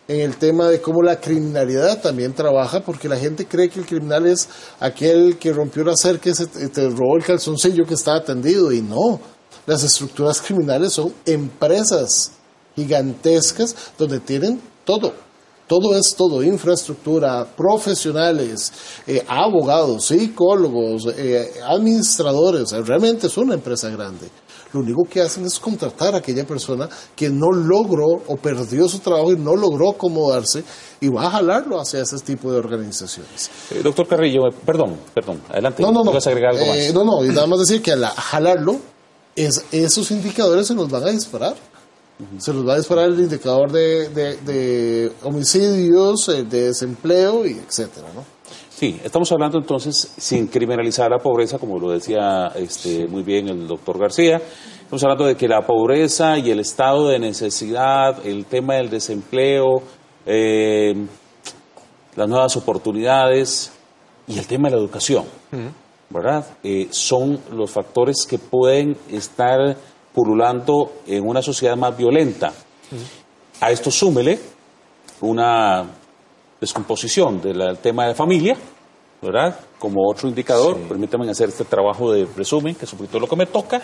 en 0.09 0.21
el 0.21 0.37
tema 0.37 0.67
de 0.67 0.81
cómo 0.81 1.03
la 1.03 1.21
criminalidad 1.21 2.01
también 2.01 2.33
trabaja, 2.33 2.79
porque 2.79 3.07
la 3.07 3.15
gente 3.15 3.45
cree 3.45 3.69
que 3.69 3.79
el 3.79 3.85
criminal 3.85 4.25
es 4.25 4.49
aquel 4.79 5.37
que 5.37 5.53
rompió 5.53 5.83
la 5.83 5.95
cerca 5.95 6.31
y 6.31 6.33
se 6.33 6.47
te 6.47 6.89
robó 6.89 7.15
el 7.15 7.23
calzoncillo 7.23 7.85
que 7.85 7.93
estaba 7.93 8.23
tendido, 8.23 8.71
y 8.71 8.81
no. 8.81 9.19
Las 9.67 9.83
estructuras 9.83 10.41
criminales 10.41 10.93
son 10.93 11.13
empresas 11.27 12.31
gigantescas 12.75 13.75
donde 13.99 14.19
tienen 14.19 14.59
todo. 14.83 15.13
Todo 15.67 15.95
es 15.95 16.15
todo, 16.15 16.41
infraestructura, 16.41 17.45
profesionales, 17.45 18.73
eh, 19.05 19.23
abogados, 19.27 20.05
psicólogos, 20.05 21.05
eh, 21.15 21.51
administradores. 21.67 22.71
Realmente 22.71 23.27
es 23.27 23.37
una 23.37 23.53
empresa 23.53 23.89
grande 23.89 24.27
lo 24.73 24.81
único 24.81 25.03
que 25.09 25.21
hacen 25.21 25.45
es 25.45 25.59
contratar 25.59 26.13
a 26.15 26.17
aquella 26.19 26.45
persona 26.45 26.87
que 27.15 27.29
no 27.29 27.51
logró 27.51 28.21
o 28.27 28.37
perdió 28.37 28.87
su 28.87 28.99
trabajo 28.99 29.31
y 29.31 29.37
no 29.37 29.55
logró 29.55 29.91
acomodarse 29.91 30.63
y 31.01 31.07
va 31.09 31.27
a 31.27 31.31
jalarlo 31.31 31.79
hacia 31.79 32.01
ese 32.01 32.17
tipo 32.19 32.51
de 32.51 32.59
organizaciones. 32.59 33.49
Eh, 33.71 33.81
doctor 33.83 34.07
Carrillo, 34.07 34.47
eh, 34.47 34.55
perdón, 34.65 34.97
perdón, 35.13 35.41
adelante. 35.49 35.81
No, 35.81 35.91
no, 35.91 36.03
no. 36.03 36.11
agregar 36.11 36.55
algo 36.55 36.73
eh, 36.73 36.91
no, 36.93 37.03
no, 37.03 37.25
y 37.25 37.29
nada 37.29 37.47
más 37.47 37.59
decir 37.59 37.81
que 37.81 37.91
al 37.91 38.05
jalarlo, 38.05 38.77
es, 39.35 39.65
esos 39.71 40.11
indicadores 40.11 40.67
se 40.67 40.75
nos 40.75 40.89
van 40.89 41.03
a 41.03 41.09
disparar. 41.11 41.55
Se 42.37 42.53
nos 42.53 42.67
va 42.67 42.73
a 42.73 42.77
disparar 42.77 43.05
el 43.09 43.19
indicador 43.19 43.71
de, 43.71 44.09
de, 44.09 44.37
de 44.37 45.11
homicidios, 45.23 46.27
de 46.27 46.43
desempleo 46.43 47.45
y 47.45 47.53
etcétera, 47.53 48.07
¿no? 48.13 48.23
Sí, 48.69 48.99
estamos 49.03 49.29
hablando 49.31 49.57
entonces 49.57 50.13
sin 50.17 50.47
criminalizar 50.47 51.11
la 51.11 51.17
pobreza, 51.17 51.57
como 51.57 51.79
lo 51.79 51.91
decía 51.91 52.47
este, 52.55 53.07
muy 53.07 53.23
bien 53.23 53.49
el 53.49 53.67
doctor 53.67 53.99
García. 53.99 54.41
Estamos 54.81 55.03
hablando 55.03 55.25
de 55.25 55.35
que 55.35 55.47
la 55.47 55.65
pobreza 55.65 56.37
y 56.37 56.49
el 56.49 56.61
estado 56.61 57.09
de 57.09 57.19
necesidad, 57.19 58.25
el 58.25 58.45
tema 58.45 58.75
del 58.75 58.89
desempleo, 58.89 59.83
eh, 60.25 60.95
las 62.15 62.27
nuevas 62.29 62.55
oportunidades 62.55 63.71
y 64.27 64.39
el 64.39 64.47
tema 64.47 64.69
de 64.69 64.75
la 64.75 64.81
educación, 64.81 65.25
¿verdad? 66.09 66.45
Eh, 66.63 66.87
son 66.91 67.39
los 67.51 67.71
factores 67.71 68.25
que 68.29 68.39
pueden 68.39 68.95
estar 69.09 69.75
en 71.07 71.27
una 71.27 71.41
sociedad 71.41 71.75
más 71.75 71.97
violenta. 71.97 72.53
A 73.61 73.71
esto 73.71 73.91
súmele 73.91 74.39
una 75.21 75.85
descomposición 76.59 77.41
del 77.41 77.77
tema 77.79 78.07
de 78.07 78.15
familia, 78.15 78.57
¿verdad? 79.21 79.59
Como 79.77 80.09
otro 80.09 80.29
indicador, 80.29 80.77
permítanme 80.87 81.29
hacer 81.29 81.49
este 81.49 81.65
trabajo 81.65 82.11
de 82.11 82.25
resumen, 82.35 82.75
que 82.75 82.85
es 82.85 82.93
un 82.93 82.99
poquito 82.99 83.19
lo 83.19 83.27
que 83.27 83.35
me 83.35 83.45
toca. 83.45 83.81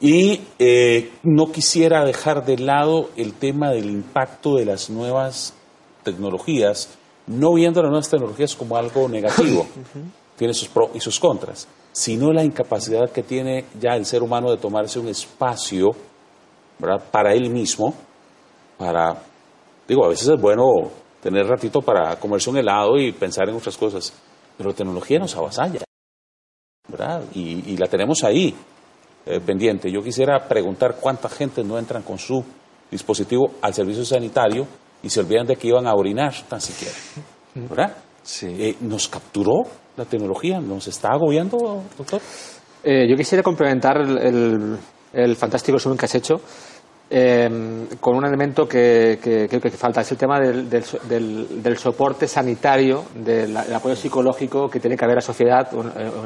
Y 0.00 0.40
eh, 0.58 1.12
no 1.22 1.52
quisiera 1.52 2.04
dejar 2.04 2.44
de 2.44 2.58
lado 2.58 3.10
el 3.16 3.32
tema 3.34 3.70
del 3.70 3.90
impacto 3.90 4.56
de 4.56 4.64
las 4.64 4.90
nuevas 4.90 5.54
tecnologías, 6.02 6.90
no 7.26 7.54
viendo 7.54 7.80
las 7.80 7.90
nuevas 7.90 8.10
tecnologías 8.10 8.54
como 8.54 8.76
algo 8.76 9.08
negativo, 9.08 9.66
tiene 10.36 10.52
sus 10.52 10.68
pros 10.68 10.90
y 10.94 11.00
sus 11.00 11.18
contras, 11.20 11.68
sino 11.94 12.32
la 12.32 12.42
incapacidad 12.42 13.08
que 13.10 13.22
tiene 13.22 13.66
ya 13.80 13.94
el 13.94 14.04
ser 14.04 14.24
humano 14.24 14.50
de 14.50 14.56
tomarse 14.56 14.98
un 14.98 15.06
espacio 15.06 15.94
¿verdad? 16.76 17.00
para 17.08 17.32
él 17.32 17.50
mismo, 17.50 17.94
para, 18.76 19.16
digo, 19.86 20.04
a 20.04 20.08
veces 20.08 20.26
es 20.26 20.40
bueno 20.40 20.64
tener 21.22 21.46
ratito 21.46 21.80
para 21.80 22.16
comerse 22.16 22.50
un 22.50 22.56
helado 22.56 22.98
y 22.98 23.12
pensar 23.12 23.48
en 23.48 23.54
otras 23.54 23.76
cosas. 23.76 24.12
Pero 24.58 24.70
la 24.70 24.76
tecnología 24.76 25.20
nos 25.20 25.36
avasalla, 25.36 25.84
¿verdad? 26.88 27.22
Y, 27.32 27.76
la 27.76 27.86
tenemos 27.86 28.24
ahí, 28.24 28.52
eh, 29.24 29.40
pendiente. 29.40 29.88
Yo 29.90 30.02
quisiera 30.02 30.48
preguntar 30.48 30.96
cuánta 31.00 31.28
gente 31.28 31.62
no 31.62 31.78
entran 31.78 32.02
con 32.02 32.18
su 32.18 32.44
dispositivo 32.90 33.52
al 33.62 33.72
servicio 33.72 34.04
sanitario 34.04 34.66
y 35.00 35.10
se 35.10 35.20
olvidan 35.20 35.46
de 35.46 35.54
que 35.54 35.68
iban 35.68 35.86
a 35.86 35.94
orinar 35.94 36.34
tan 36.48 36.60
siquiera, 36.60 36.94
¿verdad? 37.54 37.96
Sí. 38.20 38.48
Eh, 38.58 38.76
¿Nos 38.80 39.08
capturó 39.08 39.62
la 39.96 40.04
tecnología? 40.04 40.60
¿Nos 40.60 40.88
está 40.88 41.10
agobiando, 41.10 41.82
doctor? 41.96 42.20
Eh, 42.82 43.06
yo 43.08 43.16
quisiera 43.16 43.42
complementar 43.42 43.98
el, 43.98 44.78
el 45.12 45.36
fantástico 45.36 45.76
resumen 45.76 45.96
que 45.96 46.04
has 46.06 46.14
hecho 46.14 46.40
eh, 47.10 47.86
con 48.00 48.16
un 48.16 48.24
elemento 48.24 48.66
que, 48.66 49.18
creo 49.20 49.60
que, 49.60 49.70
falta, 49.70 50.00
es 50.00 50.10
el 50.12 50.16
tema 50.16 50.40
del, 50.40 50.68
del, 50.70 51.76
soporte 51.76 52.26
sanitario, 52.26 53.04
del, 53.14 53.54
apoyo 53.56 53.94
psicológico 53.94 54.68
que 54.68 54.80
tiene 54.80 54.96
que 54.96 55.04
haber 55.04 55.16
la 55.16 55.20
sociedad 55.20 55.68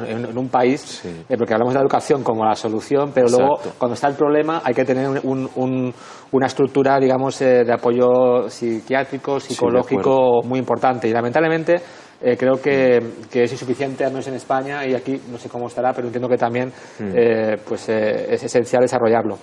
en, 0.07 0.37
un 0.37 0.47
país, 0.47 1.03
eh, 1.05 1.35
porque 1.37 1.53
hablamos 1.53 1.73
de 1.73 1.79
la 1.79 1.83
educación 1.83 2.23
como 2.23 2.45
la 2.45 2.55
solución, 2.55 3.11
pero 3.13 3.27
luego 3.27 3.59
cuando 3.77 3.95
está 3.95 4.07
el 4.07 4.15
problema 4.15 4.61
hay 4.63 4.73
que 4.73 4.85
tener 4.85 5.21
una 5.21 6.47
estructura, 6.47 6.97
digamos, 6.97 7.41
eh, 7.41 7.63
de 7.65 7.73
apoyo 7.73 8.49
psiquiátrico, 8.49 9.39
psicológico 9.39 10.41
muy 10.43 10.59
importante. 10.59 11.09
Y 11.09 11.11
lamentablemente 11.11 11.75
eh, 12.21 12.37
creo 12.37 12.61
que, 12.61 12.97
es 13.33 13.51
insuficiente, 13.51 14.05
al 14.05 14.11
menos 14.11 14.27
en 14.27 14.35
España, 14.35 14.85
y 14.87 14.95
aquí 14.95 15.19
no 15.29 15.37
sé 15.37 15.49
cómo 15.49 15.67
estará, 15.67 15.91
pero 15.91 16.07
entiendo 16.07 16.29
que 16.29 16.37
también 16.37 16.71
mm. 16.99 17.65
pues, 17.67 17.89
es 17.89 18.43
esencial 18.43 18.81
desarrollarlo. 18.81 19.37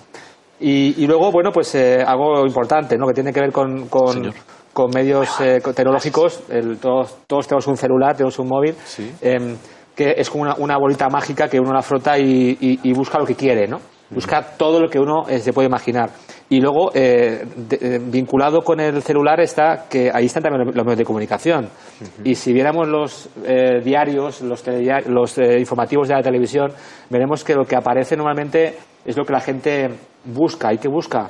Y, 0.59 1.05
luego, 1.05 1.31
bueno, 1.31 1.51
pues 1.51 1.75
eh, 1.75 2.03
algo 2.05 2.45
importante, 2.45 2.97
¿no? 2.97 3.05
Que 3.07 3.13
tiene 3.13 3.31
que 3.31 3.41
ver 3.41 3.51
con, 3.51 3.87
con, 3.87 4.33
medios 4.93 5.39
eh, 5.41 5.61
tecnológicos. 5.75 6.43
todos, 6.81 7.17
todos, 7.27 7.47
tenemos 7.47 7.67
un 7.67 7.77
celular, 7.77 8.15
tenemos 8.15 8.39
un 8.39 8.47
móvil, 8.47 8.75
em, 9.21 9.55
que 9.95 10.15
es 10.17 10.29
como 10.29 10.51
una, 10.57 10.77
bolita 10.77 11.09
mágica 11.09 11.47
que 11.47 11.59
uno 11.59 11.73
la 11.73 11.81
frota 11.81 12.17
y, 12.17 12.93
busca 12.93 13.19
lo 13.19 13.25
que 13.25 13.35
quiere, 13.35 13.67
¿no? 13.67 13.79
Busca 14.09 14.41
todo 14.57 14.79
lo 14.79 14.87
que 14.87 14.99
uno 14.99 15.27
eh, 15.27 15.39
se 15.39 15.51
puede 15.53 15.67
imaginar. 15.67 16.09
Y 16.49 16.61
luego, 16.61 16.91
vinculado 18.03 18.61
con 18.61 18.79
el 18.79 19.01
celular 19.03 19.41
está 19.41 19.85
que 19.89 20.09
ahí 20.13 20.27
están 20.27 20.43
también 20.43 20.65
los 20.73 20.85
medios 20.85 20.99
de 20.99 21.05
comunicación. 21.05 21.69
Y 22.23 22.35
si 22.35 22.53
viéramos 22.53 22.87
los 22.87 23.29
diarios, 23.83 24.41
los, 24.41 24.63
los 25.07 25.37
informativos 25.37 26.07
de 26.07 26.15
la 26.15 26.21
televisión, 26.21 26.71
veremos 27.09 27.43
que 27.43 27.53
lo 27.53 27.65
que 27.65 27.75
aparece 27.75 28.15
normalmente 28.15 28.75
es 29.07 29.17
lo 29.17 29.23
que 29.25 29.33
la 29.33 29.39
gente 29.39 29.89
busca. 30.25 30.73
¿Y 30.73 30.77
qué 30.77 30.89
busca? 30.89 31.29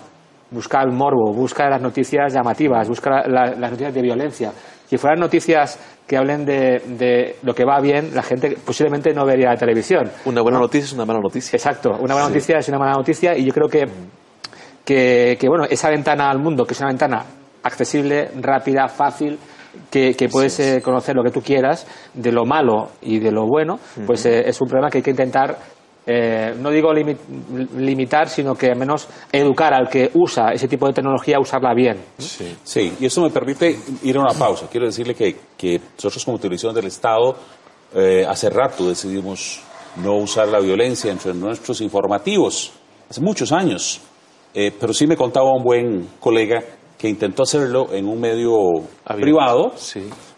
Busca 0.50 0.82
el 0.82 0.92
morbo, 0.92 1.32
busca 1.32 1.70
las 1.70 1.82
noticias 1.82 2.34
llamativas, 2.34 2.88
busca 2.90 3.28
las 3.28 3.58
noticias 3.58 3.94
de 3.94 4.02
violencia. 4.02 4.52
Si 4.88 4.98
fueran 4.98 5.20
noticias 5.20 5.78
que 6.08 6.18
hablen 6.18 6.46
de, 6.46 7.36
lo 7.44 7.54
que 7.54 7.66
va 7.66 7.80
bien, 7.80 8.16
la 8.16 8.24
gente 8.24 8.58
posiblemente 8.66 9.14
no 9.14 9.26
vería 9.26 9.50
la 9.50 9.58
televisión. 9.58 10.10
Una 10.26 10.42
buena 10.42 10.58
noticia 10.58 10.86
es 10.86 10.94
una 10.94 11.06
mala 11.06 11.20
noticia. 11.20 11.58
Exacto, 11.58 11.92
una 12.00 12.14
buena 12.14 12.30
noticia 12.30 12.58
es 12.58 12.68
una 12.70 12.80
mala 12.80 12.94
noticia 12.94 13.38
y 13.38 13.46
yo 13.46 13.54
creo 13.54 13.68
que, 13.68 13.86
que, 14.86 15.48
bueno, 15.48 15.66
esa 15.70 15.90
ventana 15.90 16.32
al 16.32 16.40
mundo, 16.40 16.66
que 16.66 16.74
es 16.74 16.80
una 16.80 16.90
ventana 16.90 17.26
accesible, 17.62 18.32
rápida, 18.40 18.88
fácil, 18.88 19.38
que, 19.92 20.16
puedes 20.32 20.60
eh, 20.62 20.82
conocer 20.82 21.16
lo 21.16 21.24
que 21.24 21.32
tú 21.32 21.42
quieras, 21.42 21.86
de 22.14 22.32
lo 22.32 22.46
malo 22.46 22.92
y 23.02 23.20
de 23.20 23.32
lo 23.32 23.46
bueno, 23.46 23.78
pues 24.08 24.26
eh, 24.26 24.48
es 24.48 24.60
un 24.62 24.70
problema 24.70 24.90
que 24.90 25.00
hay 25.00 25.04
que 25.04 25.12
intentar 25.12 25.58
eh, 26.10 26.56
no 26.58 26.70
digo 26.70 26.94
limitar, 26.94 28.30
sino 28.30 28.56
que 28.56 28.72
al 28.72 28.78
menos 28.78 29.10
educar 29.30 29.74
al 29.74 29.90
que 29.90 30.10
usa 30.14 30.54
ese 30.54 30.70
tipo 30.70 30.88
de 30.88 30.94
tecnología 30.94 31.36
a 31.36 31.42
usarla 31.42 31.74
bien. 31.74 31.98
Sí, 32.18 32.94
y 32.98 33.06
eso 33.06 33.22
me 33.22 33.30
permite 33.30 33.78
ir 34.04 34.16
a 34.16 34.22
una 34.22 34.34
pausa. 34.34 34.68
Quiero 34.72 34.86
decirle 34.86 35.14
que, 35.14 35.36
que 35.58 35.82
nosotros 35.96 36.24
como 36.24 36.40
televisión 36.40 36.74
del 36.74 36.86
Estado 36.86 37.36
eh, 37.94 38.26
hace 38.26 38.50
rato 38.50 38.88
decidimos 38.88 39.60
no 39.98 40.16
usar 40.16 40.48
la 40.48 40.62
violencia 40.62 41.12
entre 41.12 41.34
nuestros 41.34 41.82
informativos, 41.82 42.72
hace 43.10 43.20
muchos 43.20 43.52
años. 43.52 44.00
Eh, 44.54 44.72
pero 44.80 44.94
sí 44.94 45.08
me 45.08 45.18
contaba 45.18 45.52
un 45.52 45.64
buen 45.64 46.08
colega 46.22 46.64
que 46.98 47.10
intentó 47.10 47.44
hacerlo 47.44 47.90
en 47.92 48.08
un 48.08 48.22
medio 48.22 48.56
privado, 49.06 49.74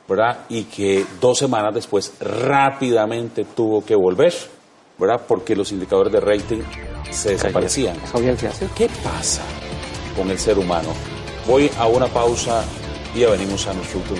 ¿verdad? 0.07 0.45
Y 0.49 0.63
que 0.63 1.05
dos 1.22 1.38
semanas 1.38 1.76
después 1.76 2.15
rápidamente 2.20 3.45
tuvo 3.55 3.86
que 3.86 3.95
volver 3.95 4.34
¿verdad? 5.00 5.22
Porque 5.28 5.56
los 5.56 5.72
indicadores 5.72 6.12
de 6.12 6.20
rating 6.20 6.62
se 7.10 7.32
desaparecían. 7.32 7.97
¿Qué 8.76 8.89
pasa 9.04 9.43
con 10.16 10.30
el 10.30 10.38
ser 10.38 10.58
humano? 10.58 10.89
Voy 11.47 11.72
a 11.78 11.88
una 11.88 12.08
pausa 12.08 12.64
y 13.16 13.20
ya 13.20 13.30
venimos 13.30 13.66
a 13.68 13.74
nuestro 13.74 14.00
último 14.00 14.20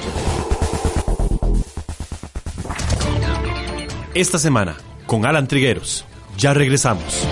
Esta 4.14 4.40
semana, 4.40 4.76
con 5.06 5.26
Alan 5.26 5.48
Trigueros. 5.48 6.06
Ya 6.38 6.54
regresamos. 6.54 7.28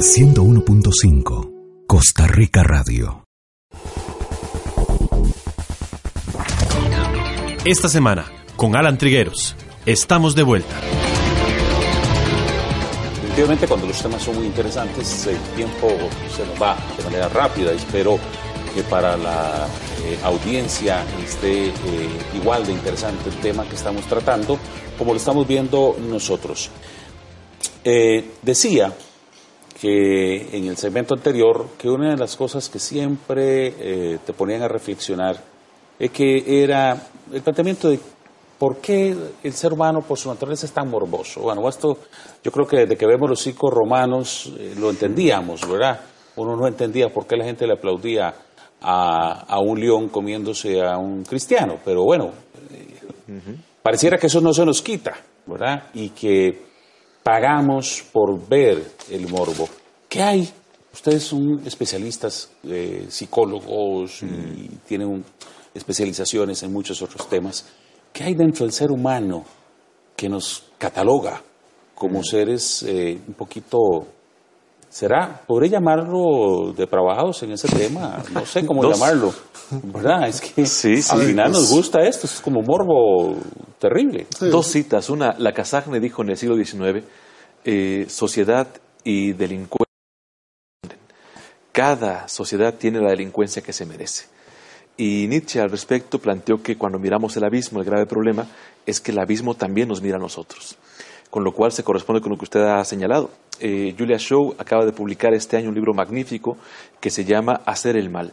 101.5 0.00 1.86
Costa 1.86 2.26
Rica 2.26 2.62
Radio. 2.62 3.24
Esta 7.64 7.88
semana, 7.88 8.26
con 8.56 8.74
Alan 8.74 8.98
Trigueros. 8.98 9.54
Estamos 9.84 10.34
de 10.34 10.42
vuelta. 10.42 10.74
Definitivamente 13.14 13.68
cuando 13.68 13.86
los 13.86 14.02
temas 14.02 14.22
son 14.22 14.36
muy 14.36 14.46
interesantes, 14.46 15.26
el 15.26 15.38
tiempo 15.54 15.88
se 16.34 16.46
nos 16.46 16.60
va 16.60 16.76
de 16.96 17.04
manera 17.04 17.28
rápida. 17.28 17.72
Espero 17.72 18.18
que 18.74 18.82
para 18.82 19.16
la 19.16 19.66
eh, 20.04 20.18
audiencia 20.24 21.04
esté 21.22 21.68
eh, 21.68 21.72
igual 22.34 22.66
de 22.66 22.72
interesante 22.72 23.28
el 23.28 23.36
tema 23.36 23.68
que 23.68 23.74
estamos 23.74 24.04
tratando, 24.06 24.58
como 24.98 25.12
lo 25.12 25.18
estamos 25.18 25.46
viendo 25.46 25.96
nosotros. 26.08 26.70
Eh, 27.84 28.32
decía 28.40 28.92
que 29.78 30.56
en 30.56 30.66
el 30.66 30.76
segmento 30.78 31.14
anterior 31.14 31.68
que 31.78 31.90
una 31.90 32.10
de 32.10 32.16
las 32.16 32.34
cosas 32.36 32.70
que 32.70 32.78
siempre 32.78 34.18
te 34.24 34.32
ponían 34.32 34.62
a 34.62 34.68
reflexionar 34.68 35.44
es 35.98 36.10
que 36.10 36.62
era 36.64 37.08
el 37.30 37.42
planteamiento 37.42 37.90
de 37.90 38.00
¿Por 38.58 38.78
qué 38.78 39.14
el 39.42 39.52
ser 39.52 39.72
humano 39.74 40.00
por 40.00 40.18
su 40.18 40.28
naturaleza 40.30 40.64
es 40.64 40.72
tan 40.72 40.88
morboso? 40.88 41.42
Bueno, 41.42 41.68
esto 41.68 41.98
yo 42.42 42.50
creo 42.50 42.66
que 42.66 42.78
desde 42.78 42.96
que 42.96 43.06
vemos 43.06 43.28
los 43.28 43.42
ciclos 43.42 43.72
romanos 43.72 44.50
eh, 44.58 44.74
lo 44.78 44.88
entendíamos, 44.88 45.68
¿verdad? 45.68 46.00
Uno 46.36 46.56
no 46.56 46.66
entendía 46.66 47.08
por 47.08 47.26
qué 47.26 47.36
la 47.36 47.44
gente 47.44 47.66
le 47.66 47.74
aplaudía 47.74 48.34
a, 48.80 49.58
un 49.60 49.80
león 49.80 50.08
comiéndose 50.08 50.80
a 50.82 50.96
un 50.96 51.24
cristiano, 51.24 51.78
pero 51.84 52.04
bueno, 52.04 52.30
eh, 52.70 53.58
pareciera 53.82 54.16
que 54.16 54.28
eso 54.28 54.40
no 54.40 54.52
se 54.52 54.64
nos 54.64 54.80
quita, 54.80 55.14
¿verdad? 55.46 55.90
Y 55.94 56.10
que 56.10 56.66
pagamos 57.22 58.04
por 58.12 58.48
ver 58.48 58.82
el 59.10 59.28
morbo. 59.28 59.68
¿Qué 60.08 60.22
hay? 60.22 60.48
Ustedes 60.92 61.24
son 61.24 61.60
especialistas, 61.66 62.50
eh, 62.64 63.06
psicólogos 63.08 64.22
y 64.22 64.68
tienen 64.86 65.24
especializaciones 65.74 66.62
en 66.62 66.72
muchos 66.72 67.02
otros 67.02 67.28
temas. 67.28 67.66
¿Qué 68.16 68.24
hay 68.24 68.34
dentro 68.34 68.64
del 68.64 68.72
ser 68.72 68.90
humano 68.90 69.44
que 70.16 70.26
nos 70.26 70.64
cataloga 70.78 71.42
como 71.94 72.22
seres 72.22 72.82
eh, 72.88 73.20
un 73.28 73.34
poquito 73.34 74.06
¿Será? 74.88 75.42
¿Podré 75.46 75.68
llamarlo 75.68 76.72
depravados 76.74 77.42
en 77.42 77.52
ese 77.52 77.68
tema? 77.68 78.24
No 78.32 78.46
sé 78.46 78.64
cómo 78.64 78.90
llamarlo. 78.90 79.34
¿Verdad? 79.82 80.28
Es 80.28 80.40
que 80.40 80.62
al 80.62 81.20
final 81.20 81.52
nos 81.52 81.68
gusta 81.68 82.06
esto, 82.08 82.26
es 82.26 82.40
como 82.40 82.62
morbo 82.62 83.36
terrible. 83.78 84.26
Dos 84.40 84.68
citas. 84.68 85.10
Una, 85.10 85.34
la 85.38 85.52
Casagne 85.52 86.00
dijo 86.00 86.22
en 86.22 86.30
el 86.30 86.38
siglo 86.38 86.56
XIX, 86.56 87.04
eh, 87.66 88.06
sociedad 88.08 88.66
y 89.04 89.34
delincuencia. 89.34 89.84
Cada 91.70 92.26
sociedad 92.28 92.72
tiene 92.72 92.98
la 92.98 93.10
delincuencia 93.10 93.60
que 93.60 93.74
se 93.74 93.84
merece. 93.84 94.35
Y 94.96 95.26
Nietzsche 95.28 95.60
al 95.60 95.70
respecto 95.70 96.18
planteó 96.18 96.62
que 96.62 96.76
cuando 96.76 96.98
miramos 96.98 97.36
el 97.36 97.44
abismo, 97.44 97.80
el 97.80 97.86
grave 97.86 98.06
problema 98.06 98.46
es 98.86 99.00
que 99.00 99.12
el 99.12 99.18
abismo 99.18 99.54
también 99.54 99.88
nos 99.88 100.00
mira 100.00 100.16
a 100.16 100.20
nosotros, 100.20 100.76
con 101.30 101.44
lo 101.44 101.52
cual 101.52 101.72
se 101.72 101.84
corresponde 101.84 102.22
con 102.22 102.30
lo 102.30 102.38
que 102.38 102.44
usted 102.44 102.62
ha 102.62 102.84
señalado. 102.84 103.30
Eh, 103.60 103.94
Julia 103.98 104.16
Shaw 104.18 104.54
acaba 104.58 104.84
de 104.84 104.92
publicar 104.92 105.34
este 105.34 105.56
año 105.56 105.68
un 105.68 105.74
libro 105.74 105.92
magnífico 105.92 106.56
que 107.00 107.10
se 107.10 107.24
llama 107.24 107.60
Hacer 107.66 107.96
el 107.96 108.10
mal 108.10 108.32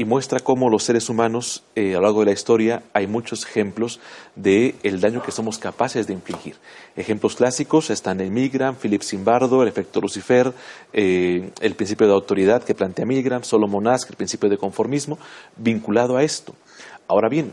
y 0.00 0.04
muestra 0.04 0.38
cómo 0.38 0.70
los 0.70 0.84
seres 0.84 1.08
humanos 1.08 1.64
eh, 1.74 1.90
a 1.90 1.96
lo 1.96 2.02
largo 2.02 2.20
de 2.20 2.26
la 2.26 2.32
historia 2.32 2.84
hay 2.92 3.08
muchos 3.08 3.44
ejemplos 3.44 3.98
del 4.36 4.76
el 4.84 5.00
daño 5.00 5.24
que 5.24 5.32
somos 5.32 5.58
capaces 5.58 6.06
de 6.06 6.12
infligir. 6.12 6.54
Ejemplos 6.94 7.34
clásicos 7.34 7.90
están 7.90 8.20
en 8.20 8.32
Milgram, 8.32 8.76
Philip 8.76 9.02
Zimbardo, 9.02 9.60
el 9.60 9.68
efecto 9.68 10.00
Lucifer, 10.00 10.52
eh, 10.92 11.50
el 11.60 11.74
principio 11.74 12.06
de 12.06 12.12
autoridad 12.12 12.62
que 12.62 12.76
plantea 12.76 13.06
Milgram, 13.06 13.42
Solomon 13.42 13.88
Ask, 13.88 14.08
el 14.08 14.16
principio 14.16 14.48
de 14.48 14.56
conformismo, 14.56 15.18
vinculado 15.56 16.16
a 16.16 16.22
esto. 16.22 16.54
Ahora 17.08 17.28
bien, 17.28 17.52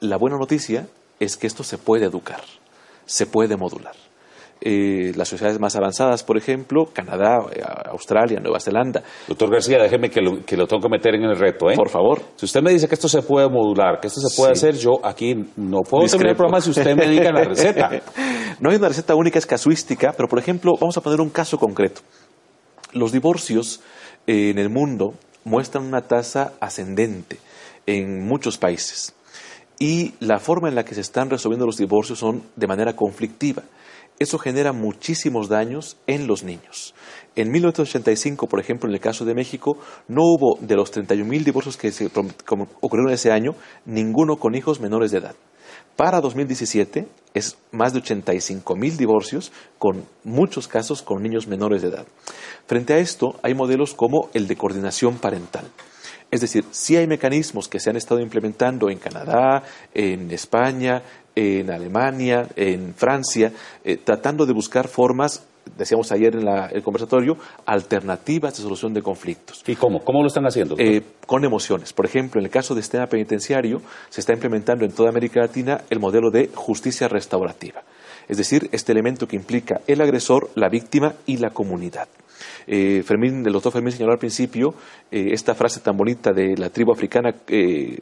la 0.00 0.18
buena 0.18 0.36
noticia 0.36 0.86
es 1.18 1.38
que 1.38 1.46
esto 1.46 1.64
se 1.64 1.78
puede 1.78 2.04
educar, 2.04 2.42
se 3.06 3.24
puede 3.24 3.56
modular. 3.56 4.05
Eh, 4.58 5.12
las 5.14 5.28
sociedades 5.28 5.60
más 5.60 5.76
avanzadas, 5.76 6.22
por 6.22 6.38
ejemplo, 6.38 6.86
Canadá, 6.90 7.40
eh, 7.54 7.60
Australia, 7.90 8.40
Nueva 8.40 8.58
Zelanda. 8.58 9.02
Doctor 9.28 9.50
García, 9.50 9.78
déjeme 9.82 10.08
que 10.08 10.22
lo, 10.22 10.44
que 10.46 10.56
lo 10.56 10.66
tengo 10.66 10.82
que 10.82 10.88
meter 10.88 11.14
en 11.14 11.24
el 11.24 11.38
reto, 11.38 11.70
¿eh? 11.70 11.74
Por 11.76 11.90
favor. 11.90 12.22
Si 12.36 12.46
usted 12.46 12.62
me 12.62 12.72
dice 12.72 12.88
que 12.88 12.94
esto 12.94 13.08
se 13.08 13.20
puede 13.20 13.50
modular, 13.50 14.00
que 14.00 14.06
esto 14.06 14.20
se 14.20 14.34
puede 14.34 14.52
hacer, 14.52 14.74
yo 14.76 14.92
aquí 15.04 15.34
no 15.56 15.82
puedo 15.82 16.06
tener 16.08 16.28
el 16.28 16.36
programa 16.36 16.62
si 16.62 16.70
usted 16.70 16.96
me 16.96 17.06
diga 17.06 17.30
la 17.32 17.44
receta. 17.44 17.90
no 18.60 18.70
hay 18.70 18.76
una 18.76 18.88
receta 18.88 19.14
única, 19.14 19.38
es 19.38 19.46
casuística, 19.46 20.14
pero 20.16 20.26
por 20.26 20.38
ejemplo, 20.38 20.72
vamos 20.80 20.96
a 20.96 21.02
poner 21.02 21.20
un 21.20 21.28
caso 21.28 21.58
concreto. 21.58 22.00
Los 22.92 23.12
divorcios 23.12 23.82
eh, 24.26 24.50
en 24.50 24.58
el 24.58 24.70
mundo 24.70 25.12
muestran 25.44 25.84
una 25.84 26.00
tasa 26.00 26.54
ascendente 26.60 27.36
en 27.84 28.26
muchos 28.26 28.56
países. 28.56 29.14
Y 29.78 30.14
la 30.20 30.38
forma 30.38 30.70
en 30.70 30.74
la 30.74 30.84
que 30.84 30.94
se 30.94 31.02
están 31.02 31.28
resolviendo 31.28 31.66
los 31.66 31.76
divorcios 31.76 32.18
son 32.18 32.42
de 32.56 32.66
manera 32.66 32.96
conflictiva 32.96 33.62
eso 34.18 34.38
genera 34.38 34.72
muchísimos 34.72 35.48
daños 35.48 35.96
en 36.06 36.26
los 36.26 36.42
niños. 36.42 36.94
En 37.34 37.50
1985, 37.50 38.46
por 38.46 38.60
ejemplo, 38.60 38.88
en 38.88 38.94
el 38.94 39.00
caso 39.00 39.24
de 39.24 39.34
México, 39.34 39.78
no 40.08 40.22
hubo 40.22 40.58
de 40.60 40.74
los 40.74 40.92
31.000 40.92 41.44
divorcios 41.44 41.76
que 41.76 41.92
ocurrieron 42.80 43.12
ese 43.12 43.30
año, 43.30 43.54
ninguno 43.84 44.36
con 44.36 44.54
hijos 44.54 44.80
menores 44.80 45.10
de 45.10 45.18
edad. 45.18 45.36
Para 45.96 46.20
2017 46.20 47.08
es 47.32 47.56
más 47.72 47.94
de 47.94 48.02
85.000 48.02 48.96
divorcios 48.96 49.52
con 49.78 50.04
muchos 50.24 50.68
casos 50.68 51.02
con 51.02 51.22
niños 51.22 51.46
menores 51.46 51.82
de 51.82 51.88
edad. 51.88 52.06
Frente 52.66 52.94
a 52.94 52.98
esto, 52.98 53.38
hay 53.42 53.54
modelos 53.54 53.94
como 53.94 54.28
el 54.34 54.46
de 54.46 54.56
coordinación 54.56 55.16
parental. 55.16 55.64
Es 56.30 56.40
decir, 56.40 56.64
sí 56.70 56.96
hay 56.96 57.06
mecanismos 57.06 57.68
que 57.68 57.80
se 57.80 57.88
han 57.88 57.96
estado 57.96 58.20
implementando 58.20 58.90
en 58.90 58.98
Canadá, 58.98 59.62
en 59.94 60.30
España, 60.32 61.02
en 61.36 61.70
Alemania, 61.70 62.48
en 62.56 62.94
Francia, 62.94 63.52
eh, 63.84 63.98
tratando 64.02 64.46
de 64.46 64.54
buscar 64.54 64.88
formas, 64.88 65.46
decíamos 65.76 66.10
ayer 66.10 66.34
en 66.34 66.48
el 66.48 66.82
conversatorio, 66.82 67.36
alternativas 67.66 68.56
de 68.56 68.62
solución 68.62 68.94
de 68.94 69.02
conflictos. 69.02 69.62
¿Y 69.66 69.76
cómo? 69.76 70.02
¿Cómo 70.02 70.22
lo 70.22 70.28
están 70.28 70.46
haciendo? 70.46 70.76
Eh, 70.78 71.02
con 71.26 71.44
emociones. 71.44 71.92
Por 71.92 72.06
ejemplo, 72.06 72.40
en 72.40 72.46
el 72.46 72.50
caso 72.50 72.74
de 72.74 72.80
sistema 72.80 73.06
penitenciario, 73.06 73.82
se 74.08 74.20
está 74.20 74.32
implementando 74.32 74.84
en 74.84 74.92
toda 74.92 75.10
América 75.10 75.40
Latina 75.40 75.82
el 75.90 76.00
modelo 76.00 76.30
de 76.30 76.48
justicia 76.54 77.06
restaurativa. 77.06 77.82
Es 78.28 78.38
decir, 78.38 78.68
este 78.72 78.92
elemento 78.92 79.28
que 79.28 79.36
implica 79.36 79.82
el 79.86 80.00
agresor, 80.00 80.50
la 80.54 80.68
víctima 80.68 81.14
y 81.26 81.36
la 81.36 81.50
comunidad. 81.50 82.08
Eh, 82.66 83.02
Fermín, 83.02 83.46
el 83.46 83.52
doctor 83.52 83.72
Fermín 83.72 83.92
señaló 83.92 84.12
al 84.12 84.18
principio 84.18 84.74
eh, 85.10 85.28
esta 85.30 85.54
frase 85.54 85.80
tan 85.80 85.96
bonita 85.96 86.32
de 86.32 86.56
la 86.56 86.68
tribu 86.70 86.92
africana, 86.92 87.32
eh, 87.46 87.96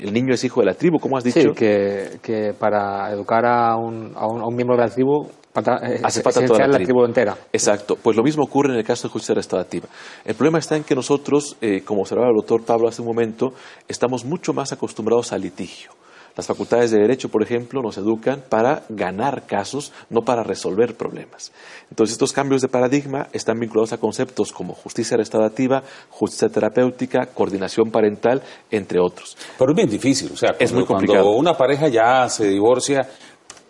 el 0.00 0.12
niño 0.12 0.34
es 0.34 0.42
hijo 0.42 0.60
de 0.60 0.66
la 0.66 0.74
tribu, 0.74 0.98
¿cómo 0.98 1.16
has 1.16 1.24
dicho? 1.24 1.54
Sí, 1.54 2.18
que, 2.20 2.54
para 2.58 3.12
educar 3.12 3.46
a 3.46 3.76
un, 3.76 4.12
a, 4.16 4.26
un, 4.26 4.54
miembro 4.56 4.76
de 4.76 4.82
la 4.82 4.90
tribu 4.90 5.28
hace 6.02 6.22
falta 6.22 6.44
toda 6.44 6.66
la 6.66 6.78
tribu. 6.78 7.04
entera. 7.04 7.36
Exacto, 7.52 7.96
pues 7.96 8.16
lo 8.16 8.22
mismo 8.22 8.42
ocurre 8.44 8.72
en 8.72 8.78
el 8.78 8.84
caso 8.84 9.06
de 9.08 9.12
justicia 9.12 9.34
restaurativa. 9.34 9.86
El 10.24 10.34
problema 10.34 10.58
está 10.58 10.76
en 10.76 10.84
que 10.84 10.94
nosotros, 10.94 11.56
como 11.84 12.02
observaba 12.02 12.30
el 12.30 12.36
doctor 12.36 12.64
Pablo 12.64 12.88
hace 12.88 13.02
un 13.02 13.08
momento, 13.08 13.52
estamos 13.86 14.24
mucho 14.24 14.52
más 14.52 14.72
acostumbrados 14.72 15.32
al 15.32 15.42
litigio. 15.42 15.97
Las 16.38 16.46
facultades 16.46 16.92
de 16.92 17.00
Derecho, 17.00 17.30
por 17.30 17.42
ejemplo, 17.42 17.82
nos 17.82 17.98
educan 17.98 18.44
para 18.48 18.84
ganar 18.90 19.44
casos, 19.46 19.92
no 20.08 20.22
para 20.22 20.44
resolver 20.44 20.96
problemas. 20.96 21.50
Entonces, 21.90 22.12
estos 22.12 22.32
cambios 22.32 22.62
de 22.62 22.68
paradigma 22.68 23.26
están 23.32 23.58
vinculados 23.58 23.92
a 23.92 23.98
conceptos 23.98 24.52
como 24.52 24.72
justicia 24.72 25.16
restaurativa, 25.16 25.82
justicia 26.10 26.48
terapéutica, 26.48 27.26
coordinación 27.34 27.90
parental, 27.90 28.40
entre 28.70 29.00
otros. 29.00 29.36
Pero 29.58 29.72
es 29.72 29.76
bien 29.76 29.90
difícil, 29.90 30.30
o 30.32 30.36
sea, 30.36 30.54
es 30.60 30.72
muy 30.72 30.84
complicado. 30.84 31.24
cuando 31.24 31.40
una 31.40 31.58
pareja 31.58 31.88
ya 31.88 32.28
se 32.28 32.46
divorcia, 32.46 33.08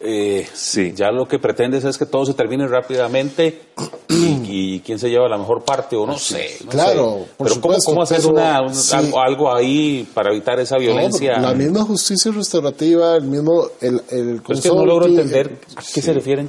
eh, 0.00 0.46
sí. 0.54 0.92
ya 0.94 1.10
lo 1.10 1.26
que 1.26 1.38
pretendes 1.38 1.84
es 1.84 1.98
que 1.98 2.06
todo 2.06 2.24
se 2.24 2.34
termine 2.34 2.68
rápidamente 2.68 3.62
y, 4.08 4.80
quién 4.80 4.98
se 4.98 5.08
lleva 5.08 5.28
la 5.28 5.38
mejor 5.38 5.64
parte 5.64 5.96
o 5.96 6.06
no 6.06 6.18
sé. 6.18 6.58
claro, 6.68 7.26
pero 7.36 7.60
¿cómo, 7.60 8.02
hacer 8.02 8.20
algo, 9.16 9.52
ahí 9.52 10.08
para 10.14 10.30
evitar 10.30 10.60
esa 10.60 10.78
violencia? 10.78 11.38
la 11.38 11.54
misma 11.54 11.84
justicia 11.84 12.30
restaurativa, 12.30 13.16
el 13.16 13.24
mismo... 13.24 13.68
El, 13.80 14.00
el 14.10 14.40
es 14.48 14.60
que 14.60 14.68
no 14.68 14.86
logro 14.86 15.06
entender 15.06 15.58
a 15.76 15.82
qué 15.82 16.00
se 16.00 16.12
refieren 16.12 16.48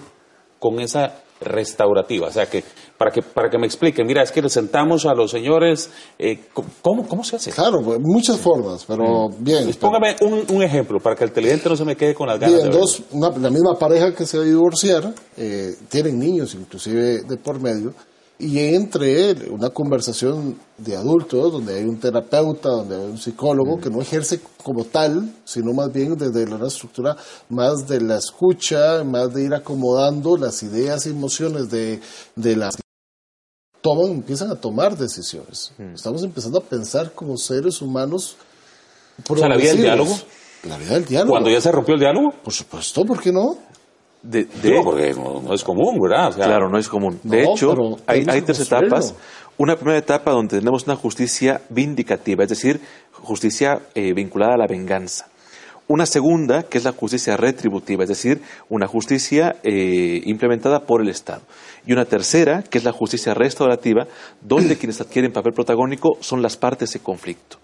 con 0.59 0.79
esa 0.79 1.15
restaurativa. 1.41 2.27
O 2.27 2.31
sea, 2.31 2.47
que 2.47 2.63
para 2.99 3.11
que, 3.11 3.21
para 3.21 3.49
que 3.49 3.57
me 3.57 3.65
expliquen, 3.65 4.05
mira, 4.05 4.21
es 4.21 4.29
que 4.29 4.41
le 4.41 4.49
sentamos 4.49 5.05
a 5.05 5.13
los 5.13 5.31
señores, 5.31 5.89
eh, 6.19 6.37
¿cómo, 6.81 7.07
¿cómo 7.07 7.23
se 7.23 7.37
hace? 7.37 7.49
Claro, 7.49 7.81
pues, 7.81 7.97
muchas 8.01 8.37
formas, 8.37 8.83
pero 8.85 9.29
mm. 9.29 9.35
bien. 9.39 9.63
Pues 9.63 9.77
póngame 9.77 10.17
un, 10.21 10.61
ejemplo 10.61 10.99
para 10.99 11.15
que 11.15 11.23
el 11.23 11.31
televidente 11.31 11.69
no 11.69 11.77
se 11.77 11.85
me 11.85 11.95
quede 11.95 12.13
con 12.13 12.27
las 12.27 12.37
ganas. 12.37 12.63
Bien, 12.63 12.71
dos, 12.71 13.03
la 13.13 13.49
misma 13.49 13.79
pareja 13.79 14.13
que 14.13 14.25
se 14.25 14.37
va 14.37 14.43
a 14.43 14.47
divorciar, 14.47 15.13
eh, 15.37 15.75
tienen 15.87 16.19
niños 16.19 16.53
inclusive 16.55 17.21
de 17.21 17.37
por 17.37 17.61
medio, 17.61 17.93
y 18.37 18.59
entre 18.59 19.49
una 19.49 19.69
conversación 19.69 20.57
de 20.77 20.97
adultos, 20.97 21.53
donde 21.53 21.77
hay 21.77 21.85
un 21.85 22.01
terapeuta, 22.01 22.67
donde 22.67 22.95
hay 22.97 23.11
un 23.11 23.17
psicólogo 23.17 23.79
que 23.79 23.89
no 23.89 24.01
ejerce 24.01 24.41
como 24.61 24.83
tal, 24.83 25.35
sino 25.45 25.71
más 25.73 25.91
bien 25.93 26.17
desde 26.17 26.45
la 26.47 26.67
estructura 26.67 27.15
más 27.47 27.87
de 27.87 28.01
la 28.01 28.17
escucha, 28.17 29.05
más 29.05 29.33
de 29.33 29.45
ir 29.45 29.53
acomodando 29.53 30.35
las 30.35 30.63
ideas 30.63 31.05
y 31.05 31.11
emociones 31.11 31.69
de, 31.69 32.01
de 32.35 32.55
las 32.57 32.75
toman, 33.81 34.11
empiezan 34.11 34.51
a 34.51 34.55
tomar 34.55 34.97
decisiones. 34.97 35.73
Estamos 35.93 36.23
empezando 36.23 36.59
a 36.59 36.61
pensar 36.61 37.11
como 37.13 37.37
seres 37.37 37.81
humanos. 37.81 38.35
O 39.27 39.37
sea, 39.37 39.49
la 39.49 39.57
vida 39.57 39.69
del 39.69 39.81
diálogo. 39.81 40.17
La 40.63 40.77
vida 40.77 40.93
del 40.93 41.05
diálogo. 41.05 41.31
Cuando 41.31 41.49
ya 41.49 41.61
se 41.61 41.71
rompió 41.71 41.95
el 41.95 41.99
diálogo. 41.99 42.31
Por 42.43 42.53
supuesto, 42.53 43.05
¿por 43.05 43.21
qué 43.21 43.31
no? 43.31 43.57
De, 44.21 44.45
porque 44.83 45.13
no, 45.13 45.53
es 45.53 45.63
común, 45.63 45.97
¿verdad? 45.97 46.33
claro, 46.35 46.69
no 46.69 46.77
es 46.77 46.89
común. 46.89 47.19
De 47.23 47.43
hecho, 47.43 47.73
hay, 48.05 48.41
tres 48.41 48.59
etapas. 48.59 49.15
Una 49.57 49.75
primera 49.75 49.97
etapa 49.97 50.31
donde 50.31 50.59
tenemos 50.59 50.85
una 50.85 50.95
justicia 50.95 51.61
vindicativa, 51.69 52.43
es 52.43 52.49
decir, 52.49 52.81
justicia 53.11 53.79
eh, 53.95 54.13
vinculada 54.13 54.55
a 54.55 54.57
la 54.57 54.67
venganza. 54.67 55.27
Una 55.91 56.05
segunda, 56.05 56.61
que 56.61 56.77
es 56.77 56.83
la 56.83 56.91
justicia 56.91 57.35
retributiva, 57.35 58.03
es 58.03 58.09
decir, 58.09 58.43
una 58.69 58.85
justicia 58.85 59.55
eh, 59.63 60.21
implementada 60.25 60.81
por 60.81 61.01
el 61.01 61.09
Estado. 61.09 61.41
Y 61.83 61.93
una 61.93 62.05
tercera, 62.05 62.61
que 62.61 62.77
es 62.77 62.83
la 62.83 62.91
justicia 62.91 63.33
restaurativa, 63.33 64.05
donde 64.39 64.77
quienes 64.77 65.01
adquieren 65.01 65.33
papel 65.33 65.51
protagónico 65.51 66.19
son 66.19 66.43
las 66.43 66.57
partes 66.57 66.95
en 66.95 67.01
conflicto. 67.01 67.57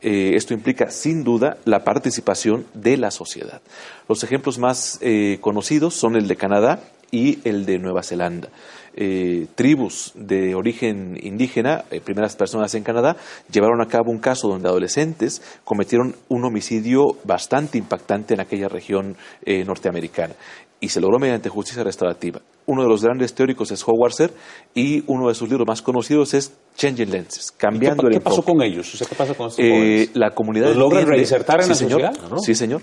Eh, 0.00 0.32
esto 0.34 0.54
implica, 0.54 0.90
sin 0.90 1.22
duda, 1.22 1.58
la 1.66 1.84
participación 1.84 2.66
de 2.74 2.96
la 2.96 3.12
sociedad. 3.12 3.62
Los 4.08 4.24
ejemplos 4.24 4.58
más 4.58 4.98
eh, 5.00 5.38
conocidos 5.40 5.94
son 5.94 6.16
el 6.16 6.26
de 6.26 6.34
Canadá 6.34 6.80
y 7.12 7.38
el 7.48 7.64
de 7.64 7.78
Nueva 7.78 8.02
Zelanda. 8.02 8.48
Eh, 9.00 9.46
tribus 9.54 10.12
de 10.16 10.56
origen 10.56 11.16
indígena, 11.22 11.84
primeras 12.04 12.34
personas 12.34 12.74
en 12.74 12.82
Canadá, 12.82 13.16
llevaron 13.48 13.80
a 13.80 13.86
cabo 13.86 14.10
un 14.10 14.18
caso 14.18 14.48
donde 14.48 14.68
adolescentes 14.68 15.40
cometieron 15.62 16.16
un 16.28 16.44
homicidio 16.44 17.04
bastante 17.22 17.78
impactante 17.78 18.34
en 18.34 18.40
aquella 18.40 18.68
región 18.68 19.16
norteamericana 19.46 20.34
y 20.80 20.88
se 20.88 21.00
logró 21.00 21.18
mediante 21.18 21.48
justicia 21.48 21.82
restaurativa. 21.82 22.40
Uno 22.66 22.82
de 22.82 22.88
los 22.88 23.02
grandes 23.02 23.34
teóricos 23.34 23.70
es 23.70 23.82
Howard 23.86 24.30
y 24.74 25.02
uno 25.06 25.28
de 25.28 25.34
sus 25.34 25.48
libros 25.48 25.66
más 25.66 25.82
conocidos 25.82 26.34
es 26.34 26.52
Changing 26.76 27.10
Lenses, 27.10 27.50
cambiando 27.50 28.02
¿Qué, 28.02 28.08
el 28.08 28.12
¿Qué 28.14 28.20
pasó 28.20 28.42
con 28.42 28.62
ellos? 28.62 29.04
¿Qué 29.08 29.14
pasa 29.14 29.34
con 29.34 29.48
estos 29.48 29.64
eh, 29.64 30.10
La 30.14 30.30
comunidad 30.30 30.74
logran 30.74 31.06
reinsertar 31.06 31.62
en 31.62 31.68
la 31.68 31.74
señor, 31.74 32.00
sociedad? 32.00 32.38
Sí, 32.38 32.54
señor. 32.54 32.82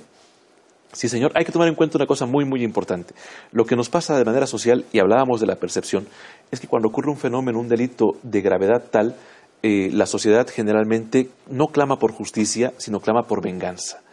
Sí, 0.96 1.10
señor. 1.10 1.34
Hay 1.36 1.44
que 1.44 1.52
tomar 1.52 1.68
en 1.68 1.76
cuenta 1.76 1.98
una 1.98 2.08
cosa 2.08 2.26
muy, 2.26 2.46
muy 2.46 2.64
importante. 2.64 3.14
Lo 3.52 3.66
que 3.66 3.76
nos 3.76 3.90
pasa 3.90 4.18
de 4.18 4.24
manera 4.24 4.48
social, 4.48 4.86
y 4.94 5.00
hablábamos 5.00 5.42
de 5.42 5.46
la 5.46 5.58
percepción, 5.58 6.08
es 6.52 6.62
que 6.62 6.68
cuando 6.68 6.88
ocurre 6.88 7.12
un 7.12 7.18
fenómeno, 7.18 7.60
un 7.60 7.68
delito 7.68 8.16
de 8.24 8.42
gravedad 8.42 8.82
tal, 8.90 9.16
eh, 9.62 9.90
la 9.92 10.06
sociedad 10.06 10.48
generalmente 10.48 11.30
no 11.50 11.68
clama 11.68 12.00
por 12.00 12.14
justicia, 12.14 12.72
sino 12.78 13.02
clama 13.02 13.24
por 13.24 13.42
venganza 13.42 14.05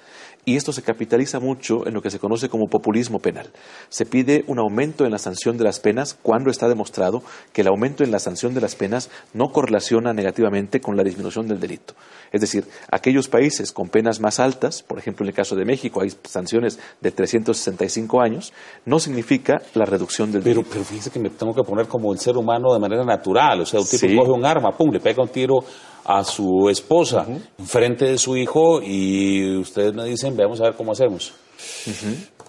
y 0.44 0.56
esto 0.56 0.72
se 0.72 0.82
capitaliza 0.82 1.38
mucho 1.38 1.86
en 1.86 1.94
lo 1.94 2.02
que 2.02 2.10
se 2.10 2.18
conoce 2.18 2.48
como 2.48 2.66
populismo 2.66 3.20
penal. 3.20 3.50
Se 3.88 4.06
pide 4.06 4.44
un 4.48 4.58
aumento 4.58 5.04
en 5.04 5.12
la 5.12 5.18
sanción 5.18 5.56
de 5.56 5.64
las 5.64 5.78
penas 5.78 6.18
cuando 6.20 6.50
está 6.50 6.68
demostrado 6.68 7.22
que 7.52 7.60
el 7.60 7.68
aumento 7.68 8.02
en 8.02 8.10
la 8.10 8.18
sanción 8.18 8.52
de 8.52 8.60
las 8.60 8.74
penas 8.74 9.08
no 9.34 9.52
correlaciona 9.52 10.12
negativamente 10.12 10.80
con 10.80 10.96
la 10.96 11.04
disminución 11.04 11.46
del 11.46 11.60
delito. 11.60 11.94
Es 12.32 12.40
decir, 12.40 12.66
aquellos 12.90 13.28
países 13.28 13.72
con 13.72 13.88
penas 13.88 14.18
más 14.20 14.40
altas, 14.40 14.82
por 14.82 14.98
ejemplo 14.98 15.24
en 15.24 15.28
el 15.28 15.34
caso 15.34 15.54
de 15.54 15.64
México 15.64 16.00
hay 16.02 16.12
sanciones 16.24 16.78
de 17.00 17.10
365 17.12 18.20
años, 18.20 18.52
no 18.84 18.98
significa 18.98 19.62
la 19.74 19.84
reducción 19.84 20.32
del 20.32 20.42
delito. 20.42 20.66
Pero 20.70 20.84
fíjese 20.84 21.10
que 21.10 21.20
me 21.20 21.30
tengo 21.30 21.54
que 21.54 21.62
poner 21.62 21.86
como 21.86 22.12
el 22.12 22.18
ser 22.18 22.36
humano 22.36 22.72
de 22.72 22.80
manera 22.80 23.04
natural, 23.04 23.60
o 23.60 23.66
sea, 23.66 23.80
un 23.80 23.86
tipo 23.86 24.06
coge 24.16 24.32
un 24.32 24.44
arma, 24.44 24.72
pum, 24.72 24.90
le 24.90 25.00
pega 25.00 25.22
un 25.22 25.28
tiro 25.28 25.64
a 26.04 26.24
su 26.24 26.68
esposa 26.68 27.26
en 27.26 27.66
frente 27.66 28.06
de 28.06 28.18
su 28.18 28.36
hijo 28.36 28.80
y 28.82 29.56
ustedes 29.56 29.94
me 29.94 30.04
dicen, 30.04 30.36
veamos 30.36 30.60
a 30.60 30.64
ver 30.64 30.74
cómo 30.74 30.92
hacemos. 30.92 31.32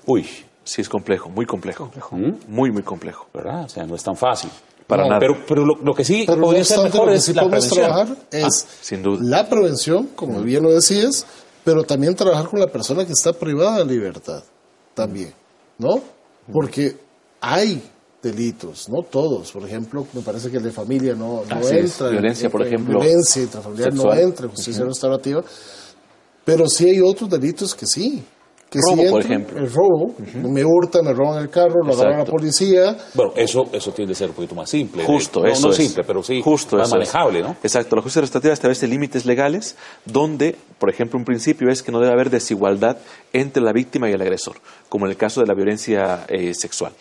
Uy, 0.05 0.27
sí 0.63 0.81
es 0.81 0.89
complejo, 0.89 1.29
muy 1.29 1.45
complejo. 1.45 1.91
¿Mm? 2.11 2.31
Muy, 2.47 2.71
muy 2.71 2.83
complejo. 2.83 3.27
¿Verdad? 3.33 3.65
O 3.65 3.69
sea, 3.69 3.85
no 3.85 3.95
es 3.95 4.03
tan 4.03 4.15
fácil. 4.15 4.49
Para 4.87 5.03
nada. 5.07 5.19
Pero, 5.19 5.37
pero 5.47 5.65
lo, 5.65 5.93
que 5.93 6.03
sí 6.03 6.25
podría 6.25 6.63
ser 6.63 6.79
mejor 6.83 7.11
es 7.11 7.33
la 7.33 7.43
prevención. 7.43 7.85
trabajar 7.85 8.17
es 8.31 8.43
ah, 8.43 8.75
sin 8.81 9.01
duda. 9.01 9.19
la 9.21 9.49
prevención, 9.49 10.09
como 10.15 10.41
bien 10.41 10.63
lo 10.63 10.73
decías, 10.73 11.25
pero 11.63 11.83
también 11.83 12.15
trabajar 12.15 12.47
con 12.47 12.59
la 12.59 12.67
persona 12.67 13.05
que 13.05 13.13
está 13.13 13.31
privada 13.31 13.79
de 13.79 13.85
libertad, 13.85 14.43
también, 14.93 15.33
¿no? 15.77 16.01
Porque 16.51 16.97
hay 17.39 17.81
delitos, 18.24 18.89
no 18.89 19.03
todos. 19.03 19.51
Por 19.51 19.65
ejemplo, 19.65 20.07
me 20.13 20.21
parece 20.21 20.49
que 20.49 20.59
la 20.59 20.71
familia 20.71 21.13
no, 21.13 21.43
no 21.47 21.69
entra. 21.69 22.09
Violencia, 22.09 22.49
por 22.49 22.65
ejemplo. 22.65 22.99
Violencia 22.99 23.43
intrafamiliar 23.43 23.93
no 23.93 24.13
entra 24.13 24.45
en 24.45 24.51
justicia 24.51 24.86
restaurativa. 24.86 25.43
Pero 26.45 26.67
sí 26.67 26.89
hay 26.89 27.01
otros 27.01 27.30
delitos 27.30 27.76
que 27.76 27.86
sí. 27.86 28.24
Que 28.69 28.80
robo, 28.80 29.11
por 29.11 29.21
ejemplo. 29.21 29.59
El 29.59 29.71
robo. 29.71 30.15
Me 30.49 30.63
hurtan, 30.65 31.05
me 31.05 31.13
roban 31.13 31.43
el 31.43 31.49
carro, 31.49 31.84
lo 31.86 31.93
agarran 31.93 32.21
a 32.21 32.24
la 32.24 32.26
policía. 32.26 32.97
Bueno, 33.13 33.34
eso, 33.36 33.65
eso 33.71 33.91
tiende 33.91 34.13
a 34.13 34.15
ser 34.15 34.30
un 34.30 34.36
poquito 34.36 34.55
más 34.55 34.67
simple. 34.67 35.03
Justo, 35.05 35.45
eso. 35.45 35.67
No 35.67 35.74
simple, 35.74 36.03
pero 36.03 36.24
sí 36.24 36.41
Justo, 36.43 36.78
más 36.78 36.89
manejable, 36.89 37.43
¿no? 37.43 37.55
Exacto. 37.61 37.95
La 37.95 38.01
justicia 38.01 38.21
restaurativa 38.21 38.53
establece 38.53 38.88
límites 38.88 39.28
legales 39.28 39.76
donde, 40.05 40.55
por 40.80 40.89
ejemplo, 40.89 41.19
un 41.19 41.26
principio 41.26 41.69
es 41.69 41.84
que 41.84 41.91
no 41.91 41.99
debe 41.99 42.13
haber 42.13 42.32
desigualdad 42.32 42.97
entre 43.32 43.61
la 43.61 43.74
víctima 43.74 44.09
y 44.09 44.13
el 44.13 44.21
agresor, 44.21 44.55
como 44.89 45.05
en 45.05 45.11
el 45.11 45.17
caso 45.17 45.41
de 45.41 45.47
la 45.47 45.53
violencia 45.53 46.26
eh, 46.28 46.53
sexual. 46.55 46.93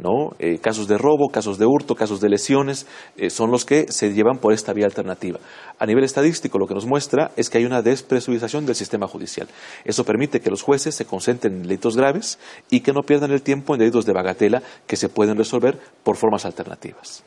¿No? 0.00 0.30
Eh, 0.38 0.58
casos 0.58 0.88
de 0.88 0.98
robo, 0.98 1.28
casos 1.28 1.58
de 1.58 1.66
hurto, 1.66 1.94
casos 1.94 2.20
de 2.20 2.28
lesiones, 2.28 2.86
eh, 3.16 3.30
son 3.30 3.50
los 3.50 3.64
que 3.64 3.90
se 3.92 4.12
llevan 4.12 4.38
por 4.38 4.52
esta 4.52 4.72
vía 4.72 4.86
alternativa. 4.86 5.38
A 5.78 5.86
nivel 5.86 6.04
estadístico, 6.04 6.58
lo 6.58 6.66
que 6.66 6.74
nos 6.74 6.86
muestra 6.86 7.30
es 7.36 7.50
que 7.50 7.58
hay 7.58 7.64
una 7.64 7.82
despresurización 7.82 8.66
del 8.66 8.74
sistema 8.74 9.06
judicial. 9.06 9.48
Eso 9.84 10.04
permite 10.04 10.40
que 10.40 10.50
los 10.50 10.62
jueces 10.62 10.94
se 10.94 11.04
concentren 11.04 11.54
en 11.54 11.62
delitos 11.62 11.96
graves 11.96 12.38
y 12.70 12.80
que 12.80 12.92
no 12.92 13.02
pierdan 13.02 13.30
el 13.32 13.42
tiempo 13.42 13.74
en 13.74 13.80
delitos 13.80 14.06
de 14.06 14.12
bagatela 14.12 14.62
que 14.86 14.96
se 14.96 15.08
pueden 15.08 15.36
resolver 15.36 15.78
por 16.02 16.16
formas 16.16 16.44
alternativas. 16.44 17.22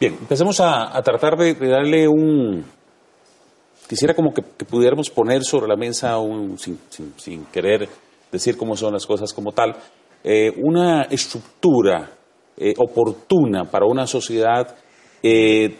Bien, 0.00 0.14
empecemos 0.20 0.60
a, 0.60 1.00
tratar 1.02 1.36
de, 1.36 1.54
darle 1.54 2.08
un... 2.08 2.64
Quisiera 3.88 4.14
como 4.14 4.32
que, 4.32 4.42
pudiéramos 4.42 5.10
poner 5.10 5.42
sobre 5.42 5.66
la 5.66 5.76
mesa, 5.76 6.18
un, 6.18 6.56
sin 6.58 7.44
querer 7.46 7.88
decir 8.30 8.56
cómo 8.56 8.76
son 8.76 8.92
las 8.92 9.06
cosas 9.06 9.32
como 9.32 9.52
tal, 9.52 9.76
eh, 10.22 10.52
una 10.62 11.04
estructura 11.04 12.10
eh, 12.56 12.74
oportuna 12.76 13.64
para 13.64 13.86
una 13.86 14.06
sociedad 14.06 14.76
eh, 15.22 15.74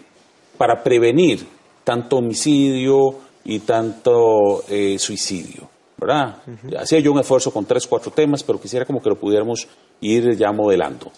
para 0.57 0.83
prevenir 0.83 1.47
tanto 1.85 2.17
homicidio 2.17 3.19
y 3.45 3.61
tanto 3.61 4.63
suicidio. 4.99 5.69
¿verdad? 5.97 6.43
Hacía 6.79 7.01
yo 7.01 7.13
un 7.13 7.21
esfuerzo 7.21 7.51
con 7.51 7.65
tres, 7.65 7.87
cuatro 7.87 8.11
temas, 8.11 8.43
pero 8.43 8.61
quisiera 8.61 8.87
como 8.87 9.01
que 9.01 9.11
lo 9.11 9.17
pudiéramos 9.17 9.67
ir 10.01 10.37
ya 10.37 10.53
modelando. 10.53 11.11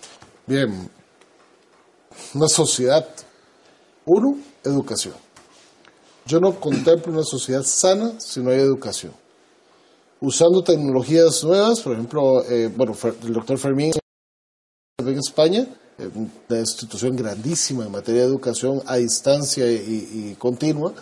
Bien, 0.47 0.89
una 2.35 2.49
sociedad, 2.49 3.07
uno, 4.07 4.39
educación. 4.65 5.15
Yo 6.27 6.39
no 6.41 6.53
contemplo 6.59 7.13
una 7.13 7.25
sociedad 7.25 7.63
sana 7.63 8.19
si 8.19 8.41
no 8.41 8.51
hay 8.51 8.59
educación 8.59 9.13
usando 10.23 10.63
tecnologías 10.63 11.43
nuevas, 11.45 11.81
por 11.81 11.93
ejemplo, 11.93 12.45
eh, 12.49 12.71
bueno, 12.75 12.97
el 13.25 13.33
doctor 13.33 13.59
Fermín 13.59 13.93
en 14.99 15.19
España, 15.19 15.67
eh, 15.99 16.09
una 16.15 16.61
institución 16.61 17.17
grandísima 17.17 17.85
en 17.85 17.93
materia 17.93 18.23
de 18.23 18.29
educación 18.29 18.81
a 18.87 18.97
distancia 18.97 19.71
y, 19.71 20.35
continua, 20.39 20.93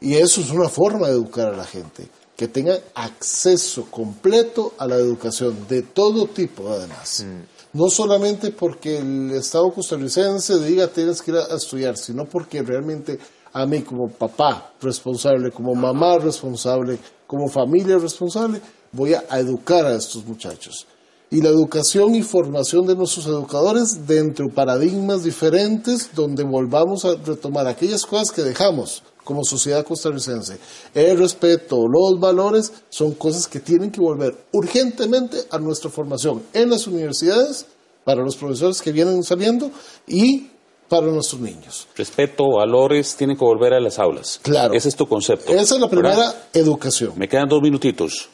y 0.00 0.14
eso 0.14 0.42
es 0.42 0.50
una 0.50 0.68
forma 0.68 1.08
de 1.08 1.14
educar 1.14 1.48
a 1.48 1.56
la 1.56 1.64
gente, 1.64 2.08
que 2.36 2.46
tenga 2.46 2.78
acceso 2.94 3.86
completo 3.90 4.74
a 4.78 4.86
la 4.86 4.96
educación 4.96 5.66
de 5.66 5.82
todo 5.82 6.26
tipo, 6.26 6.68
además. 6.68 7.24
Mm. 7.26 7.78
No 7.78 7.88
solamente 7.88 8.50
porque 8.52 8.98
el 8.98 9.32
Estado 9.32 9.72
costarricense 9.72 10.58
diga 10.58 10.88
tienes 10.88 11.22
que 11.22 11.30
ir 11.32 11.38
a 11.38 11.56
estudiar, 11.56 11.96
sino 11.96 12.26
porque 12.26 12.62
realmente 12.62 13.18
a 13.52 13.66
mí 13.66 13.82
como 13.82 14.08
papá 14.08 14.72
responsable, 14.80 15.50
como 15.50 15.74
mamá 15.74 16.18
responsable, 16.18 16.98
como 17.28 17.48
familia 17.48 17.98
responsable, 17.98 18.60
voy 18.90 19.14
a 19.14 19.38
educar 19.38 19.86
a 19.86 19.94
estos 19.94 20.26
muchachos. 20.26 20.86
y 21.30 21.42
la 21.42 21.50
educación 21.50 22.14
y 22.14 22.22
formación 22.22 22.86
de 22.86 22.96
nuestros 22.96 23.26
educadores 23.26 24.06
dentro 24.06 24.46
de 24.46 24.54
paradigmas 24.54 25.22
diferentes 25.22 26.08
donde 26.14 26.42
volvamos 26.42 27.04
a 27.04 27.16
retomar 27.16 27.66
aquellas 27.66 28.06
cosas 28.06 28.32
que 28.32 28.40
dejamos 28.40 29.02
como 29.24 29.44
sociedad 29.44 29.84
costarricense. 29.84 30.58
El 30.94 31.18
respeto, 31.18 31.84
los 31.86 32.18
valores 32.18 32.72
son 32.88 33.12
cosas 33.12 33.46
que 33.46 33.60
tienen 33.60 33.90
que 33.90 34.00
volver 34.00 34.34
urgentemente 34.52 35.36
a 35.50 35.58
nuestra 35.58 35.90
formación 35.90 36.42
en 36.54 36.70
las 36.70 36.86
universidades 36.86 37.66
para 38.04 38.22
los 38.22 38.36
profesores 38.36 38.80
que 38.80 38.90
vienen 38.90 39.22
saliendo 39.22 39.70
y 40.06 40.48
para 40.88 41.06
nuestros 41.06 41.40
niños. 41.40 41.86
Respeto, 41.96 42.44
valores, 42.56 43.16
tienen 43.16 43.36
que 43.36 43.44
volver 43.44 43.74
a 43.74 43.80
las 43.80 43.98
aulas. 43.98 44.40
Claro. 44.42 44.74
Ese 44.74 44.88
es 44.88 44.96
tu 44.96 45.06
concepto. 45.06 45.52
Esa 45.52 45.74
es 45.74 45.80
la 45.80 45.88
primera 45.88 46.34
educación. 46.52 47.12
Me 47.16 47.28
quedan 47.28 47.48
dos 47.48 47.60
minutitos. 47.60 48.28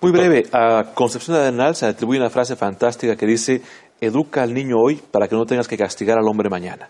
Muy 0.00 0.12
breve, 0.12 0.46
a 0.52 0.94
Concepción 0.94 1.36
Arenal 1.36 1.74
se 1.74 1.86
atribuye 1.86 2.20
una 2.20 2.30
frase 2.30 2.54
fantástica 2.54 3.16
que 3.16 3.26
dice, 3.26 3.62
educa 4.00 4.44
al 4.44 4.54
niño 4.54 4.76
hoy 4.78 5.00
para 5.10 5.26
que 5.26 5.34
no 5.34 5.44
tengas 5.44 5.66
que 5.66 5.76
castigar 5.76 6.18
al 6.18 6.28
hombre 6.28 6.48
mañana. 6.48 6.88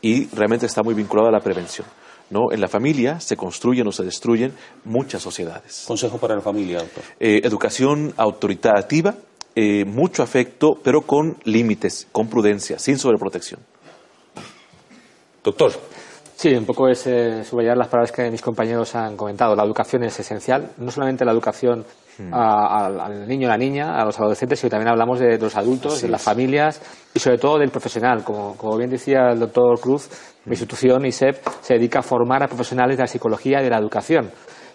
Y 0.00 0.26
realmente 0.28 0.64
está 0.64 0.82
muy 0.82 0.94
vinculado 0.94 1.28
a 1.28 1.32
la 1.32 1.40
prevención. 1.40 1.86
¿no? 2.30 2.52
En 2.52 2.60
la 2.60 2.68
familia 2.68 3.20
se 3.20 3.36
construyen 3.36 3.86
o 3.86 3.92
se 3.92 4.04
destruyen 4.04 4.52
muchas 4.84 5.22
sociedades. 5.22 5.84
Consejo 5.86 6.18
para 6.18 6.36
la 6.36 6.40
familia, 6.40 6.78
doctor. 6.78 7.04
Eh, 7.20 7.40
educación 7.44 8.14
autoritativa, 8.16 9.14
eh, 9.54 9.84
mucho 9.84 10.22
afecto, 10.22 10.78
pero 10.82 11.02
con 11.02 11.36
límites, 11.44 12.06
con 12.12 12.28
prudencia, 12.28 12.78
sin 12.78 12.98
sobreprotección. 12.98 13.60
Doctor. 15.42 15.72
Sí, 16.36 16.54
un 16.54 16.64
poco 16.64 16.88
es 16.88 17.04
eh, 17.08 17.42
subrayar 17.42 17.76
las 17.76 17.88
palabras 17.88 18.12
que 18.12 18.30
mis 18.30 18.40
compañeros 18.40 18.94
han 18.94 19.16
comentado. 19.16 19.56
La 19.56 19.64
educación 19.64 20.04
es 20.04 20.20
esencial, 20.20 20.70
no 20.76 20.90
solamente 20.92 21.24
la 21.24 21.32
educación 21.32 21.84
hmm. 22.16 22.32
al 22.32 23.26
niño, 23.26 23.48
a 23.48 23.50
la 23.50 23.58
niña, 23.58 24.00
a 24.00 24.04
los 24.04 24.18
adolescentes, 24.20 24.60
sino 24.60 24.70
también 24.70 24.88
hablamos 24.88 25.18
de, 25.18 25.36
los 25.36 25.56
adultos, 25.56 26.00
de 26.00 26.08
las 26.08 26.22
familias 26.22 26.80
y 27.12 27.18
sobre 27.18 27.38
todo 27.38 27.58
del 27.58 27.70
profesional. 27.70 28.22
Como, 28.22 28.56
como 28.56 28.76
bien 28.76 28.88
decía 28.88 29.30
el 29.32 29.40
doctor 29.40 29.80
Cruz, 29.80 30.08
mi 30.44 30.52
institución, 30.52 31.04
ISEP, 31.04 31.44
se 31.60 31.74
dedica 31.74 31.98
a 31.98 32.02
formar 32.02 32.44
a 32.44 32.46
profesionales 32.46 32.96
de 32.96 33.02
la 33.02 33.08
psicología 33.08 33.60
y 33.60 33.64
de 33.64 33.70
la 33.70 33.78
educación. 33.78 34.30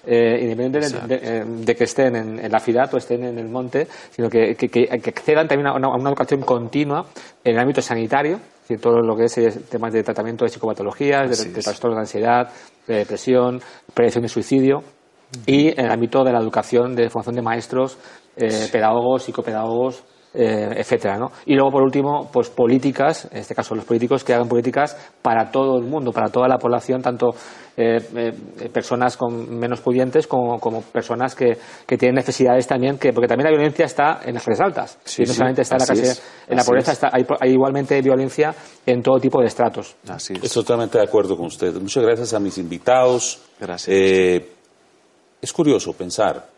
Eh, 0.05 0.39
independientemente 0.41 1.15
eh, 1.15 1.45
de, 1.47 1.75
que 1.75 1.85
estén 1.85 2.17
en, 2.17 2.51
la 2.51 2.59
ciudad 2.59 2.93
o 2.93 2.97
estén 2.97 3.23
en 3.23 3.39
el 3.39 3.47
monte, 3.47 3.87
sino 4.11 4.29
que, 4.29 4.53
que, 4.55 4.89
accedan 4.91 5.47
también 5.47 5.67
a 5.67 5.73
una, 5.73 6.09
educación 6.09 6.41
continua 6.41 7.05
en 7.41 7.53
el 7.53 7.59
ámbito 7.59 7.81
sanitario, 7.81 8.37
decir, 8.63 8.81
todo 8.81 9.01
lo 9.01 9.15
que 9.15 9.25
es 9.25 9.37
eh, 9.37 9.51
temas 9.69 9.93
de 9.93 10.03
tratamiento 10.03 10.45
de 10.45 10.49
psicopatologías, 10.49 11.29
de, 11.29 11.61
trastornos 11.61 11.97
de 11.97 12.01
ansiedad, 12.01 12.49
de 12.87 12.95
depresión, 12.95 13.61
prevención 13.93 14.23
de 14.23 14.29
suicidio, 14.29 14.83
y 15.45 15.67
en 15.69 15.85
el 15.85 15.91
ámbito 15.91 16.23
de 16.23 16.31
la 16.31 16.39
educación, 16.39 16.95
de 16.95 17.09
formación 17.09 17.35
de 17.35 17.41
maestros, 17.41 17.97
pedagogos, 18.35 19.23
psicopedagogos, 19.23 20.03
eh, 20.35 20.73
etcétera, 20.77 21.17
¿no? 21.17 21.31
Y 21.45 21.53
luego, 21.53 21.69
por 21.69 21.83
último, 21.83 22.27
pues 22.33 22.49
políticas, 22.49 23.27
en 23.31 23.37
este 23.37 23.53
caso 23.53 23.75
los 23.75 23.85
políticos 23.85 24.23
que 24.23 24.33
hagan 24.33 24.47
políticas 24.47 24.97
para 25.21 25.51
todo 25.51 25.77
el 25.77 25.83
mundo, 25.83 26.11
para 26.11 26.29
toda 26.29 26.47
la 26.47 26.57
población, 26.57 27.03
tanto 27.03 27.35
eh, 27.77 27.99
eh, 28.15 28.69
personas 28.69 29.15
con 29.15 29.59
menos 29.59 29.81
pudientes 29.81 30.25
como, 30.25 30.59
personas 30.91 31.35
que, 31.35 31.57
tienen 31.85 32.15
necesidades 32.15 32.65
también, 32.65 32.97
que, 32.97 33.13
porque 33.13 33.27
también 33.27 33.45
la 33.45 33.51
violencia 33.51 33.85
está 33.85 34.21
en 34.25 34.33
las 34.33 34.43
clases 34.43 34.61
altas. 34.61 34.97
y 35.19 35.21
no 35.21 35.33
solamente 35.33 35.61
está 35.61 35.75
en 35.75 36.01
la, 36.01 36.13
en 36.47 36.57
la 36.57 36.63
pobreza, 36.63 36.91
está, 36.93 37.11
hay, 37.11 37.51
igualmente 37.51 38.01
violencia 38.01 38.55
en 38.87 39.03
todo 39.03 39.19
tipo 39.19 39.39
de 39.39 39.45
estratos. 39.45 39.95
Así 40.07 40.33
es. 40.33 40.43
Estoy 40.43 40.63
totalmente 40.63 40.97
de 40.97 41.03
acuerdo 41.03 41.37
con 41.37 41.45
usted. 41.45 41.73
Muchas 41.75 42.03
gracias 42.03 42.33
a 42.33 42.39
mis 42.39 42.57
invitados. 42.57 43.39
Gracias. 43.59 43.87
es 43.87 45.53
curioso 45.53 45.93
pensar 45.93 46.52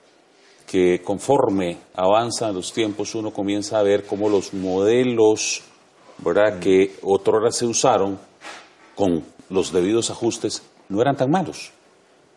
que 0.65 1.01
conforme 1.03 1.77
avanzan 1.95 2.55
los 2.55 2.73
tiempos 2.73 3.15
uno 3.15 3.31
comienza 3.31 3.79
a 3.79 3.83
ver 3.83 4.05
cómo 4.05 4.29
los 4.29 4.53
modelos 4.53 5.61
¿verdad? 6.17 6.57
Mm. 6.57 6.59
que 6.59 6.95
otrora 7.03 7.51
se 7.51 7.65
usaron 7.65 8.17
con 8.95 9.23
los 9.49 9.71
debidos 9.71 10.09
ajustes 10.09 10.63
no 10.89 11.01
eran 11.01 11.15
tan 11.15 11.29
malos. 11.31 11.71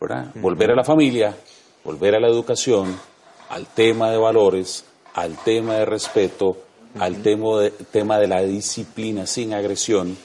¿verdad? 0.01 0.27
Volver 0.37 0.71
a 0.71 0.75
la 0.75 0.85
familia, 0.85 1.37
volver 1.85 2.15
a 2.15 2.21
la 2.21 2.29
educación, 2.29 2.99
al 3.49 3.67
tema 3.67 4.11
de 4.11 4.17
valores, 4.17 4.85
al 5.15 5.37
tema 5.43 5.75
de 5.75 5.85
respeto, 5.85 6.57
al 6.99 7.23
tema 7.23 7.61
de, 7.61 7.71
tema 7.71 8.19
de 8.19 8.29
la 8.29 8.43
disciplina 8.43 9.27
sin 9.27 9.53
agresión 9.55 10.17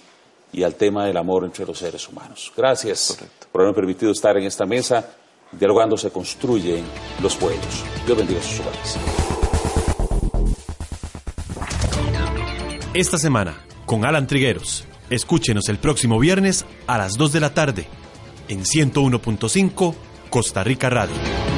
y 0.51 0.63
al 0.63 0.75
tema 0.75 1.05
del 1.05 1.17
amor 1.17 1.45
entre 1.45 1.65
los 1.65 1.79
seres 1.79 2.07
humanos. 2.07 2.51
Gracias 2.55 3.17
por 3.51 3.61
haberme 3.61 3.75
permitido 3.75 4.11
estar 4.11 4.37
en 4.37 4.45
esta 4.45 4.65
mesa. 4.65 5.15
Dialogando 5.59 5.97
se 5.97 6.11
construyen 6.11 6.83
los 7.21 7.35
pueblos. 7.35 7.83
Dios 8.05 8.17
bendiga 8.17 8.41
sus 8.41 8.59
hogares. 8.59 8.97
Esta 12.93 13.17
semana, 13.17 13.57
con 13.85 14.05
Alan 14.05 14.27
Trigueros. 14.27 14.85
Escúchenos 15.09 15.67
el 15.69 15.77
próximo 15.77 16.19
viernes 16.19 16.65
a 16.87 16.97
las 16.97 17.17
2 17.17 17.33
de 17.33 17.39
la 17.39 17.53
tarde 17.53 17.87
en 18.47 18.63
101.5 18.63 19.95
Costa 20.29 20.63
Rica 20.63 20.89
Radio. 20.89 21.52